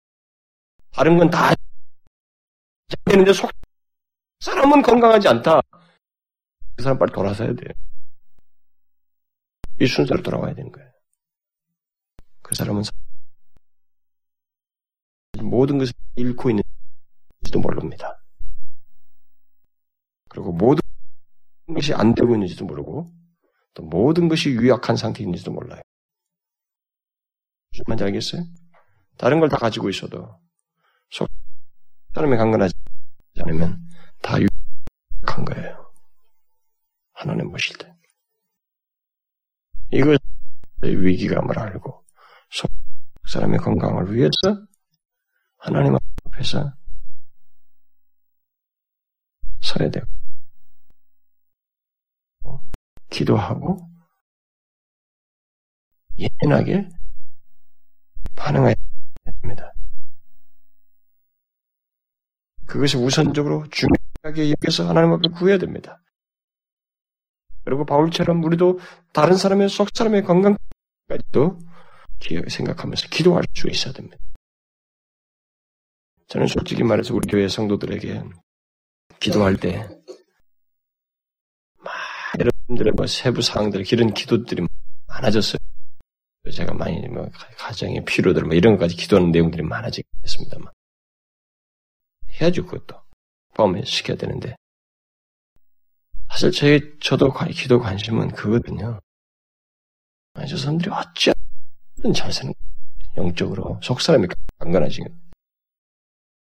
다른 0.92 1.18
건 1.18 1.30
다 1.30 1.54
되는데 3.06 3.34
속 3.34 3.50
사람은 4.40 4.82
건강하지 4.82 5.28
않다. 5.28 5.62
그 6.76 6.84
사람 6.84 6.98
빨리 6.98 7.12
돌아서야 7.12 7.54
돼요. 7.54 7.70
이 9.80 9.88
순서로 9.88 10.22
돌아와야 10.22 10.54
되는 10.54 10.72
거예요. 10.72 10.92
그 12.42 12.56
사람은 12.56 12.84
모든 15.42 15.78
것을 15.78 15.94
잃고 16.16 16.50
있는지도 16.50 17.60
모릅니다. 17.62 18.22
그리고 20.30 20.52
모든 20.52 20.82
것이 21.74 21.94
안 21.94 22.14
되고 22.14 22.34
있는지도 22.34 22.66
모르고 22.66 23.12
또 23.74 23.84
모든 23.84 24.28
것이 24.28 24.50
유약한 24.52 24.96
상태인지도 24.96 25.52
몰라요. 25.52 25.82
무슨 27.72 27.84
말인지 27.88 28.04
알겠어요? 28.04 28.44
다른 29.18 29.40
걸 29.40 29.50
다 29.50 29.58
가지고 29.58 29.90
있어도 29.90 30.40
속 31.10 31.30
사람이 32.14 32.36
강건하지 32.38 32.74
않으면 33.42 33.80
다 34.22 34.38
유약한 34.40 35.46
거예요. 35.46 35.92
하나님 37.14 37.52
보실 37.52 37.78
때. 37.78 37.94
이것 39.92 40.20
위기감을 40.82 41.58
알고 41.60 42.06
속 42.50 42.70
사람의 43.28 43.60
건강을 43.60 44.14
위해서 44.16 44.32
하나님 45.58 45.96
앞에서 46.26 46.74
서야 49.62 49.90
되고 49.92 50.08
기도하고 53.12 53.78
예민하게 56.18 56.90
반응해야 58.36 58.74
됩니다. 59.24 59.72
그것이 62.66 62.98
우선적으로 62.98 63.66
중요하게 63.70 64.52
여겨서 64.52 64.88
하나님 64.88 65.12
앞에 65.12 65.28
구해야 65.30 65.58
됩니다. 65.58 66.02
그리고 67.64 67.86
바울처럼 67.86 68.44
우리도 68.44 68.80
다른 69.14 69.36
사람의 69.36 69.70
속 69.70 69.90
사람의 69.94 70.24
건강까지도 70.24 71.60
생각하면서 72.50 73.08
기도할 73.10 73.44
수 73.54 73.68
있어야 73.68 73.94
됩니다. 73.94 74.18
저는 76.28 76.48
솔직히 76.48 76.84
말해서 76.84 77.14
우리 77.14 77.28
교회 77.28 77.48
성도들에게 77.48 78.24
기도할 79.20 79.58
때, 79.58 79.80
막 79.80 80.21
여러분들의 82.70 82.94
뭐 82.96 83.08
세부 83.08 83.42
사항들, 83.42 83.92
이런 83.92 84.14
기도들이 84.14 84.66
많아졌어요. 85.08 85.58
제가 86.52 86.74
많이 86.74 87.08
뭐 87.08 87.30
가정의 87.58 88.04
필요들 88.06 88.44
뭐 88.44 88.56
이런 88.56 88.74
것까지 88.74 88.96
기도하는 88.96 89.32
내용들이 89.32 89.62
많아지겠습니다만 89.62 90.74
해야죠 92.40 92.66
그것도 92.66 93.00
포함해 93.54 93.84
시켜야 93.86 94.18
되는데 94.18 94.56
사실 96.32 96.52
제 96.52 96.98
저도 97.00 97.32
기도 97.52 97.80
관심은 97.80 98.30
그거든요. 98.30 99.00
아니, 100.34 100.48
저 100.48 100.58
사람들이 100.58 100.90
어찌든 100.90 102.14
잘 102.16 102.32
사는 102.32 102.54
영적으로 103.18 103.80
속 103.84 104.02
사람이 104.02 104.28
강건하지. 104.58 105.02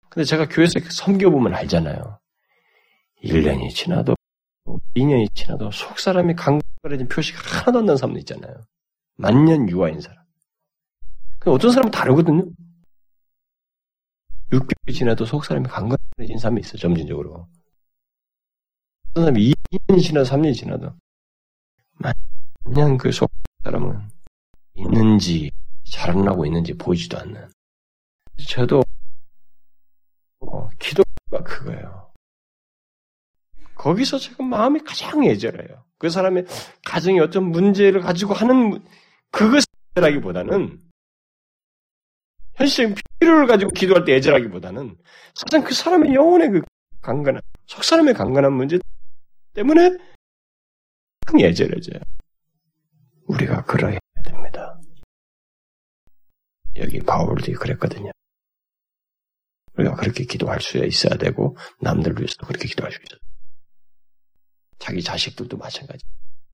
근데 0.08 0.24
제가 0.24 0.48
교회에서 0.48 0.80
섬겨보면 0.80 1.54
알잖아요. 1.54 2.18
1년이 3.22 3.74
지나도 3.74 4.15
2년이 4.94 5.34
지나도 5.34 5.70
속 5.70 5.98
사람이 5.98 6.34
강건해진 6.34 7.08
표시가 7.08 7.40
하나도 7.60 7.78
안 7.80 7.84
나는 7.86 7.96
사람도 7.96 8.18
있잖아요. 8.20 8.54
만년 9.16 9.68
유아인 9.68 10.00
사람. 10.00 10.24
어떤 11.46 11.70
사람은 11.70 11.90
다르거든요. 11.92 12.44
6개월이 14.50 14.94
지나도 14.94 15.24
속 15.24 15.44
사람이 15.44 15.68
강건해진 15.68 16.38
사람이 16.38 16.60
있어, 16.60 16.76
점진적으로. 16.76 17.46
어떤 19.10 19.24
사람이 19.24 19.52
2년 19.70 20.02
지나도 20.02 20.28
3년 20.28 20.54
지나도. 20.54 20.92
만년 22.64 22.98
그 22.98 23.10
속 23.12 23.30
사람은 23.64 24.08
있는지, 24.74 25.50
자라나고 25.84 26.46
있는지 26.46 26.74
보이지도 26.74 27.18
않는. 27.18 27.48
저도, 28.48 28.82
어, 30.40 30.68
기도가 30.78 31.42
그거예요. 31.44 32.05
거기서 33.76 34.18
지금 34.18 34.48
마음이 34.48 34.80
가장 34.80 35.24
예절해요. 35.24 35.84
그 35.98 36.10
사람의 36.10 36.46
가정이 36.84 37.20
어떤 37.20 37.44
문제를 37.44 38.00
가지고 38.00 38.34
하는 38.34 38.82
그것이라기보다는 39.30 40.80
현실적인 42.54 42.96
필요를 43.20 43.46
가지고 43.46 43.70
기도할 43.72 44.04
때 44.04 44.14
애절하기보다는 44.14 44.96
사실 45.34 45.64
그 45.64 45.74
사람의 45.74 46.14
영혼의 46.14 46.50
그 46.50 46.62
강건한 47.02 47.42
속 47.66 47.84
사람의 47.84 48.14
강건한 48.14 48.52
문제 48.52 48.78
때문에 49.54 49.96
큰 51.26 51.40
예절해져요. 51.40 52.00
우리가 53.26 53.64
그러해야 53.64 53.98
됩니다. 54.24 54.80
여기 56.76 57.00
바울도 57.00 57.52
그랬거든요. 57.52 58.10
우리가 59.78 59.94
그렇게 59.94 60.24
기도할 60.24 60.60
수 60.60 60.78
있어야 60.78 61.16
되고 61.18 61.56
남들 61.80 62.14
위해서도 62.16 62.46
그렇게 62.46 62.68
기도할 62.68 62.92
수 62.92 62.98
있어요. 63.02 63.25
자기 64.78 65.02
자식들도 65.02 65.56
마찬가지. 65.56 66.04